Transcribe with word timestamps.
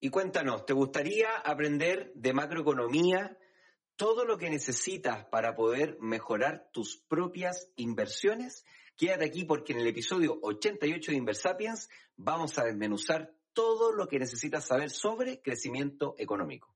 Y 0.00 0.08
cuéntanos, 0.08 0.64
¿te 0.64 0.72
gustaría 0.72 1.28
aprender 1.44 2.10
de 2.14 2.32
macroeconomía? 2.32 3.36
Todo 3.96 4.24
lo 4.24 4.38
que 4.38 4.48
necesitas 4.48 5.26
para 5.26 5.54
poder 5.54 5.98
mejorar 6.00 6.70
tus 6.72 6.96
propias 6.96 7.70
inversiones. 7.76 8.64
Quédate 8.96 9.26
aquí 9.26 9.44
porque 9.44 9.74
en 9.74 9.80
el 9.80 9.86
episodio 9.86 10.38
88 10.40 11.10
de 11.10 11.18
Inversapiens 11.18 11.90
vamos 12.16 12.58
a 12.58 12.64
desmenuzar 12.64 13.34
todo 13.52 13.92
lo 13.92 14.08
que 14.08 14.18
necesitas 14.18 14.64
saber 14.64 14.88
sobre 14.88 15.42
crecimiento 15.42 16.14
económico. 16.16 16.74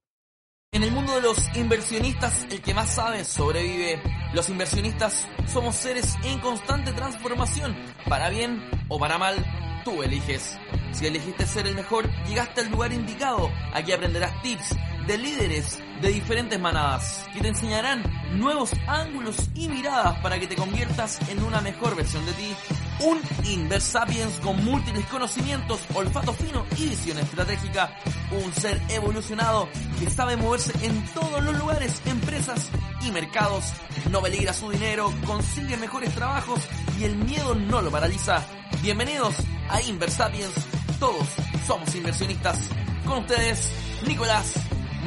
En 0.71 0.83
el 0.83 0.93
mundo 0.93 1.15
de 1.15 1.23
los 1.23 1.39
inversionistas, 1.57 2.45
el 2.51 2.61
que 2.61 2.75
más 2.75 2.95
sabe 2.95 3.25
sobrevive. 3.25 4.03
Los 4.35 4.51
inversionistas 4.51 5.27
somos 5.47 5.77
seres 5.77 6.15
en 6.25 6.41
constante 6.41 6.93
transformación, 6.93 7.75
para 8.07 8.29
bien 8.29 8.61
o 8.89 8.99
para 8.99 9.17
mal, 9.17 9.37
tú 9.85 10.03
eliges. 10.03 10.59
Si 10.95 11.07
elegiste 11.07 11.45
ser 11.45 11.67
el 11.67 11.75
mejor, 11.75 12.09
llegaste 12.29 12.61
al 12.61 12.71
lugar 12.71 12.93
indicado. 12.93 13.51
Aquí 13.73 13.91
aprenderás 13.93 14.41
tips 14.43 14.77
de 15.09 15.19
líderes 15.19 15.79
de 16.01 16.09
diferentes 16.09 16.59
manadas 16.59 17.27
que 17.35 17.41
te 17.41 17.49
enseñarán 17.49 18.03
nuevos 18.39 18.71
ángulos 18.87 19.37
y 19.55 19.69
miradas 19.69 20.19
para 20.21 20.39
que 20.39 20.47
te 20.47 20.55
conviertas 20.55 21.19
en 21.29 21.43
una 21.43 21.61
mejor 21.61 21.97
versión 21.97 22.25
de 22.27 22.33
ti. 22.33 22.55
Un 23.01 23.21
Inversapiens 23.45 24.39
con 24.39 24.65
múltiples 24.65 25.05
conocimientos, 25.07 25.81
olfato 25.95 26.33
fino 26.33 26.65
y 26.79 26.89
visión 26.89 27.19
estratégica. 27.19 27.93
Un 28.31 28.53
ser 28.53 28.81
evolucionado 28.89 29.69
que 29.99 30.09
sabe 30.09 30.37
moverse 30.37 30.73
en 30.87 31.05
todos 31.07 31.43
los 31.43 31.59
lugares, 31.59 32.01
empresas 32.07 32.71
y 33.05 33.11
mercados. 33.11 33.73
No 34.11 34.23
peligra 34.23 34.53
su 34.53 34.71
dinero, 34.71 35.13
consigue 35.27 35.77
mejores 35.77 36.15
trabajos 36.15 36.61
y 37.01 37.05
el 37.05 37.17
miedo 37.17 37.57
no 37.57 37.83
lo 37.83 37.91
paraliza. 37.91 38.47
Bienvenidos 38.81 39.35
a 39.69 39.83
Inversapiens. 39.83 40.74
Todos 41.05 41.29
somos 41.67 41.95
inversionistas. 41.97 42.71
Con 43.05 43.19
ustedes, 43.19 43.71
Nicolás, 44.07 44.55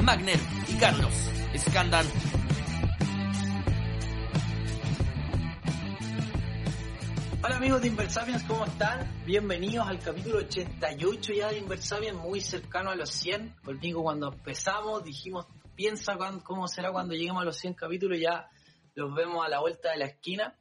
Magner 0.00 0.38
y 0.68 0.76
Carlos 0.76 1.12
Escandan. 1.52 2.06
Hola 7.42 7.56
amigos 7.56 7.82
de 7.82 7.88
Inversapiens, 7.88 8.44
¿cómo 8.44 8.64
están? 8.64 9.24
Bienvenidos 9.26 9.88
al 9.88 9.98
capítulo 9.98 10.38
88 10.38 11.32
ya 11.32 11.48
de 11.48 11.58
Inversapiens, 11.58 12.16
muy 12.16 12.42
cercano 12.42 12.90
a 12.90 12.94
los 12.94 13.10
100. 13.10 13.56
Conmigo 13.64 14.04
cuando 14.04 14.32
empezamos 14.32 15.02
dijimos, 15.02 15.46
piensa 15.74 16.16
cómo 16.44 16.68
será 16.68 16.92
cuando 16.92 17.14
lleguemos 17.14 17.42
a 17.42 17.44
los 17.44 17.56
100 17.56 17.74
capítulos, 17.74 18.20
ya 18.20 18.48
los 18.94 19.12
vemos 19.16 19.44
a 19.44 19.48
la 19.48 19.58
vuelta 19.58 19.90
de 19.90 19.96
la 19.96 20.04
esquina. 20.04 20.56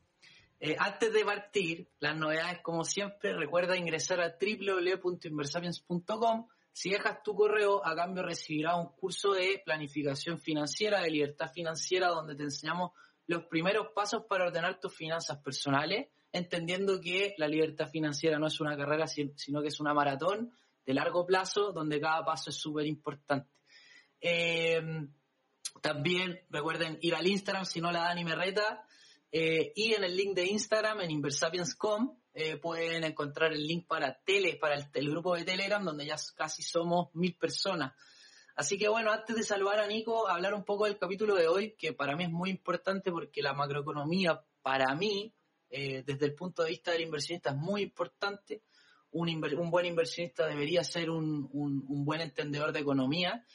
Eh, 0.59 0.75
antes 0.80 1.13
de 1.13 1.23
partir, 1.23 1.88
las 2.00 2.16
novedades 2.17 2.59
como 2.61 2.83
siempre, 2.83 3.31
recuerda 3.33 3.77
ingresar 3.77 4.19
a 4.22 4.36
www.inversapiens.com. 4.39 6.47
Si 6.72 6.89
dejas 6.91 7.22
tu 7.23 7.36
correo, 7.36 7.83
a 7.86 7.95
cambio 7.95 8.23
recibirás 8.23 8.75
un 8.77 8.89
curso 8.95 9.33
de 9.33 9.61
planificación 9.66 10.39
financiera, 10.39 11.02
de 11.02 11.09
libertad 11.11 11.52
financiera, 11.52 12.08
donde 12.09 12.36
te 12.36 12.44
enseñamos 12.44 12.91
los 13.27 13.45
primeros 13.45 13.88
pasos 13.94 14.23
para 14.30 14.45
ordenar 14.48 14.80
tus 14.80 14.95
finanzas 14.95 15.39
personales, 15.39 16.08
entendiendo 16.31 16.99
que 17.02 17.33
la 17.37 17.48
libertad 17.48 17.89
financiera 17.89 18.37
no 18.39 18.48
es 18.48 18.60
una 18.60 18.77
carrera, 18.77 19.08
si- 19.08 19.31
sino 19.36 19.61
que 19.61 19.67
es 19.70 19.80
una 19.80 19.93
maratón 19.93 20.52
de 20.86 20.93
largo 20.93 21.26
plazo, 21.26 21.71
donde 21.71 21.99
cada 21.99 22.23
paso 22.23 22.52
es 22.52 22.55
súper 22.55 22.86
importante. 22.86 23.49
Eh, 24.21 24.81
también 25.81 26.42
recuerden 26.49 26.98
ir 27.02 27.15
al 27.15 27.27
Instagram 27.27 27.65
si 27.65 27.81
no 27.81 27.92
la 27.92 28.02
dan 28.04 28.20
y 28.20 28.23
me 28.23 28.36
reta. 28.36 28.86
Eh, 29.32 29.71
y 29.76 29.93
en 29.93 30.04
el 30.04 30.15
link 30.15 30.36
de 30.36 30.45
Instagram, 30.45 31.02
en 31.02 31.11
inversapiens.com, 31.11 32.17
eh, 32.33 32.58
pueden 32.58 33.04
encontrar 33.04 33.52
el 33.54 33.65
link 33.65 33.88
para 33.88 34.20
tele, 34.23 34.55
para 34.58 34.76
el, 34.76 34.86
el 34.93 35.10
grupo 35.10 35.36
de 35.36 35.43
Telegram, 35.43 35.83
donde 35.83 36.05
ya 36.05 36.15
casi 36.36 36.61
somos 36.64 37.10
mil 37.14 37.36
personas. 37.36 37.93
Así 38.55 38.77
que 38.77 38.87
bueno, 38.89 39.11
antes 39.11 39.36
de 39.36 39.43
saludar 39.43 39.80
a 39.80 39.87
Nico, 39.87 40.27
hablar 40.27 40.54
un 40.54 40.64
poco 40.64 40.86
del 40.86 40.98
capítulo 40.98 41.36
de 41.36 41.48
hoy, 41.48 41.76
que 41.77 41.93
para 41.93 42.16
mí 42.16 42.23
es 42.23 42.32
muy 42.32 42.49
importante 42.49 43.11
porque 43.11 43.42
la 43.42 43.54
macroeconomía, 43.54 44.43
para 44.61 44.95
mí, 44.95 45.33
eh, 45.70 46.04
desde 46.05 46.26
el 46.26 46.33
punto 46.33 46.64
de 46.64 46.70
vista 46.70 46.92
del 46.92 47.02
inversionista, 47.02 47.52
es 47.52 47.55
muy 47.58 47.82
importante. 47.83 48.64
Un, 49.11 49.27
inver- 49.30 49.58
un 49.60 49.70
buen 49.70 49.86
inversionista 49.86 50.48
debería 50.48 50.83
ser 50.83 51.10
un, 51.10 51.48
un- 51.52 51.86
un 51.87 52.04
buen 52.05 52.21
entendedor 52.21 52.71
de 52.71 52.80
economía. 52.80 53.45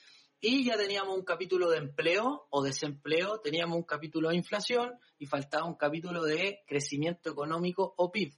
Y 0.45 0.65
ya 0.65 0.77
teníamos 0.77 1.17
un 1.17 1.23
capítulo 1.25 1.71
de 1.71 1.79
empleo 1.79 2.49
o 2.51 2.65
desempleo, 2.65 3.39
teníamos 3.39 3.77
un 3.77 3.85
capítulo 3.85 4.31
de 4.31 4.35
inflación 4.35 4.99
y 5.17 5.27
faltaba 5.27 5.69
un 5.69 5.77
capítulo 5.77 6.25
de 6.25 6.65
crecimiento 6.67 7.31
económico 7.31 7.95
o 7.97 8.11
PIB. 8.11 8.35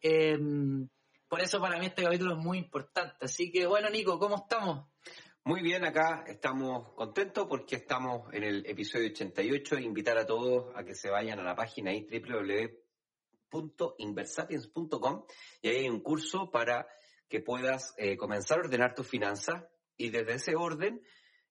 Eh, 0.00 0.38
por 1.28 1.42
eso 1.42 1.60
para 1.60 1.78
mí 1.78 1.84
este 1.84 2.04
capítulo 2.04 2.38
es 2.38 2.42
muy 2.42 2.56
importante. 2.56 3.26
Así 3.26 3.52
que 3.52 3.66
bueno, 3.66 3.90
Nico, 3.90 4.18
¿cómo 4.18 4.36
estamos? 4.36 4.88
Muy 5.44 5.60
bien, 5.60 5.84
acá 5.84 6.24
estamos 6.26 6.94
contentos 6.94 7.46
porque 7.46 7.76
estamos 7.76 8.32
en 8.32 8.44
el 8.44 8.64
episodio 8.64 9.08
88. 9.08 9.78
Invitar 9.78 10.16
a 10.16 10.24
todos 10.24 10.74
a 10.74 10.84
que 10.84 10.94
se 10.94 11.10
vayan 11.10 11.38
a 11.38 11.42
la 11.42 11.54
página 11.54 11.92
www.inversapiens.com 13.50 15.26
y 15.60 15.68
ahí 15.68 15.76
hay 15.76 15.90
un 15.90 16.00
curso 16.00 16.50
para 16.50 16.88
que 17.28 17.40
puedas 17.40 17.92
eh, 17.98 18.16
comenzar 18.16 18.56
a 18.56 18.62
ordenar 18.62 18.94
tus 18.94 19.06
finanzas 19.06 19.64
y 19.98 20.08
desde 20.08 20.32
ese 20.32 20.56
orden 20.56 21.02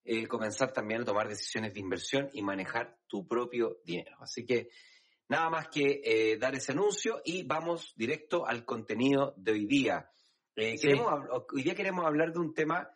eh, 0.03 0.28
comenzar 0.28 0.73
también 0.73 1.01
a 1.01 1.06
tomar 1.06 1.28
decisiones 1.28 1.73
de 1.73 1.79
inversión 1.79 2.29
y 2.34 2.41
manejar 2.41 2.97
tu 3.07 3.28
propio 3.28 3.78
dinero. 3.85 4.17
Así 4.22 4.45
que 4.45 4.69
nada 5.29 5.50
más 5.50 5.67
que 5.69 6.01
eh, 6.03 6.38
dar 6.38 6.56
ese 6.56 6.72
anuncio 6.72 7.22
y 7.23 7.44
vamos 7.44 7.94
directo 7.95 8.45
al 8.45 8.66
contenido 8.66 9.34
de 9.38 9.51
hoy 9.51 9.66
día. 9.66 10.09
Eh, 10.56 10.78
Sí. 10.78 10.88
queremos 10.88 11.13
hoy 11.53 11.63
día 11.63 11.75
queremos 11.75 12.06
hablar 12.06 12.34
de 12.34 12.40
un 12.40 12.53
tema 12.53 12.90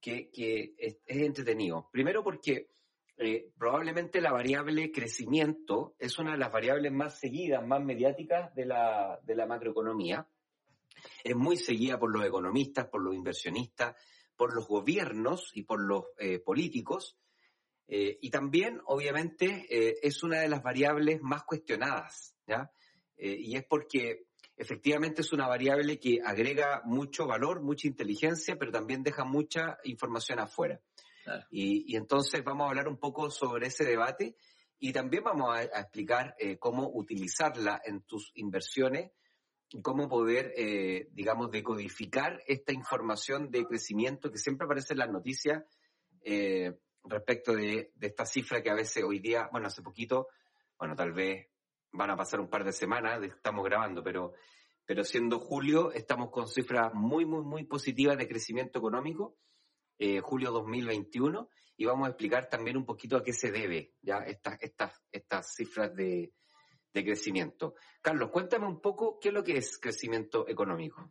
que, 0.00 0.30
que 0.30 0.74
es, 0.78 0.98
es 1.04 1.16
entretenido. 1.18 1.88
Primero 1.92 2.24
porque 2.24 2.70
eh, 3.18 3.52
probablemente 3.58 4.20
la 4.20 4.32
variable 4.32 4.90
crecimiento 4.90 5.94
es 5.98 6.18
una 6.18 6.32
de 6.32 6.38
las 6.38 6.50
variables 6.50 6.90
más 6.92 7.18
seguidas, 7.18 7.64
más 7.66 7.82
mediáticas 7.84 8.54
de 8.54 8.66
la, 8.66 9.20
de 9.22 9.36
la 9.36 9.46
macroeconomía. 9.46 10.26
Es 11.22 11.36
muy 11.36 11.56
seguida 11.56 11.98
por 11.98 12.10
los 12.12 12.24
economistas, 12.24 12.88
por 12.88 13.02
los 13.02 13.14
inversionistas, 13.14 13.94
por 14.36 14.54
los 14.54 14.66
gobiernos 14.66 15.50
y 15.54 15.62
por 15.62 15.80
los 15.80 16.04
eh, 16.18 16.38
políticos. 16.38 17.16
Eh, 17.88 18.18
y 18.20 18.30
también, 18.30 18.80
obviamente, 18.86 19.66
eh, 19.68 19.98
es 20.02 20.22
una 20.22 20.40
de 20.40 20.48
las 20.48 20.62
variables 20.62 21.20
más 21.22 21.44
cuestionadas, 21.44 22.34
¿ya? 22.46 22.70
Y 23.24 23.54
es 23.54 23.64
porque 23.64 24.24
efectivamente 24.56 25.20
es 25.20 25.32
una 25.32 25.46
variable 25.46 26.00
que 26.00 26.18
agrega 26.24 26.82
mucho 26.84 27.24
valor, 27.24 27.62
mucha 27.62 27.86
inteligencia, 27.86 28.58
pero 28.58 28.72
también 28.72 29.04
deja 29.04 29.24
mucha 29.24 29.78
información 29.84 30.40
afuera. 30.40 30.80
Claro. 31.22 31.46
Y, 31.48 31.92
y 31.92 31.96
entonces 31.96 32.42
vamos 32.42 32.66
a 32.66 32.70
hablar 32.70 32.88
un 32.88 32.98
poco 32.98 33.30
sobre 33.30 33.68
ese 33.68 33.84
debate 33.84 34.34
y 34.80 34.92
también 34.92 35.22
vamos 35.22 35.54
a, 35.54 35.58
a 35.58 35.82
explicar 35.82 36.34
cómo 36.58 36.90
utilizarla 36.92 37.80
en 37.84 38.02
tus 38.02 38.32
inversiones 38.34 39.12
cómo 39.80 40.08
poder, 40.08 40.52
eh, 40.56 41.08
digamos, 41.12 41.50
decodificar 41.50 42.42
esta 42.46 42.72
información 42.72 43.50
de 43.50 43.64
crecimiento 43.64 44.30
que 44.30 44.38
siempre 44.38 44.66
aparece 44.66 44.92
en 44.92 44.98
las 44.98 45.10
noticias 45.10 45.64
eh, 46.22 46.76
respecto 47.04 47.54
de, 47.54 47.92
de 47.94 48.06
esta 48.06 48.26
cifra 48.26 48.62
que 48.62 48.70
a 48.70 48.74
veces 48.74 49.02
hoy 49.04 49.18
día, 49.18 49.48
bueno, 49.50 49.68
hace 49.68 49.82
poquito, 49.82 50.28
bueno, 50.78 50.94
tal 50.94 51.12
vez 51.12 51.48
van 51.92 52.10
a 52.10 52.16
pasar 52.16 52.40
un 52.40 52.48
par 52.48 52.64
de 52.64 52.72
semanas, 52.72 53.22
estamos 53.22 53.64
grabando, 53.64 54.02
pero, 54.02 54.32
pero 54.84 55.04
siendo 55.04 55.38
julio, 55.38 55.92
estamos 55.92 56.30
con 56.30 56.48
cifras 56.48 56.92
muy, 56.94 57.24
muy, 57.24 57.42
muy 57.42 57.64
positivas 57.64 58.18
de 58.18 58.28
crecimiento 58.28 58.78
económico, 58.78 59.36
eh, 59.98 60.20
julio 60.20 60.50
2021, 60.50 61.48
y 61.76 61.84
vamos 61.84 62.06
a 62.06 62.10
explicar 62.10 62.48
también 62.48 62.76
un 62.76 62.84
poquito 62.84 63.16
a 63.16 63.22
qué 63.22 63.32
se 63.32 63.50
debe 63.50 63.94
ya 64.00 64.18
estas, 64.18 64.58
estas, 64.60 65.02
estas 65.10 65.54
cifras 65.54 65.94
de, 65.94 66.32
de 66.92 67.04
crecimiento. 67.04 67.74
Carlos, 68.00 68.30
cuéntame 68.30 68.66
un 68.66 68.80
poco 68.80 69.18
qué 69.18 69.28
es 69.28 69.34
lo 69.34 69.44
que 69.44 69.56
es 69.56 69.78
crecimiento 69.78 70.48
económico. 70.48 71.10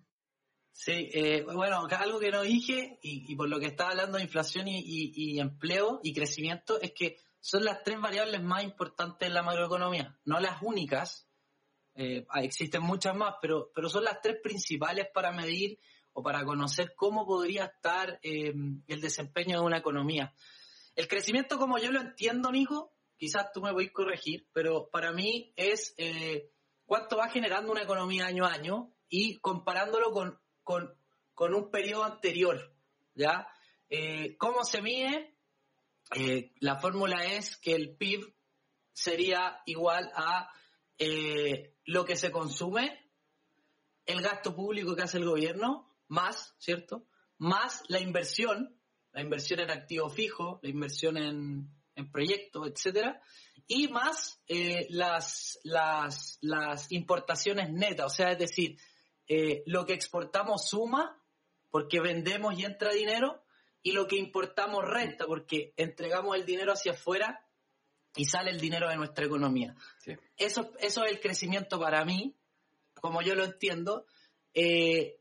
Sí, 0.72 1.10
eh, 1.14 1.44
bueno, 1.44 1.88
algo 1.90 2.20
que 2.20 2.32
no 2.32 2.42
dije, 2.44 2.98
y, 3.02 3.36
por 3.36 3.50
lo 3.50 3.60
que 3.60 3.68
estaba 3.68 3.92
hablando 3.92 4.18
de 4.18 4.24
inflación 4.24 4.68
y, 4.68 5.40
empleo 5.40 6.00
y 6.04 6.14
crecimiento, 6.14 6.80
es 6.80 6.94
que 6.94 7.18
son 7.40 7.66
las 7.66 7.84
tres 7.84 8.00
variables 8.00 8.42
más 8.42 8.64
importantes 8.64 9.28
en 9.28 9.34
la 9.34 9.44
macroeconomía, 9.44 10.18
no 10.26 10.40
las 10.40 10.62
únicas, 10.62 11.28
eh, 11.96 12.26
ah, 12.30 12.42
existen 12.42 12.84
muchas 12.84 13.16
más, 13.16 13.36
pero, 13.42 13.72
pero 13.76 13.90
son 13.90 14.06
las 14.06 14.22
tres 14.22 14.38
principales 14.42 15.08
para 15.14 15.32
medir 15.32 15.78
o 16.14 16.24
para 16.24 16.46
conocer 16.46 16.94
cómo 16.96 17.26
podría 17.26 17.66
estar 17.66 18.20
eh, 18.24 18.54
el 18.88 19.02
desempeño 19.02 19.60
de 19.60 19.66
una 19.66 19.78
economía. 19.78 20.34
El 20.96 21.08
crecimiento, 21.08 21.58
como 21.58 21.78
yo 21.80 21.92
lo 21.92 22.02
entiendo, 22.02 22.52
Nico, 22.52 22.94
quizás 23.22 23.52
tú 23.54 23.62
me 23.62 23.72
podés 23.72 23.92
corregir, 23.92 24.48
pero 24.52 24.90
para 24.90 25.12
mí 25.12 25.54
es 25.56 25.94
eh, 25.98 26.50
cuánto 26.88 27.18
va 27.18 27.30
generando 27.30 27.72
una 27.72 27.84
economía 27.84 28.26
año 28.26 28.48
a 28.48 28.54
año 28.54 28.96
y 29.10 29.38
comparándolo 29.38 30.10
con, 30.10 30.40
con, 30.64 30.98
un 31.54 31.70
periodo 31.70 32.04
anterior, 32.04 32.74
¿ya? 33.14 33.48
Eh, 33.90 34.36
¿Cómo 34.40 34.64
se 34.64 34.82
mide? 34.82 35.36
Eh, 36.16 36.52
la 36.62 36.80
fórmula 36.80 37.24
es 37.24 37.58
que 37.58 37.76
el 37.76 37.96
PIB 37.96 38.34
sería 38.92 39.62
igual 39.68 40.12
a 40.16 40.52
lo 41.86 42.06
que 42.06 42.16
se 42.16 42.32
consume, 42.32 43.08
el 44.08 44.24
gasto 44.24 44.56
público 44.56 44.96
que 44.96 45.04
hace 45.04 45.20
el 45.20 45.26
gobierno, 45.26 45.96
más, 46.08 46.56
¿cierto? 46.58 47.06
Más 47.38 47.84
la 47.88 48.00
inversión, 48.00 48.76
la 49.12 49.22
inversión 49.22 49.60
en 49.60 49.70
activo 49.70 50.10
fijo, 50.10 50.60
la 50.64 50.70
inversión 50.70 51.18
en, 51.18 51.81
en 52.02 52.12
proyectos, 52.12 52.68
etcétera, 52.68 53.22
y 53.68 53.88
más 53.88 54.42
eh, 54.48 54.88
las, 54.90 55.60
las, 55.64 56.38
las 56.42 56.92
importaciones 56.92 57.72
netas, 57.72 58.06
o 58.06 58.16
sea, 58.16 58.32
es 58.32 58.40
decir, 58.40 58.78
eh, 59.28 59.64
lo 59.66 59.86
que 59.86 59.94
exportamos 59.94 60.68
suma 60.68 61.18
porque 61.70 62.02
vendemos 62.02 62.58
y 62.60 62.66
entra 62.66 62.92
dinero, 62.92 63.44
y 63.84 63.94
lo 63.94 64.08
que 64.08 64.18
importamos 64.18 64.84
renta 64.86 65.26
porque 65.26 65.74
entregamos 65.78 66.36
el 66.36 66.46
dinero 66.46 66.74
hacia 66.74 66.92
afuera 66.92 67.46
y 68.16 68.26
sale 68.26 68.52
el 68.52 68.60
dinero 68.60 68.90
de 68.90 68.98
nuestra 68.98 69.26
economía. 69.26 69.76
Sí. 70.00 70.14
Eso, 70.38 70.72
eso 70.80 71.06
es 71.06 71.12
el 71.12 71.20
crecimiento 71.20 71.80
para 71.80 72.04
mí, 72.06 72.36
como 72.96 73.22
yo 73.22 73.36
lo 73.36 73.44
entiendo. 73.44 74.06
Eh, 74.54 75.20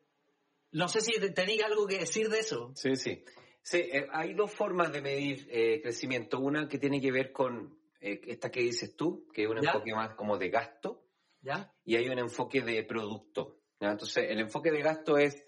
no 0.73 0.89
sé 0.89 1.01
si 1.01 1.13
tenéis 1.33 1.63
algo 1.63 1.87
que 1.87 1.99
decir 1.99 2.29
de 2.29 2.41
eso. 2.41 2.73
Sí, 2.75 2.97
sí. 2.97 3.25
Sí, 3.63 3.79
eh, 3.79 4.07
hay 4.13 4.35
dos 4.35 4.53
formas 4.53 4.93
de 4.93 5.03
medir 5.03 5.47
eh, 5.51 5.81
crecimiento. 5.83 6.41
Una 6.41 6.69
que 6.69 6.79
tiene 6.79 7.01
que 7.01 7.13
ver 7.13 7.33
con 7.33 7.79
eh, 8.01 8.21
esta 8.27 8.51
que 8.51 8.61
dices 8.61 8.97
tú, 8.97 9.29
que 9.33 9.45
es 9.45 9.49
un 9.49 9.61
¿Ya? 9.61 9.71
enfoque 9.71 9.95
más 9.95 10.15
como 10.15 10.39
de 10.39 10.49
gasto, 10.49 11.07
¿Ya? 11.43 11.73
y 11.85 11.97
hay 11.97 12.09
un 12.09 12.19
enfoque 12.19 12.63
de 12.63 12.83
producto. 12.85 13.61
¿ya? 13.81 13.91
Entonces, 13.91 14.31
el 14.31 14.41
enfoque 14.41 14.71
de 14.71 14.83
gasto 14.83 15.19
es 15.19 15.47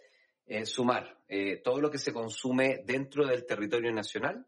sumar 0.64 1.18
todo 1.64 1.80
lo 1.80 1.90
que 1.90 1.96
se 1.96 2.12
consume 2.12 2.82
dentro 2.84 3.26
del 3.26 3.46
territorio 3.46 3.90
nacional, 3.90 4.46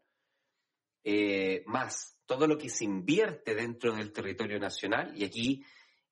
más 1.65 2.19
todo 2.27 2.45
lo 2.45 2.59
que 2.59 2.69
se 2.69 2.83
invierte 2.83 3.55
dentro 3.55 3.95
del 3.95 4.11
territorio 4.11 4.59
nacional, 4.59 5.13
y 5.15 5.23
aquí 5.23 5.65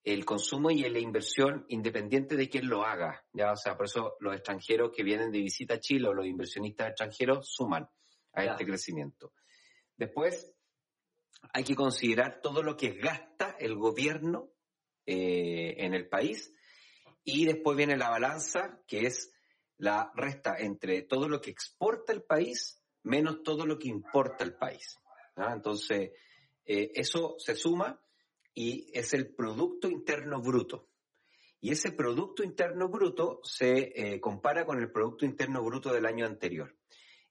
el 0.04 0.26
consumo 0.26 0.70
y 0.70 0.82
la 0.90 1.00
inversión 1.00 1.66
independiente 1.70 2.36
de 2.36 2.50
quién 2.50 2.68
lo 2.68 2.86
haga. 2.86 3.26
¿ya? 3.32 3.52
O 3.54 3.56
sea, 3.56 3.78
por 3.78 3.86
eso 3.86 4.16
los 4.20 4.34
extranjeros 4.34 4.92
que 4.96 5.04
vienen 5.04 5.32
de 5.32 5.40
visita 5.40 5.76
a 5.76 5.80
Chile 5.80 6.10
o 6.10 6.14
los 6.14 6.26
inversionistas 6.26 6.90
extranjeros 6.90 7.48
suman 7.50 7.88
a 8.34 8.44
Ya. 8.44 8.52
este 8.52 8.66
crecimiento. 8.66 9.34
Después, 9.96 10.54
hay 11.54 11.64
que 11.64 11.76
considerar 11.76 12.42
todo 12.42 12.64
lo 12.64 12.76
que 12.76 12.94
gasta 12.94 13.56
el 13.60 13.76
gobierno 13.76 14.50
eh, 15.06 15.76
en 15.78 15.94
el 15.94 16.08
país 16.08 16.54
y 17.24 17.46
después 17.46 17.78
viene 17.78 17.98
la 17.98 18.10
balanza, 18.10 18.82
que 18.88 19.06
es 19.06 19.34
la 19.78 20.12
resta 20.16 20.56
entre 20.58 21.02
todo 21.04 21.28
lo 21.30 21.40
que 21.42 21.52
exporta 21.52 22.14
el 22.14 22.24
país 22.24 22.82
menos 23.04 23.44
todo 23.44 23.66
lo 23.66 23.78
que 23.78 23.90
importa 23.90 24.44
el 24.44 24.56
país. 24.56 24.98
Entonces, 25.36 26.12
eh, 26.66 26.92
eso 26.94 27.36
se 27.38 27.56
suma 27.56 28.00
y 28.54 28.90
es 28.94 29.14
el 29.14 29.34
Producto 29.34 29.90
Interno 29.90 30.42
Bruto. 30.42 30.88
Y 31.60 31.72
ese 31.72 31.92
Producto 31.92 32.44
Interno 32.44 32.90
Bruto 32.90 33.40
se 33.44 33.94
eh, 33.96 34.20
compara 34.20 34.66
con 34.66 34.80
el 34.80 34.92
Producto 34.92 35.26
Interno 35.26 35.64
Bruto 35.64 35.94
del 35.94 36.06
año 36.06 36.26
anterior. 36.26 36.76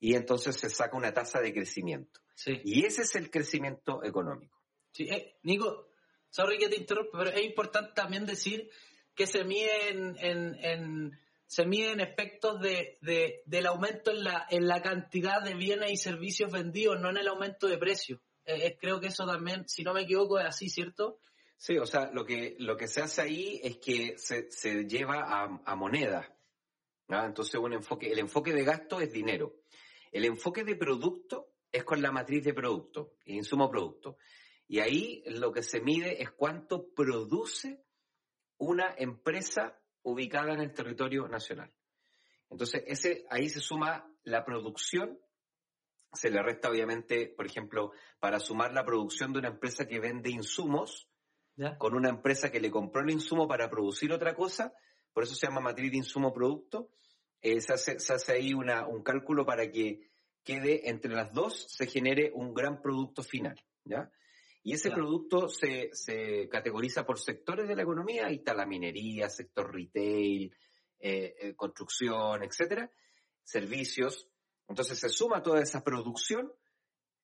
Y 0.01 0.15
entonces 0.15 0.57
se 0.57 0.71
saca 0.71 0.97
una 0.97 1.13
tasa 1.13 1.41
de 1.41 1.53
crecimiento. 1.53 2.21
Sí. 2.35 2.61
Y 2.65 2.85
ese 2.87 3.03
es 3.03 3.15
el 3.15 3.31
crecimiento 3.31 4.03
económico. 4.03 4.59
Sí, 4.91 5.05
eh, 5.05 5.37
Nico, 5.43 5.89
sorry 6.31 6.59
que 6.59 6.69
te 6.69 6.77
interrumpa, 6.77 7.19
pero 7.19 7.31
es 7.31 7.45
importante 7.45 7.93
también 7.95 8.27
decir 8.27 8.69
que 9.15 9.27
se 9.27 9.45
mide 9.45 9.91
en, 9.91 10.17
en- 10.19 10.55
en- 10.65 11.19
se 11.47 11.67
mide 11.67 11.93
en 11.93 12.01
efectos 12.01 12.59
de, 12.63 12.97
de- 13.03 13.43
del 13.45 13.67
aumento 13.67 14.11
en 14.11 14.25
la, 14.25 14.47
en 14.49 14.67
la 14.67 14.81
cantidad 14.81 15.43
de 15.43 15.55
bienes 15.55 15.93
y 15.93 15.97
servicios 15.99 16.51
vendidos, 16.51 16.99
no 16.99 17.11
en 17.11 17.19
el 17.19 17.29
aumento 17.29 17.69
de 17.69 17.77
precio. 17.77 18.23
Eh, 18.45 18.67
eh, 18.67 18.79
creo 18.81 19.01
que 19.01 19.09
eso 19.09 19.27
también, 19.27 19.69
si 19.69 19.83
no 19.83 19.95
me 19.95 20.03
equivoco, 20.03 20.39
es 20.39 20.47
así, 20.47 20.69
¿cierto? 20.69 21.21
Sí, 21.57 21.79
o 21.79 21.87
sea, 21.87 22.11
lo 22.13 22.25
que, 22.25 22.57
lo 22.59 22.77
que 22.77 22.89
se 22.89 23.03
hace 23.03 23.23
ahí 23.23 23.61
es 23.63 23.79
que 23.79 24.19
se, 24.19 24.51
se 24.51 24.85
lleva 24.85 25.23
a, 25.23 25.63
a 25.65 25.77
moneda. 25.77 26.37
¿ah? 27.09 27.25
Entonces, 27.27 27.55
un 27.55 27.73
enfoque, 27.73 28.11
el 28.11 28.19
enfoque 28.19 28.53
de 28.53 28.65
gasto 28.65 29.01
es 29.01 29.13
dinero. 29.13 29.55
El 30.11 30.25
enfoque 30.25 30.65
de 30.65 30.77
producto 30.77 31.55
es 31.71 31.85
con 31.85 32.03
la 32.03 32.11
matriz 32.11 32.45
de 32.45 32.53
producto, 32.53 33.15
insumo 33.27 33.71
producto. 33.71 34.19
Y 34.67 34.81
ahí 34.81 35.23
lo 35.27 35.53
que 35.53 35.63
se 35.63 35.81
mide 35.81 36.23
es 36.23 36.31
cuánto 36.31 36.93
produce 36.95 37.85
una 38.59 38.95
empresa 38.97 39.79
ubicada 40.03 40.53
en 40.55 40.61
el 40.61 40.73
territorio 40.73 41.29
nacional. 41.29 41.73
Entonces, 42.51 42.83
ese, 42.87 43.25
ahí 43.31 43.49
se 43.49 43.61
suma 43.61 44.07
la 44.25 44.45
producción, 44.45 45.19
se 46.13 46.31
le 46.31 46.43
resta 46.43 46.69
obviamente, 46.71 47.33
por 47.37 47.47
ejemplo, 47.47 47.93
para 48.21 48.39
sumar 48.39 48.73
la 48.73 48.85
producción 48.85 49.33
de 49.33 49.39
una 49.41 49.49
empresa 49.49 49.87
que 49.87 50.01
vende 50.01 50.31
insumos, 50.31 51.09
¿Ya? 51.57 51.77
con 51.79 51.95
una 51.95 52.09
empresa 52.09 52.51
que 52.51 52.61
le 52.61 52.71
compró 52.71 53.03
el 53.03 53.11
insumo 53.11 53.47
para 53.47 53.69
producir 53.69 54.13
otra 54.13 54.35
cosa, 54.35 54.73
por 55.13 55.25
eso 55.25 55.35
se 55.35 55.47
llama 55.47 55.61
matriz 55.61 55.91
de 55.91 55.99
insumo-producto, 55.99 56.91
eh, 57.41 57.61
se, 57.61 57.73
hace, 57.73 57.99
se 57.99 58.15
hace 58.15 58.33
ahí 58.33 58.55
una, 58.55 58.87
un 58.87 59.03
cálculo 59.03 59.45
para 59.45 59.71
que 59.71 60.11
quede 60.45 60.89
entre 60.89 61.13
las 61.13 61.33
dos, 61.33 61.67
se 61.69 61.87
genere 61.87 62.31
un 62.35 62.55
gran 62.55 62.81
producto 62.81 63.23
final, 63.23 63.61
¿ya? 63.85 64.11
Y 64.65 64.75
ese 64.75 64.91
Ya. 64.91 64.95
producto 64.95 65.49
se, 65.49 65.91
se 65.93 66.49
categoriza 66.49 67.05
por 67.05 67.19
sectores 67.19 67.67
de 67.69 67.75
la 67.75 67.83
economía, 67.83 68.27
ahí 68.27 68.37
está 68.37 68.55
la 68.55 68.65
minería, 68.65 69.29
sector 69.29 69.75
retail, 69.75 70.55
eh, 71.01 71.35
eh, 71.41 71.55
construcción, 71.57 72.45
etcétera, 72.45 72.89
servicios. 73.43 74.29
Entonces 74.73 74.99
se 74.99 75.11
suma 75.11 75.43
toda 75.43 75.61
esa 75.61 75.85
producción 75.85 76.51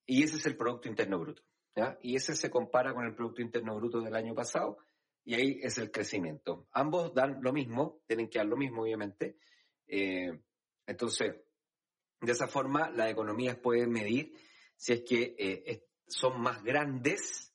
y 0.04 0.22
ese 0.22 0.36
es 0.36 0.44
el 0.44 0.54
Producto 0.54 0.86
Interno 0.86 1.18
Bruto. 1.18 1.42
¿ya? 1.74 1.98
Y 2.02 2.14
ese 2.14 2.36
se 2.36 2.50
compara 2.50 2.92
con 2.92 3.06
el 3.06 3.14
Producto 3.14 3.40
Interno 3.40 3.74
Bruto 3.74 4.02
del 4.02 4.14
año 4.14 4.34
pasado 4.34 4.76
y 5.24 5.32
ahí 5.32 5.58
es 5.62 5.78
el 5.78 5.90
crecimiento. 5.90 6.68
Ambos 6.72 7.14
dan 7.14 7.38
lo 7.40 7.54
mismo, 7.54 8.02
tienen 8.06 8.28
que 8.28 8.38
dar 8.38 8.48
lo 8.48 8.58
mismo, 8.58 8.82
obviamente. 8.82 9.38
Eh, 9.86 10.38
entonces, 10.86 11.36
de 12.20 12.32
esa 12.32 12.48
forma, 12.48 12.90
las 12.90 13.10
economías 13.10 13.56
pueden 13.56 13.92
medir 13.92 14.34
si 14.76 14.92
es 14.92 15.02
que 15.02 15.34
eh, 15.38 15.86
son 16.06 16.42
más 16.42 16.62
grandes 16.62 17.54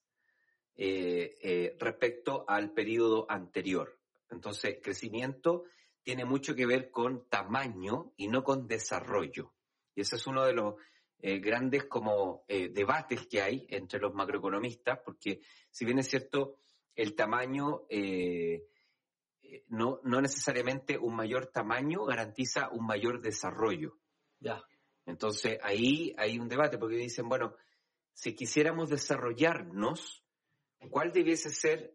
eh, 0.75 1.38
eh, 1.43 1.77
respecto 1.79 2.45
al 2.47 2.71
periodo 2.73 3.29
anterior. 3.29 4.00
Entonces, 4.31 4.79
crecimiento 4.81 5.65
tiene 6.01 6.25
mucho 6.25 6.55
que 6.55 6.65
ver 6.65 6.89
con 6.89 7.29
tamaño 7.29 8.12
y 8.17 8.27
no 8.27 8.43
con 8.43 8.67
desarrollo. 8.67 9.53
Y 9.95 10.01
ese 10.01 10.15
es 10.15 10.27
uno 10.27 10.45
de 10.45 10.53
los 10.53 10.75
eh, 11.25 11.39
grandes 11.39 11.85
como 11.85 12.43
eh, 12.50 12.67
debates 12.67 13.27
que 13.27 13.41
hay 13.41 13.65
entre 13.69 13.97
los 13.97 14.13
macroeconomistas, 14.13 15.00
porque 15.05 15.39
si 15.71 15.85
bien 15.85 16.00
es 16.00 16.09
cierto, 16.09 16.57
el 16.95 17.15
tamaño, 17.15 17.83
eh, 17.89 18.65
no, 19.67 20.01
no 20.03 20.19
necesariamente 20.19 20.97
un 20.97 21.15
mayor 21.15 21.47
tamaño 21.47 22.03
garantiza 22.03 22.69
un 22.71 22.85
mayor 22.85 23.21
desarrollo. 23.21 24.00
Ya. 24.39 24.62
Entonces 25.05 25.59
ahí 25.62 26.13
hay 26.17 26.39
un 26.39 26.50
debate, 26.50 26.77
porque 26.77 26.97
dicen, 26.97 27.29
bueno, 27.29 27.55
si 28.12 28.35
quisiéramos 28.35 28.89
desarrollarnos, 28.89 30.25
¿cuál 30.89 31.13
debiese 31.13 31.50
ser, 31.50 31.93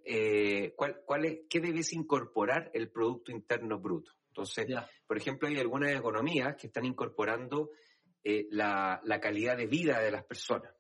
cuál, 0.75 1.03
cuál 1.05 1.27
es, 1.27 1.41
qué 1.51 1.61
debiese 1.61 1.97
incorporar 1.97 2.71
el 2.73 2.91
Producto 2.91 3.31
Interno 3.31 3.79
Bruto? 3.79 4.13
Entonces, 4.29 4.67
Ya. 4.69 4.89
por 5.07 5.19
ejemplo, 5.19 5.49
hay 5.49 5.59
algunas 5.59 5.95
economías 5.95 6.57
que 6.57 6.69
están 6.69 6.87
incorporando 6.87 7.71
eh, 8.25 8.47
la, 8.51 9.01
la 9.05 9.21
calidad 9.21 9.57
de 9.57 9.67
vida 9.67 10.01
de 10.01 10.11
las 10.11 10.25
personas. 10.25 10.75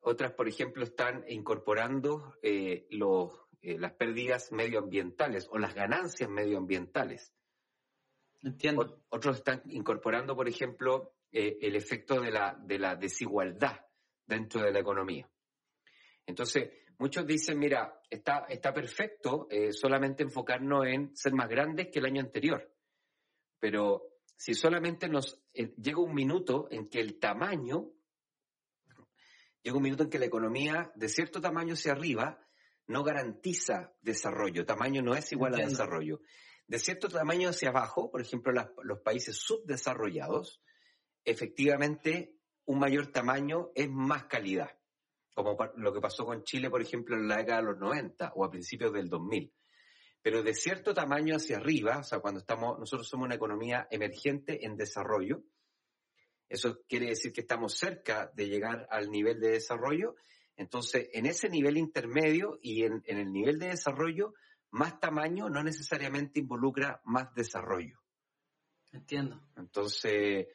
Otras, 0.00 0.32
por 0.32 0.48
ejemplo, 0.48 0.84
están 0.84 1.24
incorporando 1.28 2.34
eh, 2.42 2.86
los, 2.90 3.32
eh, 3.62 3.78
las 3.78 3.92
pérdidas 3.94 4.52
medioambientales 4.52 5.48
o 5.50 5.58
las 5.58 5.74
ganancias 5.74 6.28
medioambientales. 6.28 7.32
Entiendo. 8.42 8.82
Ot- 8.82 9.02
Otros 9.08 9.36
están 9.38 9.62
incorporando, 9.66 10.36
por 10.36 10.48
ejemplo, 10.48 11.14
el 11.32 11.74
efecto 11.74 12.20
de 12.20 12.30
la, 12.30 12.56
de 12.62 12.78
la 12.78 12.94
desigualdad 12.94 13.80
dentro 14.24 14.62
de 14.62 14.70
la 14.70 14.78
economía. 14.78 15.28
Entonces, 16.26 16.70
muchos 16.98 17.26
dicen, 17.26 17.58
mira, 17.58 18.00
está, 18.08 18.46
está 18.48 18.72
perfecto 18.72 19.48
eh, 19.50 19.72
solamente 19.72 20.22
enfocarnos 20.22 20.86
en 20.86 21.16
ser 21.16 21.32
más 21.32 21.48
grandes 21.48 21.88
que 21.90 21.98
el 21.98 22.04
año 22.06 22.20
anterior. 22.20 22.72
Pero 23.58 24.13
si 24.36 24.54
solamente 24.54 25.08
nos 25.08 25.42
eh, 25.52 25.74
llega 25.76 26.00
un 26.00 26.14
minuto 26.14 26.68
en 26.70 26.88
que 26.88 27.00
el 27.00 27.18
tamaño, 27.18 27.92
llega 29.62 29.76
un 29.76 29.82
minuto 29.82 30.04
en 30.04 30.10
que 30.10 30.18
la 30.18 30.26
economía 30.26 30.92
de 30.94 31.08
cierto 31.08 31.40
tamaño 31.40 31.74
hacia 31.74 31.92
arriba 31.92 32.38
no 32.86 33.02
garantiza 33.02 33.94
desarrollo. 34.02 34.66
Tamaño 34.66 35.02
no 35.02 35.14
es 35.14 35.32
igual 35.32 35.54
a 35.54 35.58
desarrollo. 35.58 36.20
De 36.66 36.78
cierto 36.78 37.08
tamaño 37.08 37.50
hacia 37.50 37.70
abajo, 37.70 38.10
por 38.10 38.20
ejemplo, 38.20 38.52
los 38.82 39.00
países 39.00 39.36
subdesarrollados, 39.36 40.62
efectivamente 41.24 42.36
un 42.66 42.78
mayor 42.78 43.08
tamaño 43.08 43.70
es 43.74 43.90
más 43.90 44.24
calidad, 44.24 44.70
como 45.34 45.56
lo 45.76 45.92
que 45.92 46.00
pasó 46.00 46.24
con 46.24 46.42
Chile, 46.42 46.70
por 46.70 46.80
ejemplo, 46.80 47.16
en 47.16 47.28
la 47.28 47.38
década 47.38 47.60
de 47.60 47.66
los 47.66 47.78
90 47.78 48.32
o 48.34 48.44
a 48.44 48.50
principios 48.50 48.92
del 48.92 49.08
2000. 49.08 49.52
Pero 50.24 50.42
de 50.42 50.54
cierto 50.54 50.94
tamaño 50.94 51.36
hacia 51.36 51.58
arriba, 51.58 51.98
o 51.98 52.02
sea, 52.02 52.20
cuando 52.20 52.40
estamos, 52.40 52.78
nosotros 52.78 53.06
somos 53.06 53.26
una 53.26 53.34
economía 53.34 53.86
emergente 53.90 54.64
en 54.64 54.74
desarrollo, 54.74 55.42
eso 56.48 56.78
quiere 56.88 57.08
decir 57.08 57.30
que 57.30 57.42
estamos 57.42 57.76
cerca 57.76 58.32
de 58.34 58.48
llegar 58.48 58.86
al 58.88 59.10
nivel 59.10 59.38
de 59.38 59.50
desarrollo. 59.50 60.14
Entonces, 60.56 61.10
en 61.12 61.26
ese 61.26 61.50
nivel 61.50 61.76
intermedio 61.76 62.58
y 62.62 62.84
en, 62.84 63.02
el 63.04 63.30
nivel 63.32 63.58
de 63.58 63.66
desarrollo, 63.66 64.32
más 64.70 64.98
tamaño 64.98 65.50
no 65.50 65.62
necesariamente 65.62 66.40
involucra 66.40 67.02
más 67.04 67.34
desarrollo. 67.34 68.00
Entiendo. 68.92 69.42
Entonces, 69.58 70.48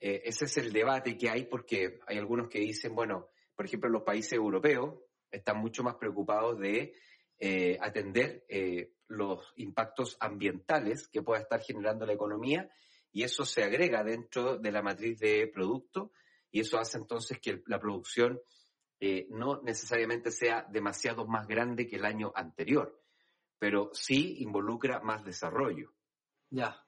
eh, 0.00 0.22
ese 0.24 0.46
es 0.46 0.56
el 0.56 0.72
debate 0.72 1.16
que 1.16 1.30
hay 1.30 1.44
porque 1.44 2.00
hay 2.08 2.18
algunos 2.18 2.48
que 2.48 2.58
dicen, 2.58 2.92
bueno, 2.92 3.28
por 3.54 3.66
ejemplo, 3.66 3.88
los 3.88 4.02
países 4.02 4.32
europeos 4.32 4.98
están 5.30 5.58
mucho 5.58 5.84
más 5.84 5.94
preocupados 5.94 6.58
de 6.58 6.92
eh, 7.38 7.78
atender 7.80 8.44
eh, 8.48 8.92
los 9.08 9.52
impactos 9.56 10.16
ambientales 10.20 11.08
que 11.08 11.22
pueda 11.22 11.40
estar 11.40 11.60
generando 11.60 12.06
la 12.06 12.12
economía 12.12 12.70
y 13.12 13.24
eso 13.24 13.44
se 13.44 13.62
agrega 13.62 14.02
dentro 14.02 14.58
de 14.58 14.72
la 14.72 14.82
matriz 14.82 15.18
de 15.18 15.46
producto 15.52 16.12
y 16.50 16.60
eso 16.60 16.78
hace 16.78 16.98
entonces 16.98 17.38
que 17.40 17.62
la 17.66 17.80
producción 17.80 18.40
eh, 19.00 19.26
no 19.30 19.60
necesariamente 19.62 20.30
sea 20.30 20.66
demasiado 20.70 21.26
más 21.26 21.48
grande 21.48 21.88
que 21.88 21.96
el 21.96 22.04
año 22.04 22.32
anterior, 22.36 23.02
pero 23.58 23.90
sí 23.92 24.36
involucra 24.38 25.00
más 25.00 25.24
desarrollo. 25.24 25.92
Ya. 26.50 26.86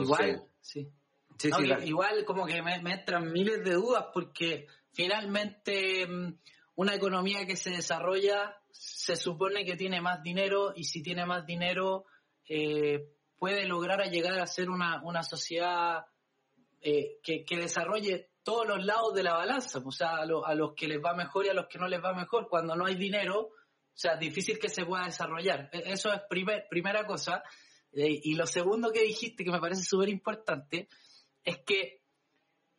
igual, 0.00 0.48
sí. 0.60 0.90
igual 1.84 2.24
como 2.24 2.46
que 2.46 2.62
me, 2.62 2.76
entran 2.76 3.30
miles 3.30 3.62
de 3.64 3.72
dudas 3.74 4.06
porque 4.14 4.66
finalmente 4.92 6.06
mm, 6.06 6.38
una 6.76 6.94
economía 6.94 7.44
que 7.44 7.56
se 7.56 7.70
desarrolla 7.70 8.61
se 8.72 9.16
supone 9.16 9.64
que 9.64 9.76
tiene 9.76 10.00
más 10.00 10.22
dinero 10.22 10.72
y 10.74 10.84
si 10.84 11.02
tiene 11.02 11.26
más 11.26 11.46
dinero 11.46 12.06
eh, 12.48 13.08
puede 13.38 13.66
lograr 13.66 14.00
a 14.00 14.06
llegar 14.06 14.38
a 14.38 14.46
ser 14.46 14.70
una, 14.70 15.02
una 15.04 15.22
sociedad 15.22 16.06
eh, 16.80 17.20
que, 17.22 17.44
desarrolle 17.56 18.30
todos 18.42 18.66
los 18.66 18.84
lados 18.84 19.14
de 19.14 19.22
la 19.22 19.34
balanza, 19.34 19.80
o 19.84 19.92
sea, 19.92 20.16
a, 20.16 20.54
los 20.54 20.74
que 20.74 20.88
les 20.88 21.00
va 21.00 21.14
mejor 21.14 21.46
y 21.46 21.48
a 21.48 21.54
los 21.54 21.68
que 21.68 21.78
no 21.78 21.86
les 21.86 22.02
va 22.02 22.12
mejor. 22.12 22.48
Cuando 22.48 22.74
no 22.74 22.86
hay 22.86 22.96
dinero, 22.96 23.40
o 23.40 23.52
sea, 23.94 24.14
es 24.14 24.20
difícil 24.20 24.58
que 24.58 24.68
se 24.68 24.84
pueda 24.84 25.04
desarrollar. 25.04 25.68
E, 25.72 25.92
eso 25.92 26.12
es 26.12 26.22
primer, 26.28 26.66
primera 26.68 27.06
cosa. 27.06 27.44
Eh, 27.92 28.20
y 28.24 28.34
lo 28.34 28.46
segundo 28.46 28.90
que 28.90 29.02
dijiste, 29.02 29.44
que 29.44 29.52
me 29.52 29.60
parece 29.60 29.82
súper 29.82 30.08
importante, 30.08 30.88
es 31.44 31.58
que 31.64 32.02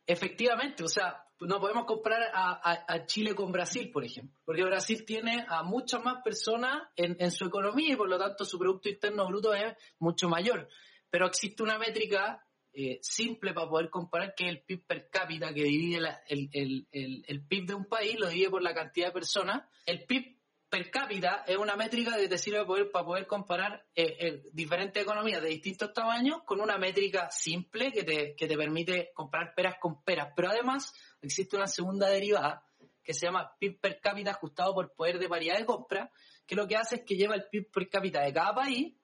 efectivamente, 0.06 0.84
o 0.84 0.88
sea, 0.88 1.24
no 1.46 1.60
podemos 1.60 1.84
comparar 1.84 2.30
a, 2.32 3.06
Chile 3.06 3.34
con 3.34 3.52
Brasil, 3.52 3.90
por 3.90 4.04
ejemplo, 4.04 4.38
porque 4.44 4.64
Brasil 4.64 5.04
tiene 5.04 5.44
a 5.48 5.62
muchas 5.62 6.02
más 6.02 6.22
personas 6.22 6.82
en, 6.96 7.30
su 7.30 7.46
economía 7.46 7.92
y 7.92 7.96
por 7.96 8.08
lo 8.08 8.18
tanto 8.18 8.44
su 8.44 8.58
Producto 8.58 8.88
Interno 8.88 9.26
Bruto 9.26 9.54
es 9.54 9.74
mucho 9.98 10.28
mayor. 10.28 10.68
Pero 11.10 11.26
existe 11.26 11.62
una 11.62 11.78
métrica 11.78 12.44
eh, 12.72 12.98
simple 13.02 13.52
para 13.52 13.68
poder 13.68 13.88
comparar 13.88 14.34
que 14.34 14.46
es 14.46 14.50
el 14.50 14.62
PIB 14.62 14.86
per 14.86 15.08
cápita 15.08 15.54
que 15.54 15.62
divide 15.62 16.00
el, 16.26 17.46
PIB 17.46 17.66
de 17.66 17.74
un 17.74 17.84
país, 17.84 18.18
lo 18.18 18.28
divide 18.28 18.50
por 18.50 18.62
la 18.62 18.74
cantidad 18.74 19.06
de 19.06 19.12
personas. 19.12 19.62
El 19.86 20.04
PIB 20.06 20.34
per 20.68 20.90
cápita 20.90 21.44
es 21.46 21.56
una 21.56 21.76
métrica 21.76 22.16
que 22.16 22.26
te 22.26 22.36
sirve 22.36 22.64
para 22.90 23.04
poder, 23.04 23.28
comparar 23.28 23.86
eh, 23.94 24.16
eh, 24.18 24.42
diferentes 24.52 25.00
economías 25.00 25.40
de 25.40 25.50
distintos 25.50 25.92
tamaños 25.92 26.42
con 26.44 26.60
una 26.60 26.76
métrica 26.78 27.30
simple 27.30 27.92
que 27.92 28.02
te, 28.02 28.34
que 28.34 28.48
te 28.48 28.56
permite 28.56 29.12
comparar 29.14 29.54
peras 29.54 29.76
con 29.78 30.02
peras. 30.02 30.32
Pero 30.34 30.48
además 30.48 30.92
existe 31.26 31.56
una 31.56 31.66
segunda 31.66 32.08
derivada 32.08 32.64
que 33.02 33.14
se 33.14 33.26
llama 33.26 33.54
PIB 33.58 33.80
per 33.80 34.00
cápita 34.00 34.30
ajustado 34.30 34.74
por 34.74 34.94
poder 34.94 35.18
de 35.18 35.28
paridad 35.28 35.58
de 35.58 35.66
compra, 35.66 36.10
que 36.46 36.54
lo 36.54 36.66
que 36.66 36.76
hace 36.76 36.96
es 36.96 37.02
que 37.02 37.16
lleva 37.16 37.34
el 37.34 37.46
PIB 37.50 37.70
per 37.70 37.88
cápita 37.88 38.22
de 38.22 38.32
cada 38.32 38.54
país 38.54 38.94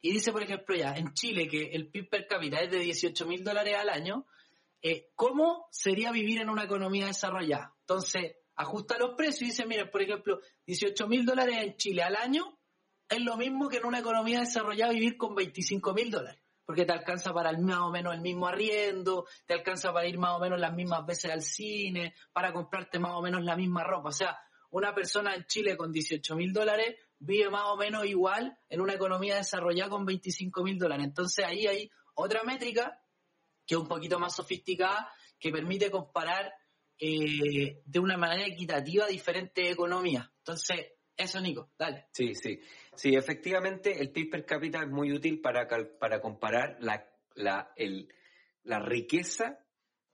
y 0.00 0.12
dice, 0.12 0.32
por 0.32 0.42
ejemplo, 0.42 0.76
ya 0.76 0.94
en 0.96 1.14
Chile 1.14 1.48
que 1.48 1.70
el 1.72 1.88
PIB 1.88 2.10
per 2.10 2.26
cápita 2.26 2.60
es 2.60 2.70
de 2.70 2.78
18 2.78 3.26
mil 3.26 3.42
dólares 3.42 3.76
al 3.78 3.88
año, 3.88 4.26
eh, 4.82 5.10
¿cómo 5.14 5.66
sería 5.70 6.12
vivir 6.12 6.42
en 6.42 6.50
una 6.50 6.64
economía 6.64 7.06
desarrollada? 7.06 7.74
Entonces, 7.80 8.36
ajusta 8.54 8.98
los 8.98 9.14
precios 9.16 9.42
y 9.42 9.44
dice, 9.46 9.64
miren, 9.64 9.90
por 9.90 10.02
ejemplo, 10.02 10.40
18 10.66 11.08
mil 11.08 11.24
dólares 11.24 11.56
en 11.62 11.76
Chile 11.76 12.02
al 12.02 12.16
año 12.16 12.58
es 13.08 13.20
lo 13.20 13.36
mismo 13.36 13.68
que 13.68 13.78
en 13.78 13.86
una 13.86 14.00
economía 14.00 14.40
desarrollada 14.40 14.92
vivir 14.92 15.16
con 15.16 15.34
25 15.34 15.94
mil 15.94 16.10
dólares, 16.10 16.42
porque 16.64 16.84
te 16.84 16.92
alcanza 16.92 17.32
para 17.32 17.50
el, 17.50 17.58
más 17.58 17.80
o 17.80 17.90
menos 17.90 18.14
el 18.14 18.20
mismo 18.20 18.46
arriendo, 18.46 19.26
te 19.46 19.54
alcanza 19.54 19.92
para 19.92 20.06
ir 20.06 20.18
más 20.18 20.32
o 20.32 20.40
menos 20.40 20.58
las 20.58 20.74
mismas 20.74 21.04
veces 21.04 21.30
al 21.30 21.42
cine, 21.42 22.14
para 22.32 22.52
comprarte 22.52 22.98
más 22.98 23.12
o 23.14 23.22
menos 23.22 23.42
la 23.42 23.56
misma 23.56 23.84
ropa. 23.84 24.08
O 24.08 24.12
sea, 24.12 24.38
una 24.70 24.94
persona 24.94 25.34
en 25.34 25.44
Chile 25.46 25.76
con 25.76 25.92
18 25.92 26.36
mil 26.36 26.52
dólares 26.52 26.96
vive 27.18 27.48
más 27.50 27.64
o 27.66 27.76
menos 27.76 28.04
igual 28.06 28.58
en 28.68 28.80
una 28.80 28.94
economía 28.94 29.36
desarrollada 29.36 29.90
con 29.90 30.04
25 30.04 30.62
mil 30.62 30.78
dólares. 30.78 31.06
Entonces 31.06 31.44
ahí 31.44 31.66
hay 31.66 31.90
otra 32.14 32.42
métrica 32.42 33.00
que 33.66 33.74
es 33.74 33.80
un 33.80 33.88
poquito 33.88 34.18
más 34.18 34.34
sofisticada 34.34 35.10
que 35.38 35.50
permite 35.50 35.90
comparar 35.90 36.52
eh, 36.98 37.82
de 37.84 37.98
una 37.98 38.16
manera 38.16 38.46
equitativa 38.46 39.06
diferentes 39.06 39.72
economías. 39.72 40.28
Entonces, 40.38 40.92
eso, 41.16 41.40
Nico, 41.40 41.70
dale. 41.78 42.08
Sí, 42.12 42.34
sí. 42.34 42.58
Sí, 42.96 43.14
efectivamente, 43.14 44.00
el 44.00 44.10
PIB 44.10 44.30
per 44.30 44.44
cápita 44.44 44.82
es 44.82 44.88
muy 44.88 45.12
útil 45.12 45.40
para, 45.40 45.66
para 45.98 46.20
comparar 46.20 46.76
la, 46.80 47.08
la, 47.34 47.72
el, 47.76 48.12
la 48.62 48.78
riqueza 48.80 49.58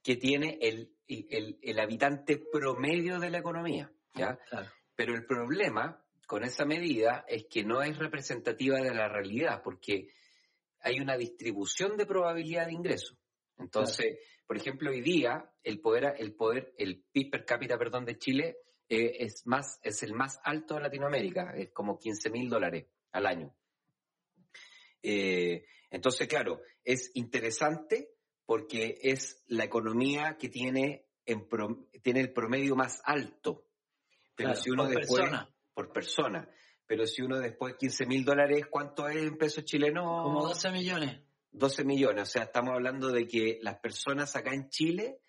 que 0.03 0.15
tiene 0.15 0.57
el, 0.61 0.95
el, 1.07 1.59
el, 1.61 1.79
habitante 1.79 2.37
promedio 2.51 3.19
de 3.19 3.29
la 3.29 3.39
economía. 3.39 3.91
¿ya? 4.15 4.39
Pero 4.95 5.13
el 5.13 5.25
problema 5.25 6.03
con 6.25 6.43
esa 6.43 6.65
medida 6.65 7.25
es 7.27 7.45
que 7.45 7.63
no 7.63 7.81
es 7.81 7.97
representativa 7.97 8.79
de 8.79 8.93
la 8.93 9.09
realidad, 9.09 9.61
porque 9.63 10.13
hay 10.79 10.99
una 10.99 11.17
distribución 11.17 11.97
de 11.97 12.05
probabilidad 12.05 12.67
de 12.67 12.73
ingreso. 12.73 13.17
Entonces, 13.57 14.17
por 14.47 14.57
ejemplo, 14.57 14.89
hoy 14.89 15.01
día 15.01 15.51
el 15.63 15.79
poder, 15.79 16.15
el 16.17 16.33
poder, 16.33 16.73
el 16.77 17.03
PIB 17.11 17.31
per 17.31 17.45
cápita, 17.45 17.77
perdón, 17.77 18.05
de 18.05 18.17
Chile 18.17 18.57
eh, 18.93 19.23
es 19.23 19.47
más, 19.47 19.79
es 19.83 20.03
el 20.03 20.13
más 20.13 20.41
alto 20.43 20.75
de 20.75 20.81
Latinoamérica, 20.81 21.53
es 21.55 21.71
como 21.71 21.97
15 21.97 22.29
mil 22.29 22.49
dólares 22.49 22.87
al 23.13 23.25
año. 23.25 23.55
Eh, 25.01 25.63
entonces, 25.89 26.27
claro, 26.27 26.59
es 26.83 27.09
interesante 27.13 28.09
porque 28.45 28.99
es 29.01 29.45
la 29.47 29.63
economía 29.63 30.35
que 30.37 30.49
tiene, 30.49 31.05
en 31.25 31.47
tiene 32.03 32.19
el 32.19 32.33
promedio 32.33 32.75
más 32.75 33.01
alto. 33.05 33.65
Pero 34.35 34.55
si 34.55 34.71
uno 34.71 34.83
por 34.83 34.95
después, 34.97 35.21
persona. 35.21 35.55
por 35.73 35.93
persona, 35.93 36.49
pero 36.85 37.07
si 37.07 37.21
uno 37.21 37.39
después 37.39 37.75
15 37.79 38.05
mil 38.07 38.25
dólares, 38.25 38.65
¿cuánto 38.69 39.07
es 39.07 39.15
en 39.15 39.37
pesos 39.37 39.63
chilenos? 39.63 40.03
Como 40.03 40.45
12 40.45 40.69
millones. 40.71 41.21
12 41.51 41.85
millones, 41.85 42.23
o 42.23 42.31
sea, 42.31 42.43
estamos 42.43 42.73
hablando 42.73 43.07
de 43.09 43.25
que 43.25 43.57
las 43.61 43.79
personas 43.79 44.35
acá 44.35 44.53
en 44.53 44.67
Chile 44.67 45.21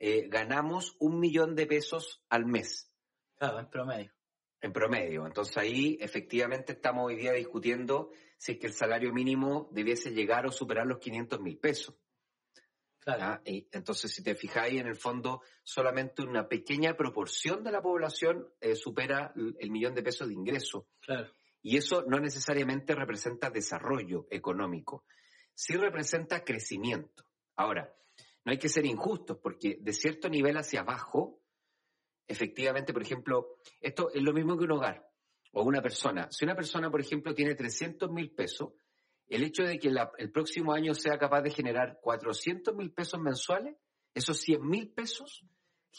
eh, 0.00 0.26
ganamos 0.28 0.96
un 0.98 1.20
millón 1.20 1.54
de 1.54 1.68
pesos 1.68 2.24
al 2.28 2.46
mes. 2.46 2.92
Claro, 3.36 3.60
en 3.60 3.70
promedio. 3.70 4.12
En 4.60 4.72
promedio. 4.72 5.26
Entonces 5.26 5.56
ahí 5.56 5.98
efectivamente 6.00 6.72
estamos 6.72 7.06
hoy 7.06 7.16
día 7.16 7.32
discutiendo 7.32 8.10
si 8.38 8.52
es 8.52 8.58
que 8.58 8.66
el 8.66 8.72
salario 8.72 9.12
mínimo 9.12 9.68
debiese 9.72 10.10
llegar 10.10 10.46
o 10.46 10.52
superar 10.52 10.86
los 10.86 10.98
500 10.98 11.40
mil 11.40 11.58
pesos. 11.58 11.94
Claro. 12.98 13.40
Y 13.44 13.68
entonces, 13.70 14.12
si 14.12 14.24
te 14.24 14.34
fijáis, 14.34 14.80
en 14.80 14.88
el 14.88 14.96
fondo, 14.96 15.40
solamente 15.62 16.22
una 16.22 16.48
pequeña 16.48 16.96
proporción 16.96 17.62
de 17.62 17.70
la 17.70 17.80
población 17.80 18.48
eh, 18.60 18.74
supera 18.74 19.32
el 19.36 19.70
millón 19.70 19.94
de 19.94 20.02
pesos 20.02 20.26
de 20.26 20.34
ingreso. 20.34 20.88
Claro. 21.00 21.30
Y 21.62 21.76
eso 21.76 22.02
no 22.08 22.18
necesariamente 22.18 22.96
representa 22.96 23.48
desarrollo 23.48 24.26
económico 24.30 25.04
sí 25.56 25.74
representa 25.76 26.44
crecimiento. 26.44 27.24
Ahora, 27.56 27.92
no 28.44 28.52
hay 28.52 28.58
que 28.58 28.68
ser 28.68 28.86
injustos 28.86 29.38
porque 29.42 29.78
de 29.80 29.92
cierto 29.92 30.28
nivel 30.28 30.56
hacia 30.56 30.80
abajo, 30.80 31.40
efectivamente, 32.26 32.92
por 32.92 33.02
ejemplo, 33.02 33.58
esto 33.80 34.10
es 34.12 34.22
lo 34.22 34.32
mismo 34.32 34.56
que 34.56 34.64
un 34.64 34.72
hogar 34.72 35.08
o 35.52 35.62
una 35.62 35.80
persona. 35.80 36.28
Si 36.30 36.44
una 36.44 36.54
persona, 36.54 36.90
por 36.90 37.00
ejemplo, 37.00 37.34
tiene 37.34 37.54
300 37.54 38.10
mil 38.10 38.30
pesos, 38.32 38.72
el 39.28 39.42
hecho 39.42 39.64
de 39.64 39.78
que 39.78 39.92
el 40.18 40.30
próximo 40.30 40.72
año 40.72 40.94
sea 40.94 41.18
capaz 41.18 41.42
de 41.42 41.50
generar 41.50 41.98
400 42.00 42.74
mil 42.74 42.92
pesos 42.92 43.20
mensuales, 43.20 43.76
esos 44.14 44.38
100 44.38 44.66
mil 44.66 44.92
pesos 44.92 45.44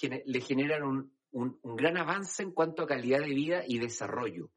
le 0.02 0.42
generan 0.42 0.84
un, 1.32 1.60
gran 1.76 1.98
avance 1.98 2.44
en 2.44 2.52
cuanto 2.52 2.84
a 2.84 2.88
calidad 2.88 3.20
de 3.20 3.34
vida 3.34 3.64
y 3.68 3.80
desarrollo. 3.80 4.52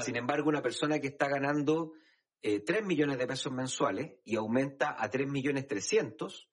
Sin 0.00 0.16
embargo, 0.16 0.48
una 0.48 0.62
persona 0.62 0.98
que 0.98 1.08
está 1.08 1.28
ganando 1.28 1.92
eh, 2.42 2.60
3 2.60 2.84
millones 2.84 3.18
de 3.18 3.26
pesos 3.26 3.52
mensuales 3.52 4.18
y 4.24 4.36
aumenta 4.36 4.96
a 4.98 5.08
3 5.08 5.28
millones 5.28 5.66
300, 5.66 6.49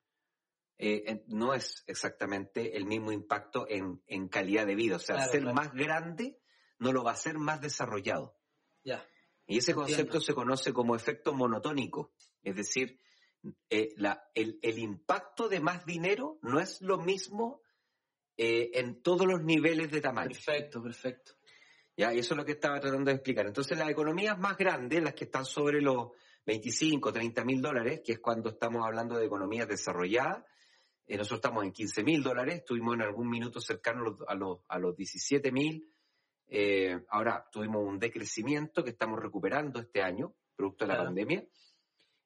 eh, 0.80 1.24
no 1.28 1.54
es 1.54 1.84
exactamente 1.88 2.78
el 2.78 2.86
mismo 2.86 3.12
impacto 3.12 3.68
en, 3.70 4.28
calidad 4.30 4.66
de 4.66 4.76
vida. 4.76 4.98
O 4.98 5.00
sea, 5.00 5.28
ser 5.28 5.44
más 5.54 5.74
grande 5.74 6.40
no 6.80 6.92
lo 6.94 7.04
va 7.04 7.12
a 7.12 7.16
hacer 7.16 7.38
más 7.38 7.62
desarrollado. 7.62 8.38
Ya. 8.84 9.04
Y 9.48 9.58
ese 9.58 9.74
concepto 9.74 10.20
se 10.20 10.34
conoce 10.34 10.74
como 10.74 10.96
efecto 10.96 11.34
monotónico, 11.34 12.14
es 12.44 12.56
decir, 12.56 13.00
eh, 13.70 13.94
la, 13.96 14.30
el, 14.36 14.60
el, 14.62 14.78
impacto 14.78 15.48
de 15.48 15.62
más 15.62 15.86
dinero 15.86 16.38
no 16.42 16.60
es 16.60 16.82
lo 16.82 16.98
mismo 16.98 17.62
eh, 18.36 18.72
en 18.74 19.02
todos 19.02 19.26
los 19.26 19.42
niveles 19.42 19.90
de 19.90 20.02
tamaño. 20.02 20.30
Perfecto, 20.30 20.84
perfecto. 20.84 21.34
Ya, 21.96 22.14
y 22.14 22.20
eso 22.20 22.34
es 22.34 22.38
lo 22.38 22.46
que 22.46 22.52
estaba 22.52 22.80
tratando 22.80 23.10
de 23.10 23.16
explicar. 23.16 23.48
Entonces, 23.48 23.78
las 23.78 23.90
economías 23.90 24.38
más 24.38 24.58
grandes, 24.58 25.02
las 25.02 25.14
que 25.14 25.24
están 25.24 25.46
sobre 25.46 25.82
los 25.82 26.12
25, 26.46 27.12
30 27.12 27.44
mil 27.46 27.62
dólares, 27.62 28.02
que 28.06 28.14
es 28.14 28.20
cuando 28.20 28.50
estamos 28.50 28.86
hablando 28.86 29.18
de 29.18 29.26
economías 29.26 29.68
desarrolladas, 29.68 30.44
eh, 31.08 31.16
nosotros 31.16 31.38
estamos 31.38 31.64
en 31.64 31.72
15 31.72 32.04
mil 32.04 32.22
dólares, 32.22 32.56
estuvimos 32.56 32.96
en 32.96 33.02
algún 33.02 33.30
minuto 33.30 33.62
cercano 33.62 34.18
a 34.28 34.36
los, 34.36 34.60
a 34.68 34.78
los 34.78 34.96
17 34.96 35.54
mil, 35.54 35.90
eh, 36.50 37.00
ahora 37.10 37.48
tuvimos 37.50 37.86
un 37.86 37.98
decrecimiento 37.98 38.84
que 38.84 38.90
estamos 38.90 39.18
recuperando 39.20 39.80
este 39.80 40.02
año, 40.02 40.36
producto 40.56 40.86
de 40.86 40.94
la 40.94 41.04
pandemia. 41.04 41.46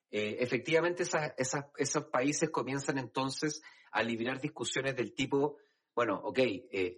Eh, 0.10 0.38
efectivamente, 0.40 1.04
esas, 1.04 1.34
esas, 1.38 1.66
esos 1.78 2.06
países 2.06 2.50
comienzan 2.50 2.98
entonces 2.98 3.62
a 3.92 4.02
liberar 4.02 4.42
discusiones 4.42 4.96
del 4.96 5.14
tipo, 5.14 5.58
bueno, 5.94 6.20
ok, 6.24 6.40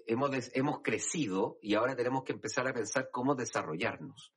hemos, 0.07 0.51
hemos 0.53 0.81
crecido 0.81 1.59
y 1.61 1.75
ahora 1.75 1.95
tenemos 1.95 2.23
que 2.23 2.31
empezar 2.31 2.67
a 2.67 2.73
pensar 2.73 3.09
cómo 3.11 3.35
desarrollarnos. 3.35 4.33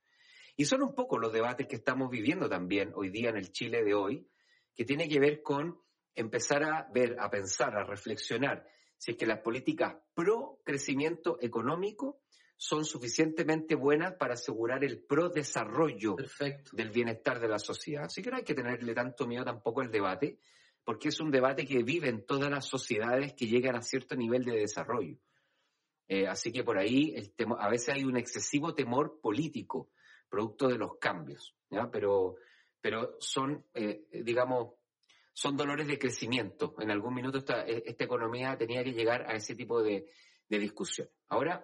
Y 0.57 0.65
son 0.65 0.81
un 0.81 0.93
poco 0.95 1.17
los 1.17 1.31
debates 1.31 1.67
que 1.67 1.75
estamos 1.75 2.09
viviendo 2.09 2.49
también 2.49 2.91
hoy 2.95 3.09
día 3.09 3.29
en 3.29 3.37
el 3.37 3.51
Chile 3.51 3.83
de 3.83 3.93
hoy, 3.93 4.27
que 4.75 4.85
tiene 4.85 5.07
que 5.07 5.19
ver 5.19 5.41
con 5.41 5.79
empezar 6.17 6.63
a 6.63 6.89
ver, 6.93 7.15
a 7.19 7.29
pensar, 7.29 7.77
a 7.77 7.83
reflexionar 7.83 8.65
si 8.97 9.11
es 9.11 9.17
que 9.17 9.25
las 9.25 9.39
políticas 9.39 9.95
pro 10.13 10.59
crecimiento 10.65 11.37
económico 11.39 12.21
son 12.55 12.85
suficientemente 12.85 13.75
buenas 13.75 14.15
para 14.15 14.33
asegurar 14.33 14.83
el 14.83 14.99
pro 15.03 15.29
desarrollo 15.29 16.15
del 16.73 16.89
bienestar 16.89 17.39
de 17.39 17.47
la 17.47 17.59
sociedad. 17.59 18.05
Así 18.05 18.23
que 18.23 18.31
no 18.31 18.37
hay 18.37 18.43
que 18.43 18.55
tenerle 18.55 18.95
tanto 18.95 19.27
miedo 19.27 19.45
tampoco 19.45 19.81
al 19.81 19.91
debate, 19.91 20.39
porque 20.83 21.09
es 21.09 21.19
un 21.19 21.29
debate 21.29 21.65
que 21.65 21.83
vive 21.83 22.09
en 22.09 22.25
todas 22.25 22.49
las 22.49 22.65
sociedades 22.65 23.33
que 23.33 23.45
llegan 23.45 23.75
a 23.75 23.83
cierto 23.83 24.15
nivel 24.15 24.43
de 24.43 24.57
desarrollo. 24.57 25.17
Eh, 26.07 26.25
así 26.25 26.51
que 26.51 26.63
por 26.63 26.79
ahí 26.79 27.13
el 27.15 27.31
a 27.59 27.69
veces 27.69 27.89
hay 27.93 28.05
un 28.05 28.17
excesivo 28.17 28.73
temor 28.73 29.19
político, 29.21 29.91
producto 30.27 30.67
de 30.67 30.77
los 30.77 30.97
cambios, 30.97 31.55
¿ya? 31.69 31.91
Pero, 31.91 32.37
pero 32.81 33.17
son, 33.19 33.65
eh, 33.73 34.07
digamos, 34.23 34.76
son 35.37 35.55
dolores 35.55 35.85
de 35.85 35.99
crecimiento. 35.99 36.73
En 36.79 36.89
algún 36.89 37.13
minuto 37.13 37.37
esta, 37.37 37.61
esta 37.61 38.03
economía 38.03 38.57
tenía 38.57 38.83
que 38.83 38.91
llegar 38.91 39.21
a 39.29 39.35
ese 39.35 39.53
tipo 39.53 39.83
de, 39.83 40.09
de 40.49 40.57
discusión. 40.57 41.07
Ahora, 41.27 41.63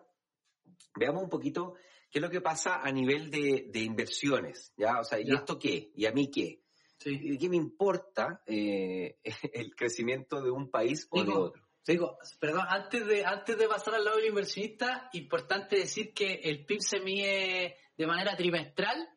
veamos 0.96 1.24
un 1.24 1.30
poquito 1.30 1.74
qué 2.12 2.20
es 2.20 2.22
lo 2.22 2.30
que 2.30 2.40
pasa 2.40 2.82
a 2.84 2.92
nivel 2.92 3.32
de, 3.32 3.70
de 3.72 3.80
inversiones, 3.80 4.72
¿ya? 4.78 5.00
O 5.00 5.04
sea, 5.04 5.20
¿y 5.20 5.34
esto 5.34 5.58
qué? 5.58 5.92
¿Y 5.96 6.06
a 6.06 6.12
mí 6.12 6.30
qué? 6.30 6.62
¿Qué 7.00 7.50
me 7.50 7.58
importa 7.58 8.44
eh, 8.46 9.18
el 9.54 9.76
crecimiento 9.76 10.40
de 10.44 10.52
un 10.52 10.70
país 10.70 11.08
o 11.10 11.24
de 11.24 11.32
otro? 11.32 11.64
Digo, 11.84 12.20
perdón, 12.40 12.68
antes 12.70 13.08
de, 13.08 13.26
antes 13.26 13.58
de 13.58 13.68
pasar 13.68 13.96
al 13.96 14.06
lado 14.06 14.18
del 14.18 14.28
inversionista, 14.28 15.10
importante 15.14 15.78
decir 15.78 16.14
que 16.14 16.36
el 16.44 16.64
PIB 16.64 16.80
se 16.80 17.00
mide 17.00 17.78
de 17.98 18.06
manera 18.06 18.38
trimestral, 18.38 19.10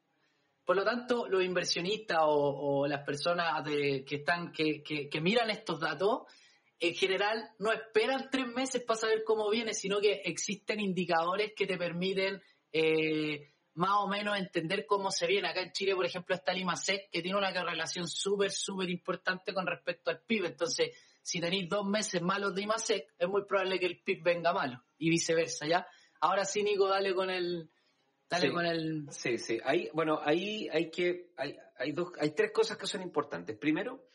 por 0.67 0.75
lo 0.75 0.85
tanto, 0.85 1.29
los 1.29 1.45
inversionistas 1.45 2.19
o, 2.23 2.89
las 2.89 3.05
personas 3.05 3.63
que 3.65 4.05
están, 4.17 4.51
que, 4.53 4.83
que, 4.83 5.21
miran 5.21 5.49
estos 5.49 5.79
datos, 5.79 6.25
en 6.81 6.93
general 6.95 7.51
no 7.61 7.73
esperan 7.73 8.29
tres 8.31 8.49
meses 8.49 8.83
para 8.83 8.99
saber 8.99 9.23
cómo 9.25 9.49
viene, 9.49 9.73
sino 9.75 10.01
que 10.01 10.23
existen 10.25 10.81
indicadores 10.81 11.53
que 11.57 11.69
te 11.69 11.79
permiten 11.79 12.43
eh, 12.73 13.53
más 13.75 13.93
o 14.01 14.09
menos 14.09 14.37
entender 14.37 14.87
cómo 14.87 15.13
se 15.13 15.29
viene. 15.29 15.49
Acá 15.49 15.63
en 15.63 15.71
Chile, 15.71 15.95
por 15.95 16.05
ejemplo, 16.05 16.35
está 16.35 16.51
el 16.51 16.63
IMASEC, 16.63 17.11
que 17.13 17.23
tiene 17.23 17.39
una 17.39 17.55
correlación 17.55 18.09
súper, 18.09 18.51
súper 18.51 18.91
importante 18.91 19.55
con 19.55 19.69
respecto 19.69 20.11
al 20.11 20.23
PIB. 20.27 20.47
Entonces, 20.47 20.91
si 21.23 21.41
tenéis 21.41 21.69
dos 21.69 21.87
meses 21.87 22.21
malos 22.23 22.55
de 22.57 22.63
IMASEC, 22.63 23.15
es 23.17 23.29
muy 23.29 23.45
probable 23.45 23.79
que 23.79 23.87
el 23.87 24.03
PIB 24.03 24.23
venga 24.25 24.52
malo 24.52 24.83
y 24.99 25.11
viceversa, 25.11 25.67
¿ya? 25.69 25.87
Ahora 26.21 26.45
sí, 26.45 26.65
Nico, 26.65 26.89
dale 26.89 27.15
con 27.15 27.31
el... 27.31 27.71
Dale 28.28 28.52
con 28.52 28.67
el... 28.67 29.06
Sí, 29.10 29.39
sí. 29.39 29.60
Ahí, 29.65 29.89
bueno, 29.93 30.21
ahí 30.23 30.69
hay 30.73 30.91
que... 30.91 31.32
Hay, 31.36 31.56
hay, 31.78 31.93
dos, 31.93 32.12
hay 32.19 32.30
tres 32.30 32.50
cosas 32.52 32.76
que 32.76 32.86
son 32.86 33.02
importantes. 33.02 33.56
Primero, 33.56 34.08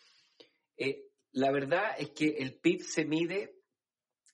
eh, 0.78 1.08
la 1.32 1.52
verdad 1.52 1.96
es 1.98 2.10
que 2.10 2.28
el 2.40 2.56
PIB 2.56 2.82
se 2.82 3.06
mide 3.06 3.62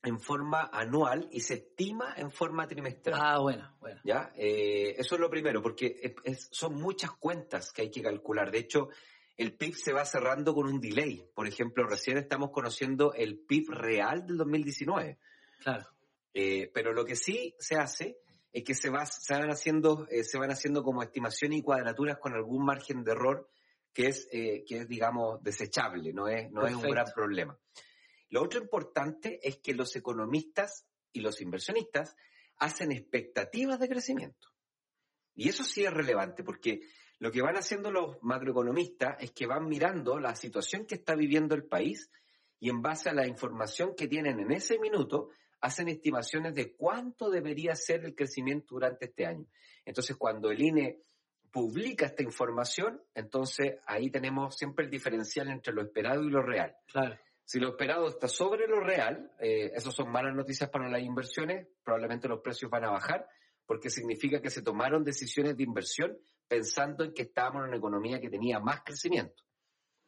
en 0.04 0.20
forma 0.20 0.70
anual 0.72 1.28
y 1.32 1.42
se 1.42 1.56
estima 1.56 2.14
en 2.18 2.32
forma 2.32 2.68
trimestral. 2.68 3.20
Ah, 3.22 3.40
bueno, 3.40 3.76
bueno. 3.80 4.00
¿Ya? 4.04 4.32
Eh, 4.36 4.96
eso 4.98 5.16
es 5.16 5.22
lo 5.22 5.30
primero, 5.30 5.62
porque 5.62 6.16
son 6.52 6.76
muchas 6.76 7.12
cuentas 7.12 7.72
que 7.72 7.84
hay 7.84 7.92
que 7.92 8.02
calcular. 8.02 8.52
De 8.52 8.60
hecho, 8.60 8.90
el 9.36 9.56
PIB 9.56 9.76
se 9.76 9.94
va 9.94 10.06
cerrando 10.06 10.54
con 10.54 10.68
un 10.68 10.80
delay. 10.80 11.30
Por 11.34 11.48
ejemplo, 11.48 11.86
recién 11.86 12.18
estamos 12.18 12.52
conociendo 12.52 13.14
el 13.14 13.40
PIB 13.40 13.70
real 13.70 14.26
del 14.26 14.38
2019. 14.38 15.20
Claro. 15.60 15.86
Eh, 16.34 16.72
pero 16.74 16.94
lo 16.94 17.06
que 17.06 17.16
sí 17.16 17.56
se 17.60 17.76
hace 17.76 18.20
es 18.52 18.64
que 18.64 18.74
se, 18.74 18.90
va, 18.90 19.06
se, 19.06 19.34
van 19.34 19.50
haciendo, 19.50 20.08
eh, 20.10 20.24
se 20.24 20.38
van 20.38 20.52
haciendo 20.52 20.84
como 20.84 21.04
estimaciones 21.04 21.60
y 21.60 21.64
cuadraturas 21.64 22.18
con 22.18 22.34
algún 22.34 22.66
margen 22.66 23.04
de 23.04 23.12
error 23.12 23.50
que 23.94 24.08
es, 24.08 24.28
que 24.30 24.64
es 24.70 24.88
digamos, 24.88 25.42
desechable, 25.42 26.14
no 26.14 26.28
es, 26.28 26.52
no 26.52 26.68
es 26.68 26.76
un 26.76 26.84
gran 26.84 27.08
problema. 27.16 27.58
Lo 28.30 28.44
otro 28.44 28.62
importante 28.62 29.40
es 29.42 29.58
que 29.58 29.74
los 29.74 29.96
economistas 29.96 30.86
y 31.12 31.22
los 31.22 31.42
inversionistas 31.42 32.16
hacen 32.58 32.92
expectativas 32.92 33.80
de 33.80 33.90
crecimiento. 33.90 34.50
Y 35.34 35.50
eso 35.50 35.64
sí 35.64 35.84
es 35.84 35.94
relevante 35.94 36.44
porque 36.44 36.82
lo 37.20 37.32
que 37.32 37.42
van 37.42 37.56
haciendo 37.56 37.92
los 37.92 38.18
macroeconomistas 38.22 39.18
es 39.20 39.32
que 39.32 39.48
van 39.48 39.68
mirando 39.68 40.20
la 40.20 40.36
situación 40.36 40.86
que 40.86 40.96
está 40.96 41.16
viviendo 41.16 41.56
el 41.56 41.66
país 41.66 42.12
y 42.60 42.70
en 42.70 42.82
base 42.82 43.10
a 43.10 43.14
la 43.14 43.28
información 43.28 43.94
que 43.96 44.08
tienen 44.08 44.40
en 44.40 44.52
ese 44.52 44.80
minuto 44.80 45.30
hacen 45.68 45.90
estimaciones 45.90 46.56
de 46.56 46.74
cuánto 46.76 47.30
debería 47.30 47.76
ser 47.76 48.06
el 48.06 48.16
crecimiento 48.16 48.76
durante 48.76 49.06
este 49.06 49.26
año. 49.26 49.46
Entonces, 49.86 50.16
cuando 50.16 50.50
el 50.50 50.62
INE 50.62 51.02
publica 51.52 52.06
esta 52.06 52.24
información, 52.24 53.02
entonces 53.14 53.78
ahí 53.86 54.10
tenemos 54.10 54.56
siempre 54.56 54.86
el 54.86 54.92
diferencial 54.92 55.50
entre 55.50 55.74
lo 55.74 55.82
esperado 55.82 56.24
y 56.24 56.30
lo 56.30 56.42
real. 56.42 56.76
Claro. 56.92 57.18
Si 57.44 57.60
lo 57.60 57.70
esperado 57.70 58.08
está 58.10 58.28
sobre 58.28 58.68
lo 58.68 58.80
real, 58.80 59.32
eh, 59.40 59.72
esas 59.74 59.94
son 59.94 60.12
malas 60.12 60.36
noticias 60.36 60.70
para 60.70 60.90
las 60.90 61.02
inversiones, 61.02 61.68
probablemente 61.84 62.28
los 62.28 62.42
precios 62.42 62.70
van 62.70 62.86
a 62.86 62.92
bajar, 62.92 63.28
porque 63.66 63.90
significa 63.90 64.42
que 64.42 64.50
se 64.50 64.62
tomaron 64.62 65.04
decisiones 65.04 65.56
de 65.56 65.64
inversión 65.64 66.18
pensando 66.48 67.04
en 67.04 67.14
que 67.14 67.24
estábamos 67.24 67.62
en 67.62 67.70
una 67.70 67.78
economía 67.78 68.20
que 68.20 68.30
tenía 68.30 68.60
más 68.60 68.82
crecimiento. 68.84 69.44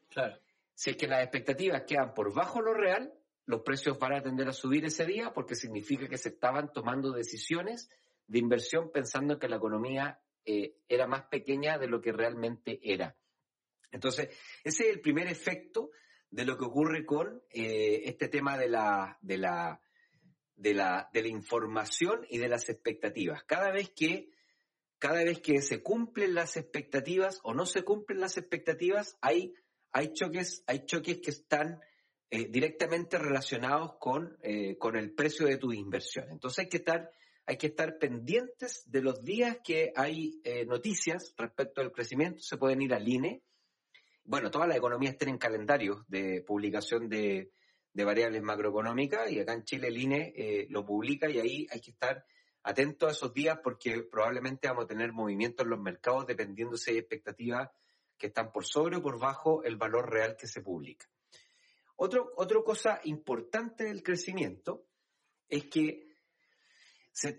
Claro. 0.10 0.38
Si 0.74 0.92
es 0.92 0.98
que 0.98 1.08
las 1.08 1.24
expectativas 1.24 1.84
quedan 1.84 2.14
por 2.14 2.34
bajo 2.34 2.62
lo 2.62 2.74
real, 2.74 3.14
los 3.50 3.62
precios 3.62 3.98
van 3.98 4.14
a 4.14 4.22
tender 4.22 4.48
a 4.48 4.54
subir 4.54 4.86
ese 4.86 5.08
día 5.08 5.34
porque 5.34 5.56
significa 5.56 6.08
que 6.08 6.20
se 6.20 6.30
estaban 6.30 6.72
tomando 6.72 7.12
decisiones 7.12 7.90
de 8.28 8.38
inversión 8.38 8.92
pensando 8.92 9.34
en 9.34 9.40
que 9.40 9.50
la 9.50 9.56
economía 9.56 10.22
eh, 10.46 10.76
era 10.88 11.08
más 11.08 11.24
pequeña 11.24 11.80
de 11.80 11.88
lo 11.88 12.00
que 12.00 12.12
realmente 12.12 12.80
era. 12.84 13.18
Entonces, 13.92 14.30
ese 14.64 14.84
es 14.84 14.90
el 14.94 15.02
primer 15.02 15.26
efecto 15.26 15.90
de 16.30 16.46
lo 16.46 16.60
que 16.60 16.66
ocurre 16.66 17.08
con 17.08 17.42
eh, 17.50 18.04
este 18.06 18.28
tema 18.28 18.56
de 18.56 18.70
la, 18.70 19.18
de, 19.22 19.40
la, 19.40 19.82
de, 20.56 20.76
la, 20.76 21.10
de 21.12 21.24
la 21.24 21.30
información 21.30 22.28
y 22.30 22.38
de 22.38 22.50
las 22.50 22.70
expectativas. 22.70 23.44
Cada 23.46 23.72
vez 23.72 23.90
que 23.90 24.30
cada 25.00 25.24
vez 25.24 25.40
que 25.40 25.60
se 25.64 25.82
cumplen 25.82 26.36
las 26.36 26.56
expectativas 26.56 27.40
o 27.42 27.56
no 27.56 27.66
se 27.66 27.84
cumplen 27.84 28.20
las 28.20 28.38
expectativas, 28.38 29.18
hay, 29.22 29.56
hay, 29.92 30.14
choques, 30.14 30.64
hay 30.68 30.86
choques 30.86 31.22
que 31.24 31.32
están 31.32 31.80
eh, 32.32 32.48
directamente 32.50 33.18
relacionados 33.18 33.96
con, 34.00 34.38
eh, 34.42 34.78
con 34.78 34.96
el 34.96 35.14
precio 35.14 35.48
de 35.48 35.58
tu 35.58 35.74
inversión. 35.74 36.30
Entonces 36.30 36.60
hay 36.66 36.70
que 36.70 36.78
estar, 36.78 37.12
hay 37.46 37.58
que 37.58 37.68
estar 37.68 37.98
pendientes 37.98 38.84
de 38.90 39.02
los 39.02 39.24
días 39.24 39.58
que 39.64 39.92
hay 39.96 40.42
noticias 40.68 41.34
respecto 41.38 41.82
al 41.82 41.92
crecimiento. 41.92 42.42
Se 42.42 42.58
pueden 42.58 42.82
ir 42.82 42.94
al 42.94 43.08
INE, 43.08 43.44
bueno, 44.30 44.52
todas 44.52 44.68
las 44.68 44.78
economías 44.78 45.18
tienen 45.18 45.40
calendarios 45.40 46.08
de 46.08 46.44
publicación 46.44 47.10
de, 47.10 47.52
variables 47.96 48.44
macroeconómicas 48.44 49.32
y 49.32 49.40
acá 49.40 49.54
en 49.54 49.64
Chile 49.64 49.88
el 49.88 49.98
INE 49.98 50.34
eh, 50.36 50.68
lo 50.70 50.86
publica 50.86 51.28
y 51.28 51.40
ahí 51.40 51.68
hay 51.72 51.82
que 51.82 51.90
estar 51.90 52.24
atento 52.62 53.08
a 53.08 53.12
esos 53.12 53.34
días 53.34 53.60
porque 53.64 54.04
probablemente 54.04 54.68
vamos 54.68 54.86
a 54.86 54.88
tener 54.88 55.14
movimientos 55.14 55.66
en 55.66 55.72
los 55.72 55.80
mercados 55.80 56.28
dependiendo 56.28 56.78
si 56.78 56.92
hay 56.92 57.00
expectativas 57.00 57.70
que 58.20 58.28
están 58.28 58.52
por 58.52 58.68
sobre 58.68 58.98
o 58.98 59.02
por 59.02 59.20
bajo 59.20 59.64
el 59.64 59.78
valor 59.78 60.12
real 60.12 60.38
que 60.38 60.46
se 60.46 60.62
publica. 60.62 61.08
Otro, 62.02 62.32
otra 62.38 62.62
cosa 62.64 63.02
importante 63.04 63.84
del 63.84 64.02
crecimiento 64.02 64.86
es 65.50 65.66
que 65.66 66.08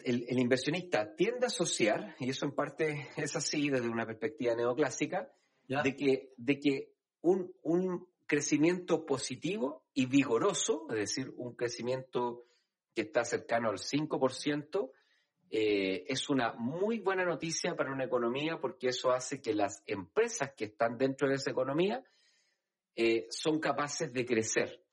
el, 0.04 0.38
inversionista 0.38 1.14
tiende 1.16 1.46
a 1.46 1.48
asociar, 1.48 2.14
y 2.18 2.28
eso 2.28 2.44
en 2.44 2.54
parte 2.54 3.08
es 3.16 3.36
así 3.36 3.70
desde 3.70 3.88
una 3.88 4.04
perspectiva 4.04 4.54
neoclásica, 4.54 5.32
de 5.66 5.96
que, 5.96 6.34
de 6.36 6.60
que 6.60 6.92
un, 7.22 7.54
un 7.62 8.06
crecimiento 8.26 9.06
positivo 9.06 9.86
y 9.94 10.04
vigoroso, 10.04 10.86
es 10.90 10.96
decir, 10.96 11.32
un 11.36 11.54
crecimiento 11.54 12.44
que 12.94 13.02
está 13.02 13.24
cercano 13.24 13.70
al 13.70 13.78
5%, 13.78 14.90
eh, 15.52 16.04
es 16.06 16.28
una 16.28 16.52
muy 16.52 16.98
buena 16.98 17.24
noticia 17.24 17.74
para 17.76 17.92
una 17.92 18.04
economía 18.04 18.60
porque 18.60 18.88
eso 18.88 19.10
hace 19.10 19.40
que 19.40 19.54
las 19.54 19.82
empresas 19.86 20.52
que 20.54 20.66
están 20.66 20.98
dentro 20.98 21.28
de 21.28 21.36
esa 21.36 21.50
economía 21.50 22.04
eh, 22.96 23.26
son 23.30 23.60
capaces 23.60 24.12
de 24.12 24.24
crecer 24.24 24.84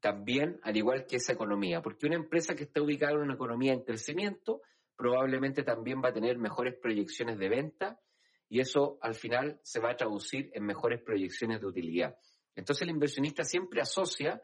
también, 0.00 0.60
al 0.62 0.76
igual 0.76 1.06
que 1.06 1.16
esa 1.16 1.32
economía, 1.32 1.80
porque 1.80 2.06
una 2.06 2.16
empresa 2.16 2.54
que 2.54 2.64
está 2.64 2.82
ubicada 2.82 3.12
en 3.12 3.20
una 3.20 3.34
economía 3.34 3.72
en 3.72 3.84
crecimiento 3.84 4.60
probablemente 4.96 5.62
también 5.62 6.02
va 6.04 6.10
a 6.10 6.12
tener 6.12 6.38
mejores 6.38 6.74
proyecciones 6.80 7.38
de 7.38 7.48
venta 7.48 8.00
y 8.48 8.60
eso 8.60 8.98
al 9.00 9.14
final 9.14 9.58
se 9.62 9.80
va 9.80 9.92
a 9.92 9.96
traducir 9.96 10.50
en 10.52 10.64
mejores 10.64 11.02
proyecciones 11.02 11.60
de 11.60 11.66
utilidad. 11.66 12.16
Entonces 12.54 12.82
el 12.82 12.90
inversionista 12.90 13.44
siempre 13.44 13.80
asocia 13.80 14.40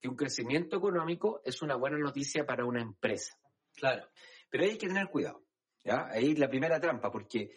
que 0.00 0.08
un 0.08 0.16
crecimiento 0.16 0.76
económico 0.76 1.40
es 1.44 1.62
una 1.62 1.76
buena 1.76 1.96
noticia 1.96 2.44
para 2.44 2.66
una 2.66 2.82
empresa. 2.82 3.38
Claro. 3.74 4.08
Pero 4.50 4.64
hay 4.64 4.76
que 4.76 4.88
tener 4.88 5.08
cuidado. 5.08 5.44
¿ya? 5.82 6.06
Ahí 6.10 6.34
la 6.34 6.48
primera 6.48 6.78
trampa, 6.78 7.10
porque 7.10 7.52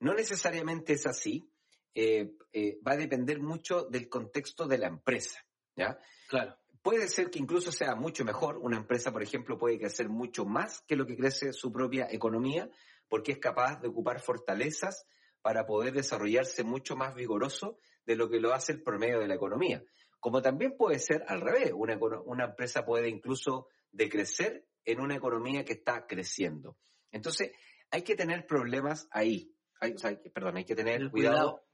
no 0.00 0.12
necesariamente 0.12 0.92
es 0.92 1.06
así. 1.06 1.50
Eh, 1.98 2.36
eh, 2.52 2.78
va 2.86 2.92
a 2.92 2.96
depender 2.98 3.40
mucho 3.40 3.84
del 3.84 4.10
contexto 4.10 4.66
de 4.66 4.76
la 4.76 4.86
empresa. 4.86 5.40
¿ya? 5.74 5.98
Claro. 6.28 6.58
Puede 6.82 7.08
ser 7.08 7.30
que 7.30 7.38
incluso 7.38 7.72
sea 7.72 7.94
mucho 7.94 8.22
mejor. 8.22 8.58
Una 8.58 8.76
empresa, 8.76 9.10
por 9.12 9.22
ejemplo, 9.22 9.56
puede 9.56 9.78
crecer 9.78 10.10
mucho 10.10 10.44
más 10.44 10.82
que 10.82 10.94
lo 10.94 11.06
que 11.06 11.16
crece 11.16 11.54
su 11.54 11.72
propia 11.72 12.06
economía, 12.10 12.68
porque 13.08 13.32
es 13.32 13.38
capaz 13.38 13.80
de 13.80 13.88
ocupar 13.88 14.20
fortalezas 14.20 15.06
para 15.40 15.64
poder 15.64 15.94
desarrollarse 15.94 16.64
mucho 16.64 16.96
más 16.96 17.14
vigoroso 17.14 17.78
de 18.04 18.14
lo 18.14 18.28
que 18.28 18.40
lo 18.40 18.52
hace 18.52 18.72
el 18.72 18.82
promedio 18.82 19.18
de 19.18 19.28
la 19.28 19.34
economía. 19.36 19.82
Como 20.20 20.42
también 20.42 20.76
puede 20.76 20.98
ser 20.98 21.24
al 21.28 21.40
revés. 21.40 21.72
Una, 21.74 21.98
una 22.26 22.44
empresa 22.44 22.84
puede 22.84 23.08
incluso 23.08 23.68
decrecer 23.90 24.66
en 24.84 25.00
una 25.00 25.16
economía 25.16 25.64
que 25.64 25.72
está 25.72 26.06
creciendo. 26.06 26.76
Entonces, 27.10 27.52
hay 27.90 28.02
que 28.02 28.16
tener 28.16 28.46
problemas 28.46 29.08
ahí. 29.10 29.50
Hay, 29.80 29.92
o 29.92 29.98
sea, 29.98 30.14
perdón, 30.34 30.58
hay 30.58 30.64
que 30.64 30.74
tener 30.74 31.10
cuidado, 31.10 31.10
cuidado, 31.10 31.65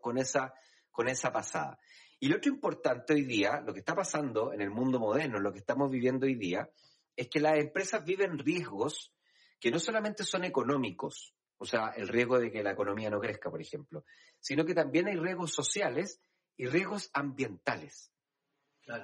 con, 0.00 0.18
esa, 0.18 0.54
con 0.90 1.08
esa 1.08 1.32
pasada. 1.32 1.78
Y 2.18 2.28
lo 2.28 2.36
otro 2.36 2.52
importante 2.52 3.14
hoy 3.14 3.22
día, 3.22 3.60
lo 3.60 3.72
que 3.72 3.80
está 3.80 3.94
pasando 3.94 4.52
en 4.52 4.60
el 4.60 4.70
mundo 4.70 4.98
moderno, 4.98 5.38
lo 5.40 5.52
que 5.52 5.58
estamos 5.58 5.90
viviendo 5.90 6.26
hoy 6.26 6.34
día, 6.34 6.68
es 7.16 7.28
que 7.28 7.40
las 7.40 7.58
empresas 7.58 8.04
viven 8.04 8.38
riesgos 8.38 9.12
que 9.58 9.70
no 9.70 9.78
solamente 9.78 10.24
son 10.24 10.44
económicos, 10.44 11.34
o 11.58 11.66
sea, 11.66 11.92
el 11.96 12.08
riesgo 12.08 12.38
de 12.38 12.50
que 12.50 12.62
la 12.62 12.72
economía 12.72 13.10
no 13.10 13.20
crezca, 13.20 13.50
por 13.50 13.60
ejemplo, 13.60 14.04
sino 14.38 14.64
que 14.64 14.74
también 14.74 15.08
hay 15.08 15.16
riesgos 15.16 15.52
sociales 15.52 16.20
y 16.56 16.66
riesgos 16.66 17.10
ambientales. 17.12 18.12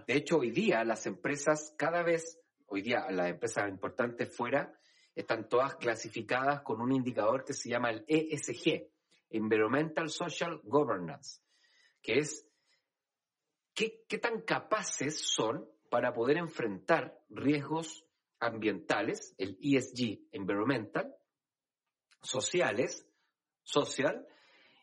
De 0.07 0.15
hecho, 0.17 0.39
hoy 0.39 0.51
día 0.51 0.83
las 0.85 1.07
empresas 1.07 1.75
cada 1.77 2.03
vez 2.03 2.41
hoy 2.67 2.83
día 2.83 3.07
las 3.11 3.31
empresas 3.31 3.69
importantes 3.69 4.35
fuera 4.35 4.73
están 5.15 5.49
todas 5.49 5.77
clasificadas 5.77 6.61
con 6.63 6.81
un 6.81 6.93
indicador 6.93 7.45
que 7.45 7.55
se 7.55 7.71
llama 7.71 7.91
el 7.91 8.05
ESG, 8.07 8.89
Environmental 9.31 10.11
Social 10.11 10.61
Governance, 10.65 11.41
que 12.03 12.19
es 12.19 12.49
qué, 13.75 14.05
qué 14.09 14.19
tan 14.19 14.43
capaces 14.43 15.21
son 15.21 15.69
para 15.91 16.13
poder 16.13 16.37
enfrentar 16.37 17.19
riesgos 17.29 18.05
ambientales, 18.39 19.35
el 19.39 19.59
ESG, 19.61 20.29
Environmental, 20.33 21.15
sociales, 22.23 23.09
social, 23.63 24.27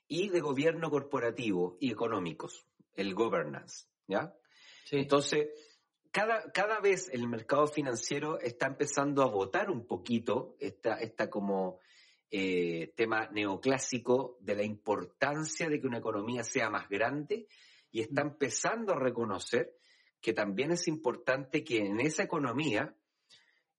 y 0.07 0.29
de 0.29 0.41
gobierno 0.41 0.89
corporativo 0.89 1.77
y 1.79 1.91
económicos, 1.91 2.67
el 2.93 3.15
governance, 3.15 3.87
¿ya? 4.07 4.35
Entonces, 4.91 5.49
cada, 6.11 6.51
cada 6.51 6.79
vez 6.79 7.09
el 7.11 7.27
mercado 7.27 7.65
financiero 7.67 8.39
está 8.39 8.67
empezando 8.67 9.23
a 9.23 9.27
votar 9.27 9.71
un 9.71 9.87
poquito 9.87 10.55
esta, 10.59 10.99
esta 10.99 11.29
como 11.29 11.79
eh, 12.35 12.91
tema 12.95 13.29
neoclásico 13.31 14.39
de 14.41 14.55
la 14.55 14.63
importancia 14.63 15.69
de 15.69 15.79
que 15.79 15.85
una 15.85 15.99
economía 15.99 16.43
sea 16.43 16.67
más 16.67 16.89
grande 16.89 17.45
y 17.91 18.01
está 18.01 18.23
mm. 18.23 18.27
empezando 18.27 18.93
a 18.93 18.99
reconocer 18.99 19.75
que 20.19 20.33
también 20.33 20.71
es 20.71 20.87
importante 20.87 21.63
que 21.63 21.77
en 21.85 21.99
esa 21.99 22.23
economía 22.23 22.97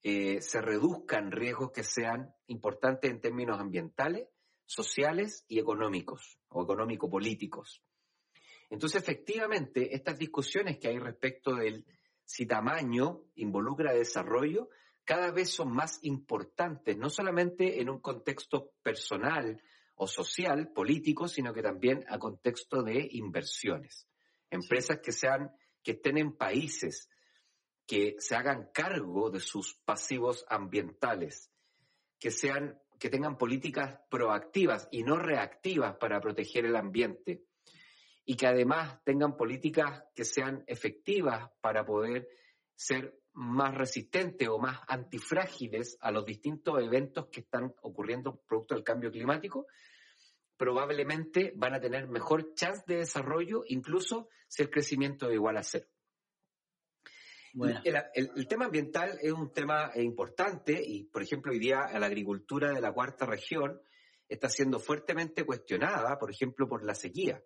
eh, 0.04 0.40
se 0.40 0.60
reduzcan 0.60 1.32
riesgos 1.32 1.72
que 1.72 1.82
sean 1.82 2.32
importantes 2.46 3.10
en 3.10 3.20
términos 3.20 3.58
ambientales, 3.58 4.28
sociales 4.66 5.44
y 5.48 5.58
económicos 5.58 6.38
o 6.46 6.62
económico-políticos. 6.62 7.82
Entonces, 8.70 9.02
efectivamente, 9.02 9.96
estas 9.96 10.16
discusiones 10.16 10.78
que 10.78 10.86
hay 10.86 11.00
respecto 11.00 11.56
del 11.56 11.84
si 12.24 12.46
tamaño 12.46 13.24
involucra 13.34 13.92
desarrollo, 13.92 14.68
cada 15.04 15.30
vez 15.30 15.50
son 15.50 15.72
más 15.72 15.98
importantes, 16.02 16.96
no 16.96 17.10
solamente 17.10 17.80
en 17.80 17.90
un 17.90 18.00
contexto 18.00 18.72
personal 18.82 19.62
o 19.96 20.06
social, 20.06 20.72
político, 20.72 21.28
sino 21.28 21.52
que 21.52 21.62
también 21.62 22.04
a 22.08 22.18
contexto 22.18 22.82
de 22.82 23.08
inversiones. 23.12 24.08
Empresas 24.50 24.98
que 25.00 25.12
sean, 25.12 25.50
que 25.82 25.92
estén 25.92 26.18
en 26.18 26.36
países 26.36 27.08
que 27.86 28.16
se 28.18 28.34
hagan 28.34 28.70
cargo 28.72 29.30
de 29.30 29.40
sus 29.40 29.76
pasivos 29.84 30.44
ambientales, 30.48 31.50
que 32.18 32.30
sean, 32.30 32.80
que 32.98 33.10
tengan 33.10 33.36
políticas 33.36 34.00
proactivas 34.08 34.88
y 34.90 35.02
no 35.02 35.16
reactivas 35.18 35.96
para 35.96 36.20
proteger 36.20 36.64
el 36.64 36.76
ambiente, 36.76 37.44
y 38.24 38.36
que 38.36 38.46
además 38.46 39.02
tengan 39.04 39.36
políticas 39.36 40.02
que 40.14 40.24
sean 40.24 40.64
efectivas 40.66 41.50
para 41.60 41.84
poder 41.84 42.26
ser 42.74 43.20
más 43.34 43.74
resistentes 43.74 44.48
o 44.48 44.58
más 44.58 44.80
antifrágiles 44.88 45.98
a 46.00 46.10
los 46.10 46.24
distintos 46.24 46.80
eventos 46.82 47.26
que 47.26 47.40
están 47.40 47.74
ocurriendo 47.82 48.40
producto 48.46 48.74
del 48.74 48.84
cambio 48.84 49.10
climático, 49.10 49.66
probablemente 50.56 51.52
van 51.56 51.74
a 51.74 51.80
tener 51.80 52.08
mejor 52.08 52.54
chance 52.54 52.84
de 52.86 52.96
desarrollo, 52.96 53.64
incluso 53.66 54.28
si 54.48 54.62
el 54.62 54.70
crecimiento 54.70 55.28
es 55.28 55.34
igual 55.34 55.56
a 55.56 55.62
cero. 55.62 55.86
El, 57.84 58.48
tema 58.48 58.66
ambiental 58.66 59.16
es 59.22 59.32
un 59.32 59.52
tema 59.52 59.92
importante 59.96 60.80
y, 60.84 61.04
por 61.04 61.22
ejemplo, 61.22 61.52
hoy 61.52 61.60
día 61.60 61.86
la 61.98 62.06
agricultura 62.06 62.72
de 62.72 62.80
la 62.80 62.92
cuarta 62.92 63.26
región 63.26 63.80
está 64.28 64.48
siendo 64.48 64.80
fuertemente 64.80 65.44
cuestionada, 65.44 66.18
por 66.18 66.30
ejemplo, 66.30 66.68
por 66.68 66.84
la 66.84 66.94
sequía 66.94 67.42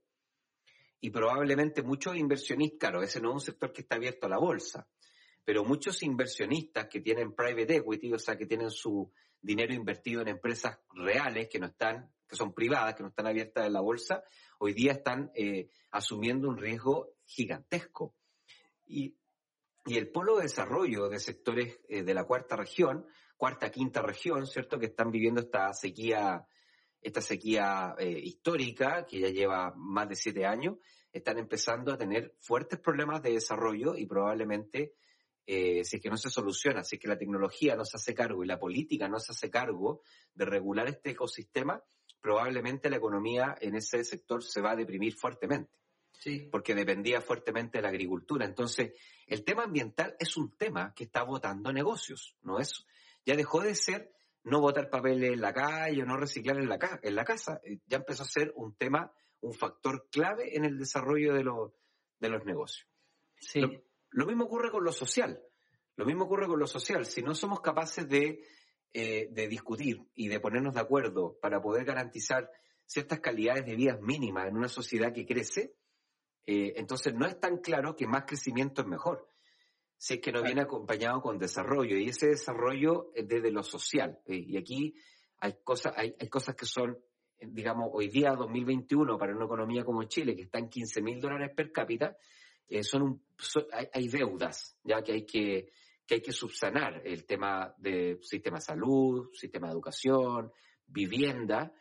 y 1.01 1.11
probablemente 1.11 1.83
muchos 1.83 2.17
inversionistas, 2.17 2.79
claro, 2.79 3.03
ese 3.03 3.21
no 3.21 3.31
es 3.31 3.35
un 3.35 3.41
sector 3.41 3.73
que 3.73 3.83
está 3.83 3.97
abierto 3.97 4.27
a 4.27 4.31
la 4.31 4.39
bolsa, 4.39 4.89
pero 5.49 5.65
muchos 5.65 6.03
inversionistas 6.03 6.89
que 6.89 7.01
tienen 7.01 7.33
private 7.33 7.77
equity, 7.77 8.13
o 8.13 8.19
sea, 8.19 8.37
que 8.37 8.45
tienen 8.45 8.71
su 8.71 9.11
dinero 9.41 9.73
invertido 9.73 10.21
en 10.21 10.29
empresas 10.29 10.79
reales 10.93 11.49
que 11.49 11.59
no 11.59 11.69
están, 11.69 12.13
que 12.29 12.37
son 12.37 12.53
privadas, 12.53 12.95
que 12.95 13.03
no 13.03 13.09
están 13.09 13.29
abiertas 13.29 13.65
en 13.65 13.73
la 13.73 13.81
bolsa, 13.81 14.23
hoy 14.59 14.75
día 14.75 14.93
están 14.93 15.31
eh, 15.35 15.71
asumiendo 15.91 16.51
un 16.51 16.59
riesgo 16.59 17.15
gigantesco. 17.25 18.15
Y, 18.85 19.17
el 19.87 20.11
polo 20.11 20.37
de 20.37 20.43
desarrollo 20.43 21.09
de 21.09 21.19
sectores 21.19 21.81
eh, 21.89 22.03
de 22.03 22.13
la 22.13 22.25
cuarta 22.25 22.55
región, 22.55 23.07
cuarta, 23.39 23.71
quinta 23.71 24.03
región, 24.03 24.47
¿cierto?, 24.47 24.79
que 24.79 24.85
están 24.85 25.11
viviendo 25.11 25.41
esta 25.41 25.73
sequía 25.73 26.47
esta 27.01 27.23
sequía 27.23 27.95
eh, 27.99 28.21
histórica, 28.23 29.07
que 29.07 29.21
ya 29.21 29.29
lleva 29.29 29.73
más 29.77 30.11
de 30.11 30.15
siete 30.15 30.45
años, 30.45 30.77
están 31.11 31.39
empezando 31.39 31.91
a 31.91 31.97
tener 31.97 32.35
fuertes 32.39 32.79
problemas 32.81 33.23
de 33.23 33.33
desarrollo 33.33 33.97
y 33.97 34.05
probablemente, 34.05 34.93
eh, 35.51 35.83
si 35.83 35.97
es 35.97 36.03
que 36.03 36.11
no 36.11 36.19
se 36.19 36.29
soluciona, 36.29 36.85
si 36.85 36.97
es 36.97 37.01
que 37.01 37.09
la 37.09 37.17
tecnología 37.17 37.75
no 37.75 37.83
se 37.83 37.97
hace 37.97 38.13
cargo 38.13 38.45
y 38.45 38.47
la 38.47 38.59
política 38.59 39.09
no 39.09 39.19
se 39.19 39.33
hace 39.33 39.49
cargo 39.49 40.03
de 40.35 40.45
regular 40.45 40.87
este 40.89 41.13
ecosistema, 41.13 41.83
probablemente 42.21 42.91
la 42.91 42.99
economía 42.99 43.57
en 43.59 43.75
ese 43.75 44.05
sector 44.05 44.45
se 44.45 44.61
va 44.61 44.73
a 44.73 44.77
deprimir 44.77 45.15
fuertemente. 45.15 45.73
Sí. 46.13 46.51
Porque 46.53 46.75
dependía 46.75 47.23
fuertemente 47.23 47.79
de 47.79 47.83
la 47.83 47.89
agricultura. 47.89 48.45
Entonces, 48.45 48.93
el 49.27 49.43
tema 49.43 49.63
ambiental 49.63 50.15
es 50.19 50.37
un 50.37 50.55
tema 50.55 50.93
que 50.95 51.05
está 51.05 51.23
votando 51.23 51.73
negocios, 51.73 52.37
¿no 52.43 52.59
es? 52.59 52.85
Ya 53.25 53.35
dejó 53.35 53.63
de 53.63 53.75
ser 53.75 54.13
no 54.43 54.61
botar 54.61 54.91
papeles 54.91 55.33
en 55.33 55.41
la 55.41 55.55
calle 55.55 56.03
o 56.03 56.05
no 56.05 56.19
reciclar 56.19 56.59
en 56.59 56.69
la, 56.69 56.79
en 57.03 57.15
la 57.15 57.25
casa. 57.25 57.59
Eh, 57.65 57.79
ya 57.87 57.97
empezó 57.97 58.25
a 58.25 58.27
ser 58.27 58.53
un 58.55 58.77
tema, 58.77 59.11
un 59.41 59.55
factor 59.55 60.09
clave 60.11 60.55
en 60.55 60.67
el 60.67 60.77
desarrollo 60.77 61.33
de, 61.33 61.45
de 62.19 62.29
los 62.29 62.45
negocios. 62.45 62.87
Sí. 63.41 63.61
Lo, 63.61 63.88
mismo 64.13 64.45
ocurre 64.45 64.71
con 64.71 64.85
lo 64.85 64.93
social. 64.93 65.43
Lo 65.97 66.05
mismo 66.05 66.25
ocurre 66.25 66.47
con 66.47 66.59
lo 66.59 66.67
social. 66.67 67.05
Si 67.07 67.23
no 67.23 67.35
somos 67.35 67.61
capaces 67.61 68.09
de, 68.09 68.43
eh, 68.93 69.29
de 69.31 69.49
discutir 69.49 70.09
y 70.15 70.29
de 70.29 70.41
ponernos 70.41 70.75
de 70.75 70.81
acuerdo 70.81 71.39
para 71.41 71.61
poder 71.61 71.85
garantizar 71.85 72.51
ciertas 72.87 73.21
calidades 73.21 73.67
de 73.67 73.77
vida 73.77 73.99
mínimas 74.01 74.49
en 74.49 74.57
una 74.57 74.69
sociedad 74.69 75.13
que 75.13 75.27
crece, 75.27 75.75
eh, 76.47 76.75
entonces 76.77 77.15
no 77.15 77.27
es 77.27 77.39
tan 77.39 77.59
claro 77.59 77.95
que 77.97 78.07
más 78.07 78.25
crecimiento 78.25 78.83
es 78.83 78.89
mejor 78.89 79.29
si 79.99 80.15
es 80.15 80.21
que 80.21 80.31
no 80.31 80.43
viene 80.43 80.63
acompañado 80.63 81.21
con 81.21 81.39
desarrollo, 81.39 81.97
y 81.97 82.09
ese 82.09 82.29
desarrollo 82.29 83.11
es 83.15 83.27
desde 83.27 83.51
lo 83.51 83.65
social. 83.65 84.21
Eh, 84.27 84.37
y 84.37 84.57
aquí 84.57 84.95
hay 85.41 85.57
cosas, 85.65 85.93
hay, 85.97 86.15
hay 86.19 86.29
cosas 86.29 86.55
que 86.55 86.67
son, 86.67 86.97
digamos, 87.41 87.91
hoy 87.93 88.09
día 88.09 88.31
2021 88.31 89.19
para 89.19 89.35
una 89.35 89.47
economía 89.47 89.85
como 89.85 90.05
Chile, 90.05 90.37
que 90.37 90.43
está 90.43 90.59
en 90.61 90.69
15 90.69 91.03
mil 91.03 91.21
dólares 91.21 91.51
per 91.55 91.73
cápita, 91.73 92.17
eh, 92.69 92.83
son, 92.83 93.23
hay, 93.93 94.09
deudas, 94.09 94.79
ya 94.85 95.03
que 95.03 95.13
hay 95.13 95.27
que, 95.27 95.73
que 96.07 96.17
hay 96.17 96.21
que 96.21 96.33
subsanar 96.33 97.03
el 97.05 97.25
tema 97.25 97.75
de 97.79 98.19
sistema 98.23 98.59
de 98.59 98.63
salud, 98.63 99.31
sistema 99.33 99.69
de 99.69 99.73
educación, 99.73 100.53
vivienda, 100.87 101.73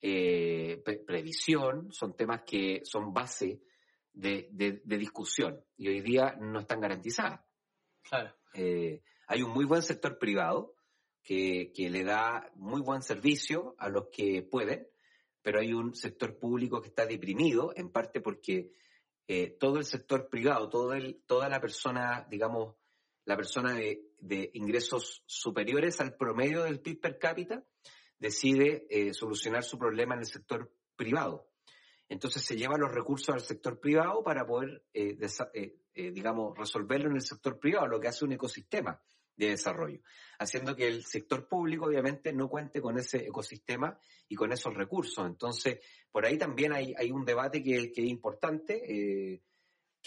eh, 0.00 0.82
previsión, 1.06 1.92
son 1.92 2.14
temas 2.14 2.42
que 2.46 2.82
son 2.84 3.12
base 3.12 3.60
de, 4.12 4.80
discusión 4.84 5.62
y 5.76 5.88
hoy 5.88 6.00
día 6.00 6.36
no 6.38 6.60
están 6.60 6.80
garantizadas. 6.80 7.40
Claro. 8.02 8.34
Eh, 8.54 9.02
hay 9.26 9.42
un 9.42 9.50
muy 9.50 9.64
buen 9.64 9.82
sector 9.82 10.18
privado 10.18 10.74
que, 11.22 11.72
le 11.76 12.04
da 12.04 12.50
muy 12.54 12.80
buen 12.80 13.02
servicio 13.02 13.74
a 13.78 13.88
los 13.88 14.08
que 14.12 14.42
pueden, 14.42 14.86
pero 15.42 15.60
hay 15.60 15.72
un 15.72 15.94
sector 15.94 16.38
público 16.38 16.80
que 16.80 16.88
está 16.88 17.04
deprimido, 17.04 17.72
en 17.74 17.90
parte 17.90 18.20
porque 18.20 18.70
eh, 19.28 19.56
todo 19.58 19.78
el 19.78 19.84
sector 19.84 20.28
privado, 20.28 20.68
todo 20.68 20.92
el, 20.92 21.22
toda 21.26 21.48
la 21.48 21.60
persona, 21.60 22.26
digamos, 22.30 22.76
la 23.24 23.36
persona 23.36 23.74
de, 23.74 24.02
ingresos 24.54 25.22
superiores 25.26 26.00
al 26.00 26.16
promedio 26.16 26.62
del 26.62 26.80
PIB 26.80 27.00
per 27.00 27.18
cápita 27.18 27.64
decide 28.18 28.86
eh, 28.88 29.12
solucionar 29.12 29.62
su 29.62 29.78
problema 29.78 30.14
en 30.14 30.20
el 30.20 30.26
sector 30.26 30.72
privado. 30.96 31.48
Entonces 32.08 32.42
se 32.42 32.56
lleva 32.56 32.78
los 32.78 32.92
recursos 32.92 33.30
al 33.30 33.40
sector 33.40 33.78
privado 33.80 34.22
para 34.22 34.46
poder, 34.46 34.84
eh, 34.94 35.18
eh, 35.54 36.10
digamos, 36.12 36.56
resolverlo 36.56 37.10
en 37.10 37.16
el 37.16 37.22
sector 37.22 37.58
privado, 37.58 37.88
lo 37.88 38.00
que 38.00 38.08
hace 38.08 38.24
un 38.24 38.32
ecosistema 38.32 39.00
de 39.36 39.50
desarrollo, 39.50 40.00
haciendo 40.38 40.74
que 40.74 40.88
el 40.88 41.04
sector 41.04 41.46
público 41.46 41.86
obviamente 41.86 42.32
no 42.32 42.48
cuente 42.48 42.80
con 42.80 42.98
ese 42.98 43.18
ecosistema 43.18 43.98
y 44.28 44.34
con 44.34 44.52
esos 44.52 44.74
recursos. 44.74 45.26
Entonces, 45.26 45.80
por 46.10 46.24
ahí 46.24 46.38
también 46.38 46.72
hay, 46.72 46.94
hay 46.96 47.10
un 47.10 47.24
debate 47.24 47.62
que, 47.62 47.92
que 47.92 48.02
es 48.02 48.08
importante 48.08 49.42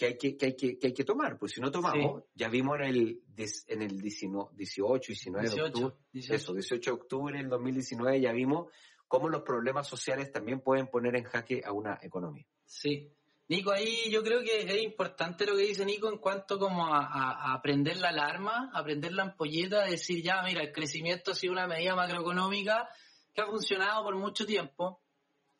que 0.00 0.06
hay 0.06 0.16
que, 0.16 0.34
que, 0.34 0.46
hay 0.46 0.56
que, 0.56 0.78
que 0.78 0.86
hay 0.86 0.94
que 0.94 1.04
tomar, 1.04 1.38
pues 1.38 1.52
si 1.52 1.60
no 1.60 1.70
tomamos, 1.70 2.24
ya 2.34 2.48
vimos 2.48 2.78
en 2.80 2.86
el, 2.86 3.22
en 3.66 3.82
el 3.82 4.00
18, 4.00 4.52
19 4.54 5.48
de 5.50 5.62
octubre, 5.62 5.94
18. 6.12 6.34
eso, 6.34 6.54
18 6.54 6.90
de 6.90 6.94
octubre 6.94 7.36
del 7.36 7.50
2019 7.50 8.18
ya 8.18 8.32
vimos 8.32 8.72
cómo 9.06 9.28
los 9.28 9.42
problemas 9.42 9.86
sociales 9.86 10.32
también 10.32 10.60
pueden 10.60 10.86
poner 10.86 11.16
en 11.16 11.24
jaque 11.24 11.60
a 11.64 11.72
una 11.72 11.98
economía. 12.00 12.46
Sí. 12.64 13.12
Nico, 13.50 13.72
ahí 13.72 14.08
yo 14.12 14.22
creo 14.22 14.42
que 14.42 14.60
es 14.60 14.80
importante 14.80 15.44
lo 15.44 15.56
que 15.56 15.62
dice 15.62 15.84
Nico 15.84 16.08
en 16.08 16.18
cuanto 16.18 16.56
como 16.56 16.86
a, 16.86 17.52
aprender 17.52 17.96
la 17.96 18.10
alarma, 18.10 18.70
aprender 18.72 19.12
la 19.12 19.24
ampolleta, 19.24 19.86
decir 19.86 20.22
ya, 20.22 20.40
mira, 20.44 20.62
el 20.62 20.70
crecimiento 20.70 21.32
ha 21.32 21.34
sido 21.34 21.52
una 21.52 21.66
medida 21.66 21.96
macroeconómica 21.96 22.88
que 23.34 23.40
ha 23.40 23.46
funcionado 23.46 24.04
por 24.04 24.14
mucho 24.14 24.46
tiempo, 24.46 25.00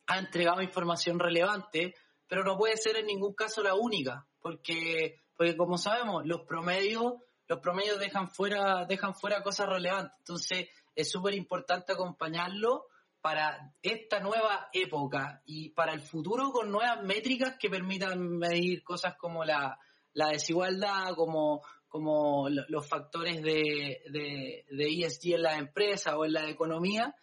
ha 0.07 0.19
entregado 0.19 0.61
información 0.61 1.19
relevante, 1.19 1.93
pero 2.29 2.45
no 2.45 2.57
puede 2.57 2.77
ser 2.77 2.95
en 2.95 3.07
ningún 3.07 3.33
caso 3.33 3.61
la 3.61 3.73
única 3.73 4.25
porque, 4.41 5.19
porque 5.35 5.57
como 5.57 5.77
sabemos, 5.77 6.25
los 6.25 6.43
promedios, 6.47 7.15
los 7.49 7.59
promedios 7.59 7.99
dejan 7.99 8.29
fuera, 8.29 8.85
dejan 8.85 9.15
fuera 9.15 9.43
cosas 9.43 9.67
relevantes. 9.67 10.17
Entonces, 10.19 10.69
es 10.95 11.11
súper 11.11 11.33
importante 11.33 11.91
acompañarlo 11.91 12.85
para 13.21 13.73
esta 13.81 14.19
nueva 14.19 14.69
época 14.73 15.41
y 15.45 15.69
para 15.69 15.93
el 15.93 16.01
futuro 16.01 16.51
con 16.51 16.71
nuevas 16.71 17.03
métricas 17.03 17.55
que 17.59 17.69
permitan 17.69 18.37
medir 18.37 18.83
cosas 18.83 19.15
como 19.15 19.45
la, 19.45 19.77
desigualdad, 20.13 21.13
como, 21.15 21.61
como 21.87 22.49
los 22.49 22.87
factores 22.87 23.41
de, 23.41 24.01
de, 24.09 25.05
ESG 25.05 25.35
en 25.35 25.43
la 25.43 25.57
empresa 25.57 26.17
o 26.17 26.25
en 26.25 26.33
la 26.33 26.49
economía. 26.49 27.15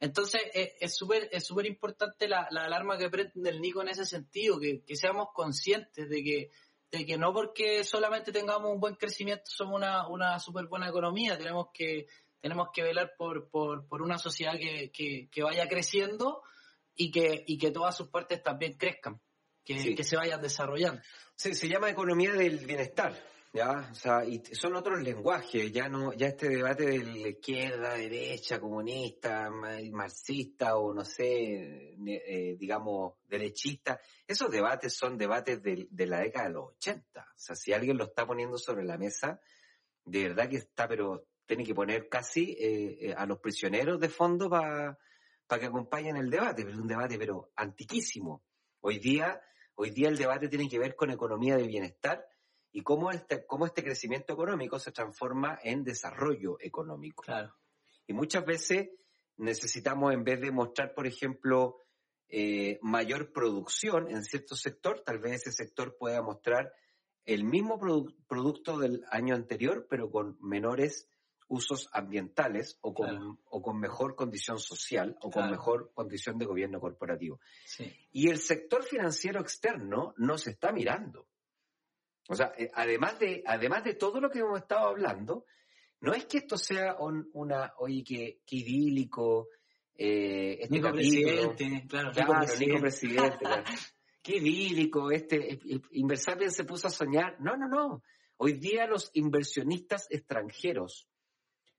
Entonces, 0.00 0.42
es 0.52 0.94
súper 0.94 1.28
es 1.30 1.46
súper 1.46 1.66
importante 1.66 2.26
la, 2.28 2.48
alarma 2.50 2.98
que 2.98 3.08
prende 3.08 3.48
el 3.48 3.60
Nico 3.60 3.80
en 3.80 3.88
ese 3.88 4.04
sentido, 4.04 4.58
que, 4.58 4.82
que 4.84 4.96
seamos 4.96 5.28
conscientes 5.32 6.08
de 6.08 6.22
que 6.22 6.50
de 6.90 7.04
que 7.04 7.18
no 7.18 7.32
porque 7.32 7.82
solamente 7.82 8.30
tengamos 8.30 8.70
un 8.70 8.78
buen 8.78 8.94
crecimiento 8.94 9.44
somos 9.46 9.76
una, 9.76 10.06
una 10.08 10.38
súper 10.38 10.66
buena 10.66 10.88
economía, 10.88 11.36
tenemos 11.36 11.68
que, 11.74 12.06
tenemos 12.44 12.68
que 12.74 12.82
velar 12.82 13.14
por, 13.16 13.48
por, 13.48 13.88
por 13.88 14.02
una 14.02 14.18
sociedad 14.18 14.52
que, 14.58 15.30
que, 15.32 15.42
vaya 15.42 15.66
creciendo 15.66 16.42
y 16.94 17.10
que, 17.10 17.42
y 17.46 17.56
que 17.56 17.70
todas 17.70 17.96
sus 17.96 18.08
partes 18.08 18.42
también 18.42 18.74
crezcan, 18.74 19.18
que, 19.64 19.94
que 19.94 20.04
se 20.04 20.14
vayan 20.14 20.42
desarrollando. 20.42 21.00
Sí, 21.34 21.54
se 21.54 21.68
llama 21.68 21.88
economía 21.88 22.34
del 22.34 22.58
bienestar. 22.58 23.18
¿ya? 23.54 23.88
O 23.90 23.94
sea, 23.94 24.26
y 24.26 24.42
son 24.52 24.76
otros 24.76 25.00
lenguajes, 25.00 25.72
ya 25.72 25.88
no, 25.88 26.12
ya 26.12 26.26
este 26.26 26.50
debate 26.50 26.84
de 26.84 26.98
la 26.98 27.28
izquierda, 27.28 27.94
derecha, 27.94 28.60
comunista, 28.60 29.48
marxista 29.90 30.76
o 30.76 30.92
no 30.92 31.02
sé, 31.02 31.94
eh, 32.06 32.56
digamos, 32.58 33.14
derechista, 33.26 33.98
esos 34.26 34.50
debates 34.50 34.92
son 34.92 35.16
debates 35.16 35.62
de, 35.62 35.88
la 36.06 36.18
década 36.18 36.48
de 36.48 36.52
los 36.52 36.72
80. 36.76 37.22
O 37.22 37.24
sea, 37.36 37.56
si 37.56 37.72
alguien 37.72 37.96
lo 37.96 38.04
está 38.04 38.26
poniendo 38.26 38.58
sobre 38.58 38.84
la 38.84 38.98
mesa, 38.98 39.40
de 40.04 40.24
verdad 40.24 40.50
que 40.50 40.56
está, 40.56 40.86
pero 40.86 41.24
tiene 41.46 41.64
que 41.64 41.74
poner 41.74 42.08
casi 42.08 42.52
eh, 42.52 43.08
eh, 43.08 43.14
a 43.16 43.26
los 43.26 43.38
prisioneros 43.38 44.00
de 44.00 44.08
fondo 44.08 44.48
para 44.48 44.98
que 45.48 45.66
acompañen 45.66 46.16
el 46.16 46.30
debate, 46.30 46.62
es 46.62 46.76
un 46.76 46.88
debate 46.88 47.18
pero 47.18 47.52
antiquísimo. 47.56 48.44
Hoy 48.80 48.98
día, 48.98 49.40
hoy 49.74 49.90
día 49.90 50.08
el 50.08 50.16
debate 50.16 50.48
tiene 50.48 50.68
que 50.68 50.78
ver 50.78 50.94
con 50.94 51.10
economía 51.10 51.56
de 51.56 51.66
bienestar 51.66 52.26
y 52.72 52.82
cómo 52.82 53.10
este, 53.10 53.46
cómo 53.46 53.66
este 53.66 53.84
crecimiento 53.84 54.34
económico 54.34 54.78
se 54.78 54.92
transforma 54.92 55.58
en 55.62 55.84
desarrollo 55.84 56.56
económico. 56.60 57.22
Claro. 57.22 57.54
Y 58.06 58.12
muchas 58.12 58.44
veces 58.44 58.88
necesitamos, 59.36 60.12
en 60.12 60.24
vez 60.24 60.40
de 60.40 60.50
mostrar, 60.50 60.92
por 60.94 61.06
ejemplo, 61.06 61.78
eh, 62.28 62.78
mayor 62.82 63.32
producción 63.32 64.10
en 64.10 64.24
cierto 64.24 64.56
sector, 64.56 65.02
tal 65.04 65.18
vez 65.18 65.42
ese 65.42 65.52
sector 65.52 65.96
pueda 65.96 66.20
mostrar 66.22 66.72
el 67.24 67.44
mismo 67.44 67.78
producto 68.26 68.78
del 68.78 69.04
año 69.10 69.34
anterior, 69.34 69.86
pero 69.88 70.10
con 70.10 70.36
menores 70.40 71.08
usos 71.48 71.88
ambientales 71.92 72.78
o 72.80 72.94
con, 72.94 73.38
o 73.44 73.62
con 73.62 73.78
mejor 73.78 74.14
condición 74.14 74.58
social 74.58 75.16
o 75.20 75.30
con 75.30 75.50
mejor 75.50 75.92
condición 75.94 76.38
de 76.38 76.46
gobierno 76.46 76.80
corporativo. 76.80 77.40
Sí. 77.66 77.92
Y 78.12 78.30
el 78.30 78.38
sector 78.38 78.82
financiero 78.82 79.40
externo 79.40 80.14
no 80.16 80.38
se 80.38 80.50
está 80.50 80.72
mirando. 80.72 81.26
O 82.28 82.34
sea, 82.34 82.52
eh, 82.56 82.70
además 82.74 83.18
de, 83.18 83.42
además 83.46 83.84
de 83.84 83.94
todo 83.94 84.20
lo 84.20 84.30
que 84.30 84.38
hemos 84.38 84.58
estado 84.58 84.88
hablando, 84.88 85.44
no 86.00 86.12
es 86.12 86.24
que 86.26 86.38
esto 86.38 86.56
sea 86.56 86.96
una, 86.98 87.74
oye, 87.78 88.02
que, 88.02 88.56
idílico, 88.56 89.48
eh, 89.94 90.58
este 90.60 90.74
Nico 90.74 90.92
presidente, 90.92 91.86
claro, 91.88 92.12
Nico 92.58 92.80
presidente. 92.80 93.44
Qué 94.22 94.36
idílico, 94.36 95.10
este, 95.10 95.60
Inversapien 95.92 96.50
se 96.50 96.64
puso 96.64 96.88
a 96.88 96.90
soñar. 96.90 97.36
No, 97.40 97.58
no, 97.58 97.68
no. 97.68 98.02
Hoy 98.38 98.54
día 98.54 98.86
los 98.86 99.10
inversionistas 99.12 100.06
extranjeros 100.10 101.08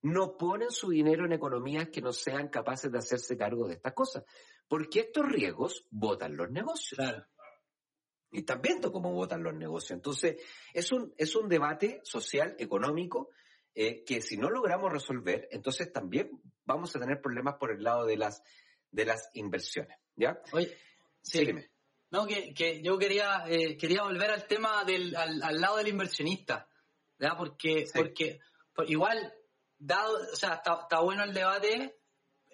no 0.01 0.37
ponen 0.37 0.71
su 0.71 0.89
dinero 0.89 1.25
en 1.25 1.33
economías 1.33 1.89
que 1.89 2.01
no 2.01 2.13
sean 2.13 2.49
capaces 2.49 2.91
de 2.91 2.99
hacerse 2.99 3.37
cargo 3.37 3.67
de 3.67 3.75
estas 3.75 3.93
cosas, 3.93 4.23
porque 4.67 5.01
estos 5.01 5.25
riesgos 5.25 5.87
votan 5.89 6.35
los 6.35 6.51
negocios. 6.51 6.97
Claro 6.97 7.25
y 8.35 8.39
están 8.39 8.61
viendo 8.61 8.91
cómo 8.91 9.13
votan 9.13 9.43
los 9.43 9.55
negocios. 9.55 9.91
Entonces, 9.91 10.35
es 10.73 10.91
un, 10.91 11.13
es 11.17 11.35
un 11.35 11.47
debate 11.47 12.01
social, 12.03 12.55
económico, 12.59 13.29
eh, 13.73 14.03
que 14.03 14.21
si 14.21 14.37
no 14.37 14.49
logramos 14.49 14.91
resolver, 14.91 15.47
entonces 15.51 15.91
también 15.91 16.29
vamos 16.65 16.95
a 16.95 16.99
tener 16.99 17.21
problemas 17.21 17.55
por 17.57 17.71
el 17.71 17.81
lado 17.83 18.05
de 18.05 18.17
las, 18.17 18.43
de 18.91 19.05
las 19.05 19.29
inversiones. 19.33 19.97
¿Ya? 20.15 20.39
Oye, 20.51 20.75
sí. 21.21 21.47
No, 22.11 22.27
que, 22.27 22.53
que 22.53 22.81
yo 22.81 22.97
quería, 22.97 23.43
eh, 23.47 23.77
quería 23.77 24.03
volver 24.03 24.31
al 24.31 24.47
tema 24.47 24.83
del, 24.83 25.15
al, 25.15 25.59
lado 25.59 25.77
del 25.77 25.87
inversionista, 25.87 26.69
¿verdad? 27.17 27.37
Porque, 27.37 27.85
porque 27.93 28.39
igual, 28.87 29.33
dado, 29.77 30.17
o 30.31 30.35
sea, 30.35 30.55
está, 30.55 30.99
bueno 30.99 31.23
el 31.23 31.33
debate, 31.33 31.99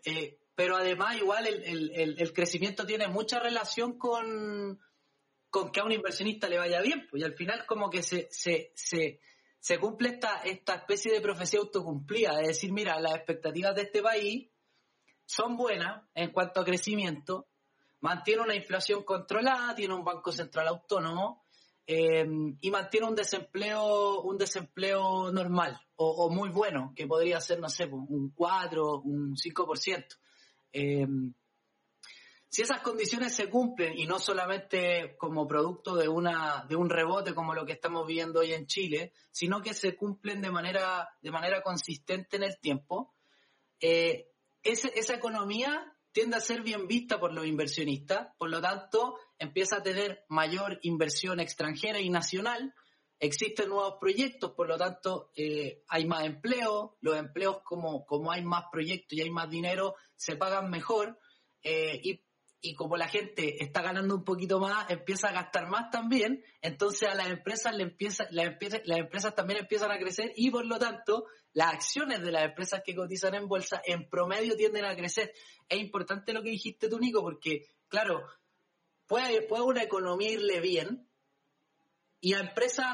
eh, 0.06 0.40
pero 0.56 0.76
además 0.76 1.18
igual 1.18 1.48
el, 1.48 1.64
el, 1.64 2.16
el 2.20 2.34
crecimiento 2.34 2.86
tiene 2.86 3.08
mucha 3.08 3.40
relación 3.40 3.98
con, 3.98 4.80
con 5.50 5.72
que 5.72 5.82
a 5.82 5.84
un 5.84 5.92
inversionista 5.92 6.48
le 6.48 6.58
vaya 6.58 6.82
bien, 6.82 7.08
pues 7.10 7.22
y 7.22 7.26
al 7.26 7.36
final 7.36 7.66
como 7.66 7.90
que 7.90 8.02
se, 8.02 8.28
se, 8.32 8.72
se, 8.76 9.20
se 9.60 9.80
cumple 9.80 10.10
esta, 10.10 10.42
esta 10.44 10.76
especie 10.76 11.12
de 11.12 11.22
profecía 11.22 11.60
autocumplida, 11.60 12.38
de 12.38 12.48
decir, 12.48 12.72
mira, 12.72 13.00
las 13.00 13.16
expectativas 13.16 13.76
de 13.76 13.84
este 13.84 14.02
país 14.02 14.50
son 15.26 15.58
buenas 15.58 16.04
en 16.16 16.32
cuanto 16.32 16.62
a 16.62 16.66
crecimiento, 16.66 17.48
mantiene 18.00 18.42
una 18.42 18.56
inflación 18.56 19.04
controlada, 19.04 19.76
tiene 19.76 19.94
un 19.94 20.04
banco 20.04 20.32
central 20.32 20.68
autónomo 20.70 21.46
eh, 21.86 22.26
y 22.62 22.72
mantiene 22.72 23.08
un 23.08 23.16
desempleo, 23.16 24.22
un 24.22 24.38
desempleo 24.38 25.32
normal 25.32 25.80
o, 25.96 26.30
muy 26.30 26.50
bueno, 26.50 26.94
que 26.96 27.06
podría 27.06 27.40
ser, 27.40 27.60
no 27.60 27.70
sé, 27.70 27.88
pues, 27.88 28.02
un 28.10 28.32
4, 28.32 29.02
un 29.02 29.36
5%. 29.36 30.06
Eh, 30.74 31.06
si 32.52 32.64
esas 32.64 32.82
condiciones 32.82 33.34
se 33.34 33.50
cumplen 33.50 33.98
y 33.98 34.06
no 34.06 34.20
solamente 34.20 35.16
como 35.18 35.48
producto 35.48 35.96
de 35.96 36.10
una 36.10 36.66
de 36.68 36.76
un 36.76 36.90
rebote 36.90 37.34
como 37.34 37.54
lo 37.54 37.66
que 37.66 37.72
estamos 37.72 38.06
viendo 38.06 38.42
hoy 38.42 38.52
en 38.52 38.68
Chile, 38.68 39.14
sino 39.32 39.62
que 39.62 39.74
se 39.74 39.96
cumplen 39.96 40.42
de 40.42 40.52
manera 40.52 41.08
de 41.22 41.32
manera 41.32 41.62
consistente 41.62 42.36
en 42.36 42.44
el 42.44 42.60
tiempo, 42.60 43.14
eh, 43.80 44.32
esa 44.64 45.16
economía 45.16 45.96
tiende 46.12 46.36
a 46.36 46.42
ser 46.42 46.62
bien 46.62 46.88
vista 46.88 47.22
por 47.22 47.32
los 47.34 47.46
inversionistas, 47.46 48.36
por 48.38 48.50
lo 48.50 48.60
tanto 48.60 49.16
empieza 49.42 49.78
a 49.78 49.84
tener 49.84 50.24
mayor 50.30 50.80
inversión 50.84 51.40
extranjera 51.40 52.00
y 52.00 52.12
nacional, 52.12 52.76
existen 53.20 53.70
nuevos 53.70 53.96
proyectos, 54.00 54.52
por 54.52 54.68
lo 54.68 54.78
tanto 54.78 55.32
eh, 55.36 55.84
hay 55.88 56.06
más 56.06 56.26
empleo, 56.26 56.98
los 57.02 57.18
empleos 57.18 57.62
como, 57.64 58.06
como 58.06 58.32
hay 58.32 58.44
más 58.44 58.66
proyectos 58.72 59.18
y 59.18 59.22
hay 59.22 59.32
más 59.32 59.50
dinero, 59.50 59.96
se 60.16 60.36
pagan 60.36 60.70
mejor. 60.70 61.18
Eh, 61.64 62.00
y, 62.04 62.22
y, 62.62 62.76
como 62.76 62.98
la 62.98 63.08
gente 63.08 63.64
está 63.64 63.82
ganando 63.82 64.14
un 64.14 64.24
poquito 64.24 64.60
más, 64.60 64.90
empieza 64.92 65.30
a 65.30 65.34
gastar 65.34 65.68
más 65.70 65.90
también, 65.90 66.44
entonces 66.62 67.10
a 67.10 67.16
las 67.16 67.30
empresas, 67.30 67.76
le 67.76 67.84
empieza, 67.84 68.28
las, 68.30 68.46
empresas, 68.46 68.82
las 68.86 69.00
empresas 69.00 69.34
también 69.34 69.60
empiezan 69.62 69.92
a 69.92 69.98
crecer 69.98 70.34
y 70.36 70.52
por 70.52 70.66
lo 70.66 70.78
tanto 70.78 71.26
las 71.54 71.74
acciones 71.74 72.22
de 72.22 72.32
las 72.32 72.46
empresas 72.46 72.84
que 72.86 72.96
cotizan 72.96 73.34
en 73.34 73.48
bolsa 73.48 73.82
en 73.86 74.08
promedio 74.08 74.56
tienden 74.56 74.86
a 74.86 74.96
crecer. 74.96 75.34
Es 75.68 75.80
importante 75.80 76.32
lo 76.32 76.44
que 76.44 76.52
dijiste 76.52 76.88
tú, 76.90 77.00
Nico, 77.00 77.22
porque 77.22 77.66
claro, 77.88 78.24
puede, 79.12 79.42
puede 79.42 79.64
una 79.64 79.84
economía 79.84 80.32
irle 80.32 80.62
bien, 80.62 81.06
y 82.22 82.34
a 82.34 82.40
empresas, 82.40 82.86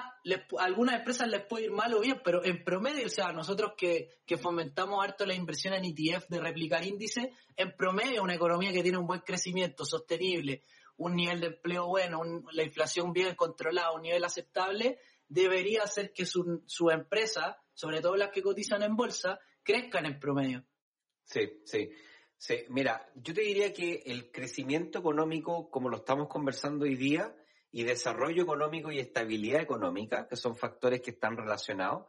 algunas 0.58 0.96
empresas 0.96 1.28
les 1.28 1.46
puede 1.46 1.66
ir 1.66 1.72
mal 1.72 1.94
o 1.94 2.00
bien, 2.00 2.20
pero 2.24 2.44
en 2.44 2.64
promedio, 2.64 3.06
o 3.06 3.10
sea, 3.10 3.32
nosotros 3.34 3.74
que, 3.78 4.10
fomentamos 4.42 5.04
harto 5.04 5.28
la 5.28 5.36
inversión 5.36 5.76
en 5.76 5.86
ETF 5.86 6.28
de 6.28 6.40
replicar 6.40 6.84
índices, 6.84 7.28
en 7.56 7.76
promedio 7.76 8.24
una 8.24 8.34
economía 8.34 8.72
que 8.72 8.82
tiene 8.82 8.98
un 8.98 9.06
buen 9.06 9.20
crecimiento 9.20 9.86
sostenible, 9.86 10.64
un 10.96 11.14
nivel 11.14 11.40
de 11.40 11.48
empleo 11.48 11.86
bueno, 11.86 12.20
la 12.52 12.64
inflación 12.64 13.14
bien 13.14 13.36
controlada, 13.36 13.92
un 13.92 14.02
nivel 14.02 14.24
aceptable, 14.24 14.98
debería 15.28 15.84
hacer 15.84 16.14
que 16.14 16.26
sus 16.26 16.62
su 16.66 16.90
empresas, 16.90 17.58
sobre 17.76 18.02
todo 18.02 18.16
las 18.16 18.32
que 18.32 18.42
cotizan 18.42 18.82
en 18.82 18.96
bolsa, 18.96 19.40
crezcan 19.62 20.08
en 20.08 20.20
promedio. 20.20 20.66
Sí, 21.26 21.62
sí. 21.64 21.92
Sí, 22.38 22.66
mira, 22.70 23.10
yo 23.16 23.34
te 23.34 23.42
diría 23.42 23.74
que 23.74 24.04
el 24.06 24.32
crecimiento 24.32 25.00
económico, 25.00 25.70
como 25.70 25.90
lo 25.90 25.98
estamos 25.98 26.28
conversando 26.28 26.86
hoy 26.86 26.96
día, 26.96 27.36
y 27.72 27.84
desarrollo 27.84 28.44
económico 28.44 28.92
y 28.92 29.00
estabilidad 29.00 29.62
económica, 29.62 30.28
que 30.28 30.36
son 30.36 30.56
factores 30.56 31.02
que 31.02 31.12
están 31.12 31.36
relacionados, 31.36 32.08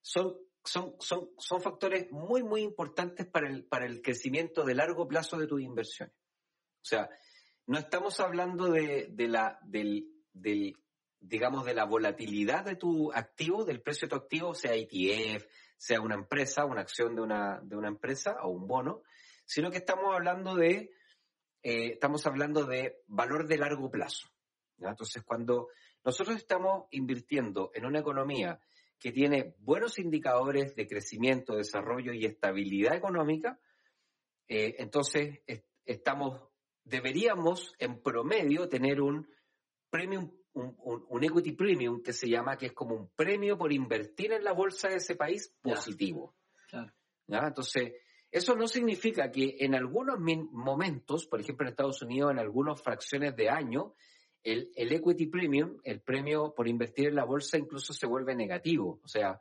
son, 0.00 0.36
son, 0.64 0.94
son, 0.98 1.30
son 1.38 1.60
factores 1.60 2.10
muy, 2.10 2.42
muy 2.42 2.62
importantes 2.62 3.26
para 3.26 3.48
el, 3.48 3.64
para 3.64 3.86
el 3.86 4.00
crecimiento 4.00 4.64
de 4.64 4.74
largo 4.74 5.06
plazo 5.06 5.38
de 5.38 5.46
tus 5.46 5.60
inversiones. 5.60 6.14
O 6.82 6.86
sea, 6.86 7.10
no 7.66 7.78
estamos 7.78 8.20
hablando 8.20 8.70
de, 8.70 9.08
de 9.10 9.28
la, 9.28 9.58
del, 9.62 10.06
del, 10.32 10.76
digamos, 11.20 11.64
de 11.64 11.74
la 11.74 11.84
volatilidad 11.84 12.64
de 12.64 12.76
tu 12.76 13.12
activo, 13.12 13.64
del 13.64 13.82
precio 13.82 14.06
de 14.06 14.10
tu 14.10 14.16
activo, 14.16 14.54
sea 14.54 14.74
ETF, 14.74 15.46
sea 15.76 16.00
una 16.00 16.14
empresa, 16.14 16.64
una 16.64 16.82
acción 16.82 17.14
de 17.14 17.22
una, 17.22 17.60
de 17.62 17.76
una 17.76 17.88
empresa 17.88 18.36
o 18.42 18.50
un 18.50 18.66
bono, 18.66 19.02
sino 19.44 19.70
que 19.70 19.78
estamos 19.78 20.14
hablando 20.14 20.54
de, 20.54 20.90
eh, 21.62 21.92
estamos 21.92 22.26
hablando 22.26 22.64
de 22.64 23.02
valor 23.06 23.46
de 23.46 23.58
largo 23.58 23.90
plazo. 23.90 24.28
Entonces, 24.78 25.22
cuando 25.22 25.68
nosotros 26.04 26.36
estamos 26.36 26.86
invirtiendo 26.90 27.70
en 27.74 27.86
una 27.86 28.00
economía 28.00 28.60
que 28.98 29.12
tiene 29.12 29.54
buenos 29.58 29.98
indicadores 29.98 30.74
de 30.74 30.86
crecimiento, 30.86 31.56
desarrollo 31.56 32.12
y 32.12 32.24
estabilidad 32.24 32.94
económica, 32.94 33.58
eh, 34.48 34.76
entonces 34.78 35.40
estamos, 35.84 36.40
deberíamos 36.84 37.72
en 37.78 38.02
promedio 38.02 38.68
tener 38.68 39.00
un 39.00 39.28
premium, 39.90 40.30
un, 40.52 41.24
equity 41.24 41.52
premium 41.52 42.02
que 42.02 42.12
se 42.12 42.28
llama, 42.28 42.56
que 42.56 42.66
es 42.66 42.72
como 42.72 42.94
un 42.94 43.10
premio 43.10 43.56
por 43.56 43.72
invertir 43.72 44.32
en 44.32 44.44
la 44.44 44.52
bolsa 44.52 44.88
de 44.88 44.96
ese 44.96 45.16
país 45.16 45.54
positivo. 45.62 46.34
Entonces, 47.28 47.92
eso 48.34 48.56
no 48.56 48.66
significa 48.66 49.30
que 49.30 49.58
en 49.60 49.76
algunos 49.76 50.18
momentos, 50.18 51.24
por 51.24 51.40
ejemplo 51.40 51.64
en 51.64 51.70
Estados 51.70 52.02
Unidos, 52.02 52.32
en 52.32 52.40
algunas 52.40 52.82
fracciones 52.82 53.36
de 53.36 53.48
año, 53.48 53.94
el, 54.42 54.72
equity 54.74 55.28
premium, 55.28 55.78
el 55.84 56.00
premio 56.00 56.52
por 56.52 56.66
invertir 56.66 57.06
en 57.06 57.14
la 57.14 57.24
bolsa, 57.24 57.58
incluso 57.58 57.92
se 57.92 58.08
vuelve 58.08 58.34
negativo. 58.34 58.98
O 59.04 59.06
sea, 59.06 59.40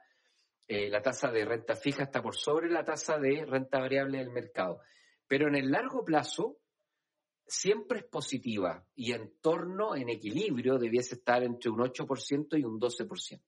eh, 0.68 0.92
la 0.92 1.02
tasa 1.02 1.32
de 1.32 1.44
renta 1.44 1.76
fija 1.76 2.04
está 2.04 2.22
por 2.22 2.36
sobre 2.36 2.70
la 2.70 2.84
tasa 2.84 3.18
de 3.18 3.44
renta 3.48 3.80
variable 3.80 4.20
del 4.20 4.30
mercado. 4.30 4.82
Pero 5.28 5.48
en 5.48 5.56
el 5.56 5.72
largo 5.72 6.06
plazo, 6.06 6.60
siempre 7.48 8.02
es 8.02 8.06
positiva 8.06 8.86
y 8.94 9.14
en 9.14 9.40
torno, 9.42 9.96
en 9.96 10.10
equilibrio, 10.10 10.78
debiese 10.78 11.16
estar 11.16 11.42
entre 11.42 11.72
un 11.72 11.80
8% 11.80 12.60
y 12.60 12.64
un 12.64 12.80
12%. 12.80 13.42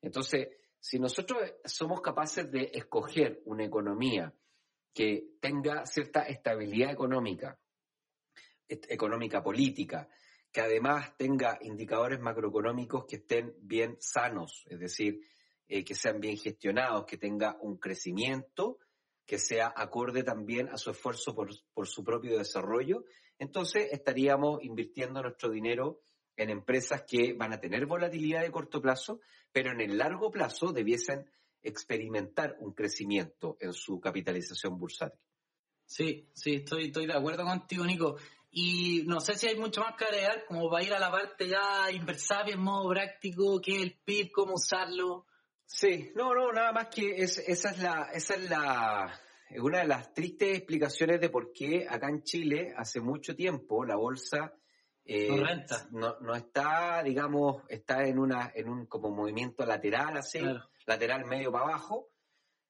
Entonces, 0.00 0.48
si 0.78 1.00
nosotros 1.00 1.42
somos 1.64 2.00
capaces 2.00 2.48
de 2.52 2.70
escoger 2.72 3.42
una 3.46 3.64
economía 3.64 4.32
que 4.92 5.36
tenga 5.40 5.86
cierta 5.86 6.22
estabilidad 6.22 6.90
económica, 6.90 7.58
económica 8.68 9.42
política, 9.42 10.08
que 10.52 10.60
además 10.60 11.16
tenga 11.16 11.58
indicadores 11.62 12.20
macroeconómicos 12.20 13.04
que 13.06 13.16
estén 13.16 13.54
bien 13.60 13.96
sanos, 14.00 14.64
es 14.68 14.80
decir, 14.80 15.20
eh, 15.68 15.84
que 15.84 15.94
sean 15.94 16.20
bien 16.20 16.36
gestionados, 16.36 17.06
que 17.06 17.16
tenga 17.16 17.56
un 17.60 17.78
crecimiento, 17.78 18.78
que 19.24 19.38
sea 19.38 19.72
acorde 19.76 20.24
también 20.24 20.68
a 20.68 20.76
su 20.76 20.90
esfuerzo 20.90 21.34
por, 21.34 21.50
por 21.72 21.86
su 21.86 22.02
propio 22.02 22.36
desarrollo, 22.36 23.04
entonces 23.38 23.88
estaríamos 23.92 24.62
invirtiendo 24.64 25.22
nuestro 25.22 25.50
dinero 25.50 26.00
en 26.36 26.50
empresas 26.50 27.04
que 27.06 27.34
van 27.34 27.52
a 27.52 27.60
tener 27.60 27.86
volatilidad 27.86 28.42
de 28.42 28.50
corto 28.50 28.80
plazo, 28.80 29.20
pero 29.52 29.70
en 29.70 29.80
el 29.80 29.98
largo 29.98 30.30
plazo 30.30 30.72
debiesen 30.72 31.30
experimentar 31.62 32.56
un 32.60 32.72
crecimiento 32.72 33.56
en 33.60 33.72
su 33.72 34.00
capitalización 34.00 34.78
bursátil. 34.78 35.20
Sí, 35.84 36.28
sí, 36.32 36.54
estoy, 36.56 36.86
estoy 36.86 37.06
de 37.06 37.14
acuerdo 37.14 37.44
contigo, 37.44 37.84
Nico. 37.84 38.16
Y 38.52 39.02
no 39.06 39.20
sé 39.20 39.34
si 39.34 39.48
hay 39.48 39.56
mucho 39.56 39.80
más 39.80 39.96
que 39.96 40.04
agregar, 40.04 40.44
como 40.46 40.68
para 40.70 40.84
ir 40.84 40.92
a 40.92 40.98
la 40.98 41.10
parte 41.10 41.48
ya 41.48 41.90
inversable 41.90 42.52
en 42.52 42.60
modo 42.60 42.90
práctico, 42.90 43.60
qué 43.60 43.76
es 43.76 43.82
el 43.82 43.98
PIB, 44.04 44.30
cómo 44.32 44.54
usarlo. 44.54 45.26
Sí, 45.64 46.10
no, 46.16 46.34
no, 46.34 46.52
nada 46.52 46.72
más 46.72 46.88
que 46.88 47.16
esa 47.16 47.70
es 47.70 47.78
la, 47.78 48.10
esa 48.12 48.34
es 48.34 48.50
la, 48.50 49.20
una 49.58 49.80
de 49.80 49.86
las 49.86 50.12
tristes 50.12 50.58
explicaciones 50.58 51.20
de 51.20 51.28
por 51.28 51.52
qué 51.52 51.86
acá 51.88 52.08
en 52.08 52.22
Chile 52.22 52.72
hace 52.76 53.00
mucho 53.00 53.36
tiempo 53.36 53.84
la 53.84 53.96
bolsa 53.96 54.52
eh, 55.04 55.28
no, 55.28 55.44
renta. 55.44 55.88
no, 55.90 56.34
está, 56.34 57.02
digamos, 57.02 57.62
está 57.68 58.04
en 58.04 58.18
una, 58.18 58.52
en 58.54 58.68
un 58.68 58.86
como 58.86 59.10
movimiento 59.10 59.64
lateral 59.66 60.16
así, 60.16 60.40
lateral 60.86 61.24
medio 61.26 61.52
para 61.52 61.64
abajo, 61.64 62.10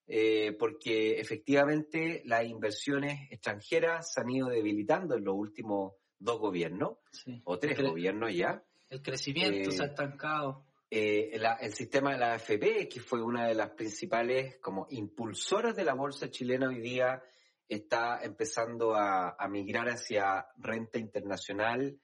eh, 0.06 0.56
porque 0.58 1.20
efectivamente 1.20 2.22
las 2.24 2.44
inversiones 2.44 3.30
extranjeras 3.30 4.12
se 4.12 4.20
han 4.20 4.30
ido 4.30 4.48
debilitando 4.48 5.16
en 5.16 5.24
los 5.24 5.34
últimos 5.36 5.94
dos 6.18 6.38
gobiernos, 6.38 6.98
o 7.44 7.58
tres 7.58 7.80
gobiernos 7.80 8.34
ya. 8.34 8.62
El 8.88 9.02
crecimiento 9.02 9.70
se 9.70 9.82
ha 9.82 9.86
eh, 9.86 9.88
estancado. 9.90 10.66
Eh, 10.90 11.30
el 11.60 11.72
sistema 11.72 12.12
de 12.12 12.18
la 12.18 12.34
AFP, 12.34 12.88
que 12.88 13.00
fue 13.00 13.22
una 13.22 13.46
de 13.46 13.54
las 13.54 13.70
principales 13.70 14.58
como 14.60 14.88
impulsoras 14.90 15.76
de 15.76 15.84
la 15.84 15.94
bolsa 15.94 16.28
chilena 16.28 16.68
hoy 16.68 16.80
día, 16.80 17.22
está 17.68 18.18
empezando 18.22 18.96
a, 18.96 19.36
migrar 19.48 19.88
hacia 19.88 20.48
renta 20.58 20.98
internacional, 20.98 21.96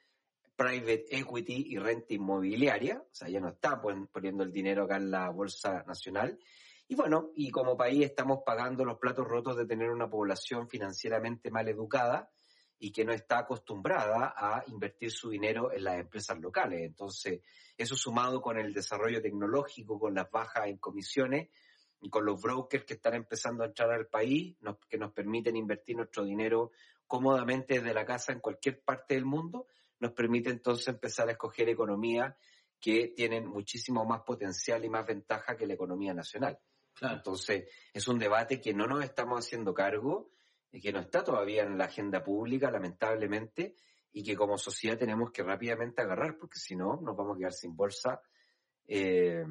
private 0.57 1.07
equity 1.11 1.67
y 1.69 1.79
renta 1.79 2.15
inmobiliaria, 2.15 2.99
o 2.99 3.15
sea, 3.15 3.29
ya 3.29 3.41
no 3.41 3.51
está 3.51 3.81
poniendo 3.81 4.43
el 4.43 4.53
dinero 4.53 4.85
acá 4.85 4.97
en 4.97 5.11
la 5.11 5.29
bolsa 5.31 5.85
nacional, 5.87 6.39
y 6.89 6.95
bueno, 6.95 7.31
y 7.35 7.51
como 7.51 7.77
país 7.77 8.05
estamos 8.05 8.41
pagando 8.47 8.85
los 8.85 8.99
platos 8.99 9.27
rotos 9.27 9.57
de 9.57 9.67
tener 9.67 9.91
una 9.91 10.09
población 10.09 10.69
financieramente 10.69 11.51
mal 11.51 11.69
educada 11.69 12.31
y 12.79 12.93
que 12.93 13.05
no 13.05 13.13
está 13.13 13.39
acostumbrada 13.39 14.35
a 14.37 14.63
invertir 14.69 15.11
su 15.11 15.31
dinero 15.31 15.73
en 15.73 15.83
las 15.83 15.99
empresas 15.99 16.39
locales. 16.39 16.83
Entonces, 16.83 17.41
eso 17.77 17.97
sumado 17.97 18.41
con 18.41 18.59
el 18.59 18.73
desarrollo 18.73 19.21
tecnológico, 19.21 19.99
con 19.99 20.15
las 20.15 20.31
bajas 20.31 20.69
en 20.69 20.77
comisiones 20.77 21.49
y 22.01 22.09
con 22.09 22.25
los 22.25 22.41
brokers 22.41 22.85
que 22.85 22.95
están 22.95 23.15
empezando 23.15 23.65
a 23.65 23.67
entrar 23.67 23.91
al 23.91 24.07
país, 24.07 24.57
que 24.89 24.99
nos 24.99 25.13
permiten 25.13 25.57
invertir 25.57 25.97
nuestro 25.97 26.25
dinero 26.25 26.71
cómodamente 27.07 27.75
desde 27.75 27.95
la 27.95 28.05
casa 28.05 28.33
en 28.33 28.41
cualquier 28.41 28.83
parte 28.83 29.15
del 29.15 29.25
mundo, 29.25 29.67
nos 30.01 30.13
permite 30.13 30.51
entonces 30.51 30.89
empezar 30.89 31.29
a 31.29 31.33
escoger 31.33 31.69
economías 31.69 32.35
que 32.81 33.09
tienen 33.17 33.47
muchísimo 33.47 34.05
más 34.05 34.23
potencial 34.23 34.85
y 34.85 34.91
más 34.91 35.07
ventaja 35.07 35.57
que 35.57 35.67
la 35.67 35.75
economía 35.75 36.15
nacional. 36.15 36.59
Entonces, 37.01 37.69
es 37.93 38.09
un 38.09 38.19
debate 38.19 38.61
que 38.61 38.73
no 38.73 38.87
nos 38.87 39.05
estamos 39.05 39.45
haciendo 39.45 39.75
cargo, 39.75 40.31
que 40.71 40.93
no 40.93 41.01
está 41.01 41.23
todavía 41.23 41.63
en 41.63 41.77
la 41.77 41.87
agenda 41.87 42.23
pública, 42.23 42.71
lamentablemente, 42.71 43.75
y 44.13 44.23
que 44.23 44.35
como 44.35 44.57
sociedad 44.57 44.97
tenemos 44.97 45.31
que 45.31 45.43
rápidamente 45.43 46.01
agarrar, 46.03 46.39
porque 46.39 46.59
si 46.59 46.75
no, 46.75 47.01
nos 47.03 47.17
vamos 47.17 47.37
a 47.37 47.39
quedar 47.39 47.53
sin 47.53 47.77
bolsa. 47.77 48.21
Eh, 48.87 49.45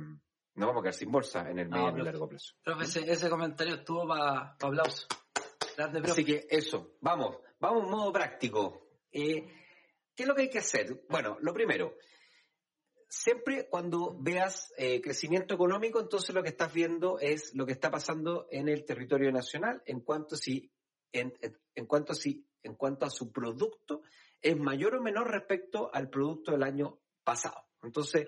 no 0.56 0.68
vamos 0.68 0.80
a 0.80 0.84
quedar 0.84 0.94
sin 0.94 1.12
bolsa 1.12 1.50
en 1.50 1.60
el 1.60 1.70
medio 1.70 1.98
y 1.98 2.02
largo 2.02 2.28
plazo. 2.28 2.56
Profe, 2.64 3.12
ese, 3.12 3.30
comentario 3.30 3.76
estuvo 3.76 4.08
para 4.08 4.58
pa 4.58 4.68
aplauso. 4.68 5.08
Así 6.04 6.24
que 6.24 6.48
eso, 6.50 6.96
vamos, 7.02 7.38
vamos 7.60 7.84
en 7.84 7.92
modo 7.92 8.12
práctico. 8.12 8.88
Eh, 9.12 9.65
¿Qué 10.16 10.24
es 10.24 10.28
lo 10.28 10.36
que 10.36 10.44
hay 10.44 10.50
que 10.50 10.60
hacer? 10.60 11.04
Bueno, 11.10 11.38
lo 11.42 11.54
primero, 11.54 11.96
siempre 13.10 13.68
cuando 13.70 14.18
veas 14.20 14.74
eh, 14.78 15.02
crecimiento 15.02 15.56
económico, 15.56 16.00
entonces 16.00 16.34
lo 16.34 16.44
que 16.44 16.50
estás 16.50 16.74
viendo 16.74 17.20
es 17.20 17.54
lo 17.54 17.66
que 17.66 17.74
está 17.74 17.92
pasando 17.92 18.48
en 18.50 18.70
el 18.70 18.86
territorio 18.86 19.32
nacional 19.32 19.82
en 19.86 20.02
cuanto 20.02 20.36
si, 20.36 20.72
en, 21.12 21.34
cuanto 21.88 22.14
si, 22.14 22.48
en 22.64 22.76
cuanto 22.76 23.06
a 23.06 23.10
su 23.10 23.32
producto 23.32 24.02
es 24.42 24.58
mayor 24.58 24.96
o 24.96 25.02
menor 25.02 25.30
respecto 25.32 25.94
al 25.94 26.10
producto 26.10 26.52
del 26.52 26.64
año 26.64 27.00
pasado. 27.24 27.66
Entonces, 27.82 28.28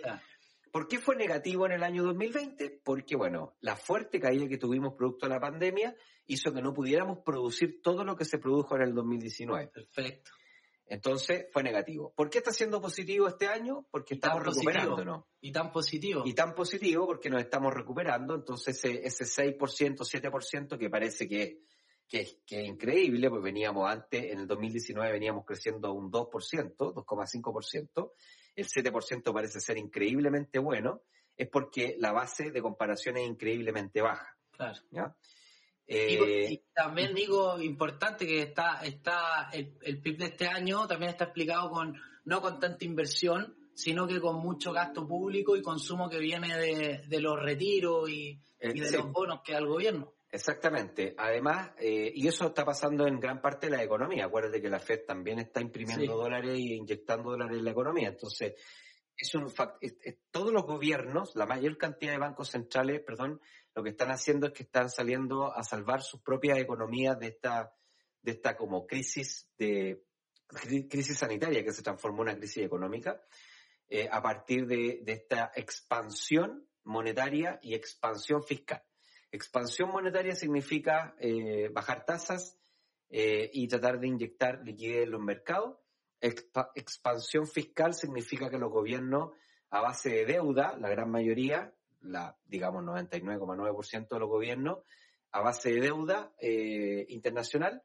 ¿Por 0.72 0.88
qué 0.88 1.00
fue 1.00 1.16
negativo 1.16 1.66
en 1.66 1.72
el 1.72 1.82
año 1.82 2.04
2020? 2.04 2.82
Porque, 2.84 3.16
bueno, 3.16 3.56
la 3.62 3.76
fuerte 3.76 4.20
caída 4.20 4.48
que 4.48 4.58
tuvimos 4.58 4.94
producto 4.96 5.26
de 5.26 5.34
la 5.34 5.40
pandemia 5.40 5.96
hizo 6.28 6.54
que 6.54 6.62
no 6.62 6.74
pudiéramos 6.74 7.20
producir 7.26 7.82
todo 7.82 8.04
lo 8.04 8.16
que 8.16 8.26
se 8.26 8.38
produjo 8.38 8.76
en 8.76 8.84
el 8.84 8.94
2019. 8.94 9.70
Perfecto. 9.70 10.32
Entonces 10.90 11.48
fue 11.52 11.64
negativo. 11.64 12.14
¿Por 12.16 12.30
qué 12.30 12.38
está 12.38 12.52
siendo 12.52 12.82
positivo 12.82 13.28
este 13.28 13.48
año? 13.48 13.86
Porque 13.92 14.14
estamos 14.16 14.44
recuperándonos. 14.44 15.26
Y 15.42 15.52
tan 15.52 15.72
positivo. 15.72 16.24
Y 16.26 16.34
tan 16.34 16.56
positivo 16.56 17.06
porque 17.06 17.30
nos 17.30 17.42
estamos 17.42 17.74
recuperando. 17.74 18.36
Entonces 18.36 18.78
ese, 18.78 19.06
ese 19.06 19.26
6%, 19.26 19.98
7% 19.98 20.78
que 20.78 20.90
parece 20.90 21.28
que, 21.28 21.60
que, 22.08 22.26
que, 22.46 22.62
es 22.62 22.68
increíble, 22.68 23.30
pues 23.30 23.44
veníamos 23.44 23.90
antes, 23.90 24.32
en 24.32 24.40
el 24.40 24.48
2019 24.48 25.12
veníamos 25.12 25.46
creciendo 25.46 25.92
un 25.92 26.10
2%, 26.10 26.76
2,5%. 26.78 28.12
El 28.56 28.68
7% 28.68 29.34
parece 29.34 29.60
ser 29.60 29.78
increíblemente 29.78 30.60
bueno. 30.60 31.02
Es 31.36 31.50
porque 31.50 31.96
la 32.00 32.14
base 32.14 32.50
de 32.50 32.62
comparación 32.62 33.18
es 33.18 33.28
increíblemente 33.28 34.02
baja. 34.02 34.36
Claro. 34.52 34.80
¿ya? 34.90 35.16
Eh, 35.88 36.48
y, 36.52 36.64
también 36.74 37.16
digo, 37.16 37.62
importante 37.62 38.28
que 38.28 38.42
está, 38.42 38.82
está 38.84 39.50
el, 39.54 39.78
el, 39.82 40.02
PIB 40.02 40.18
de 40.18 40.26
este 40.26 40.48
año 40.48 40.86
también 40.86 41.12
está 41.12 41.26
explicado 41.26 41.70
con, 41.70 41.96
no 42.26 42.42
con 42.42 42.60
tanta 42.60 42.84
inversión, 42.84 43.56
sino 43.74 44.06
que 44.06 44.20
con 44.20 44.36
mucho 44.42 44.74
gasto 44.74 45.08
público 45.08 45.56
y 45.56 45.62
consumo 45.62 46.10
que 46.10 46.20
viene 46.20 46.58
de, 46.58 47.04
de 47.08 47.22
los 47.22 47.40
retiros 47.42 48.10
y, 48.10 48.32
eh, 48.60 48.72
y 48.74 48.80
de 48.82 48.90
sí. 48.90 48.98
los 48.98 49.12
bonos 49.12 49.42
que 49.44 49.54
da 49.54 49.60
el 49.60 49.68
gobierno. 49.68 50.14
Exactamente. 50.30 51.16
Además, 51.18 51.72
eh, 51.80 52.12
y 52.14 52.28
eso 52.28 52.48
está 52.48 52.66
pasando 52.66 53.08
en 53.08 53.20
gran 53.20 53.42
parte 53.42 53.68
de 53.70 53.78
la 53.78 53.84
economía. 53.84 54.26
Acuérdate 54.26 54.62
que 54.62 54.70
la 54.70 54.80
Fed 54.80 55.06
también 55.08 55.40
está 55.40 55.62
imprimiendo 55.62 56.04
sí. 56.04 56.08
dólares 56.08 56.52
e 56.54 56.76
inyectando 56.76 57.32
dólares 57.32 57.60
en 57.60 57.66
la 57.66 57.72
economía. 57.72 58.10
Entonces, 58.10 58.56
es 59.16 59.36
un 59.36 59.50
fact, 59.50 59.78
es, 59.82 59.98
es, 60.02 60.18
todos 60.30 60.52
los 60.52 60.64
gobiernos, 60.64 61.36
la 61.36 61.46
mayor 61.46 61.78
cantidad 61.78 62.12
de 62.12 62.20
bancos 62.20 62.50
centrales, 62.50 63.02
perdón, 63.06 63.40
lo 63.78 63.84
que 63.84 63.92
están 63.92 64.10
haciendo 64.10 64.48
es 64.48 64.54
que 64.54 64.64
están 64.64 64.90
saliendo 64.90 65.56
a 65.56 65.62
salvar 65.62 66.02
sus 66.02 66.20
propias 66.24 66.58
economías 66.58 67.20
de 67.20 67.28
esta, 67.28 67.72
de 68.24 68.32
esta 68.32 68.58
como 68.58 68.88
crisis 68.88 69.52
de 69.56 70.04
crisis 70.90 71.20
sanitaria 71.20 71.64
que 71.64 71.72
se 71.72 71.84
transformó 71.84 72.24
en 72.24 72.30
una 72.30 72.38
crisis 72.40 72.64
económica 72.64 73.22
eh, 73.88 74.10
a 74.12 74.20
partir 74.20 74.66
de, 74.66 75.04
esta 75.06 75.52
expansión 75.56 76.68
monetaria 76.86 77.60
y 77.62 77.76
expansión 77.76 78.42
fiscal. 78.42 78.82
Expansión 79.32 79.92
monetaria 79.92 80.34
significa 80.34 81.16
eh, 81.20 81.70
bajar 81.72 82.04
tasas 82.04 82.58
eh, 83.12 83.52
y 83.54 83.68
tratar 83.68 84.00
de 84.00 84.08
inyectar 84.08 84.60
liquidez 84.64 85.04
en 85.04 85.12
los 85.12 85.22
mercados. 85.22 85.78
Expa 86.20 86.72
expansión 86.74 87.46
fiscal 87.46 87.94
significa 87.94 88.50
que 88.50 88.58
los 88.58 88.72
gobiernos 88.72 89.34
a 89.70 89.82
base 89.82 90.10
de 90.10 90.26
deuda, 90.26 90.76
la 90.80 90.90
gran 90.90 91.12
mayoría, 91.12 91.77
la, 92.02 92.36
digamos, 92.46 92.84
99,9% 92.84 94.08
de 94.10 94.20
los 94.20 94.30
gobiernos, 94.30 94.80
a 95.32 95.42
base 95.42 95.72
de 95.72 95.82
deuda 95.82 96.34
eh, 96.40 97.06
internacional, 97.10 97.84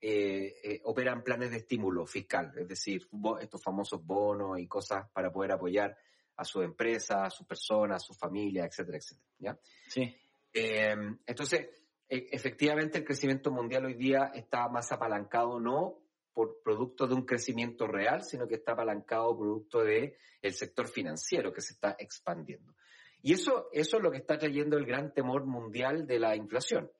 eh, 0.00 0.54
eh, 0.64 0.80
operan 0.84 1.22
planes 1.22 1.50
de 1.50 1.58
estímulo 1.58 2.06
fiscal, 2.06 2.52
es 2.56 2.66
decir, 2.66 3.08
estos 3.40 3.62
famosos 3.62 4.04
bonos 4.04 4.58
y 4.58 4.66
cosas 4.66 5.08
para 5.12 5.32
poder 5.32 5.52
apoyar 5.52 5.96
a 6.36 6.44
su 6.44 6.60
empresa, 6.62 7.24
a 7.24 7.30
sus 7.30 7.46
personas, 7.46 8.02
a 8.02 8.06
su 8.06 8.14
familia, 8.14 8.64
etcétera, 8.64 8.98
etcétera. 8.98 9.28
¿ya? 9.38 9.58
Sí. 9.88 10.16
entonces, 10.52 11.68
e, 12.08 12.28
efectivamente, 12.32 12.98
el 12.98 13.04
crecimiento 13.04 13.52
mundial 13.52 13.84
hoy 13.84 13.94
día 13.94 14.32
está 14.34 14.68
más 14.68 14.90
apalancado 14.90 15.60
no 15.60 16.02
por 16.32 16.62
producto 16.62 17.06
de 17.06 17.14
un 17.14 17.24
crecimiento 17.24 17.86
real, 17.86 18.24
sino 18.24 18.48
que 18.48 18.56
está 18.56 18.72
apalancado 18.72 19.38
producto 19.38 19.84
de 19.84 20.16
el 20.40 20.52
sector 20.54 20.88
financiero 20.88 21.52
que 21.52 21.60
se 21.60 21.74
está 21.74 21.94
expandiendo. 21.98 22.74
Y 23.22 23.32
eso, 23.34 23.68
eso 23.72 23.96
es 23.96 24.02
lo 24.02 24.10
que 24.10 24.18
está 24.18 24.36
trayendo 24.36 24.76
el 24.76 24.84
gran 24.84 25.14
temor 25.14 25.46
mundial 25.46 26.06
de 26.06 26.18
la 26.18 26.34
inflación. 26.36 26.90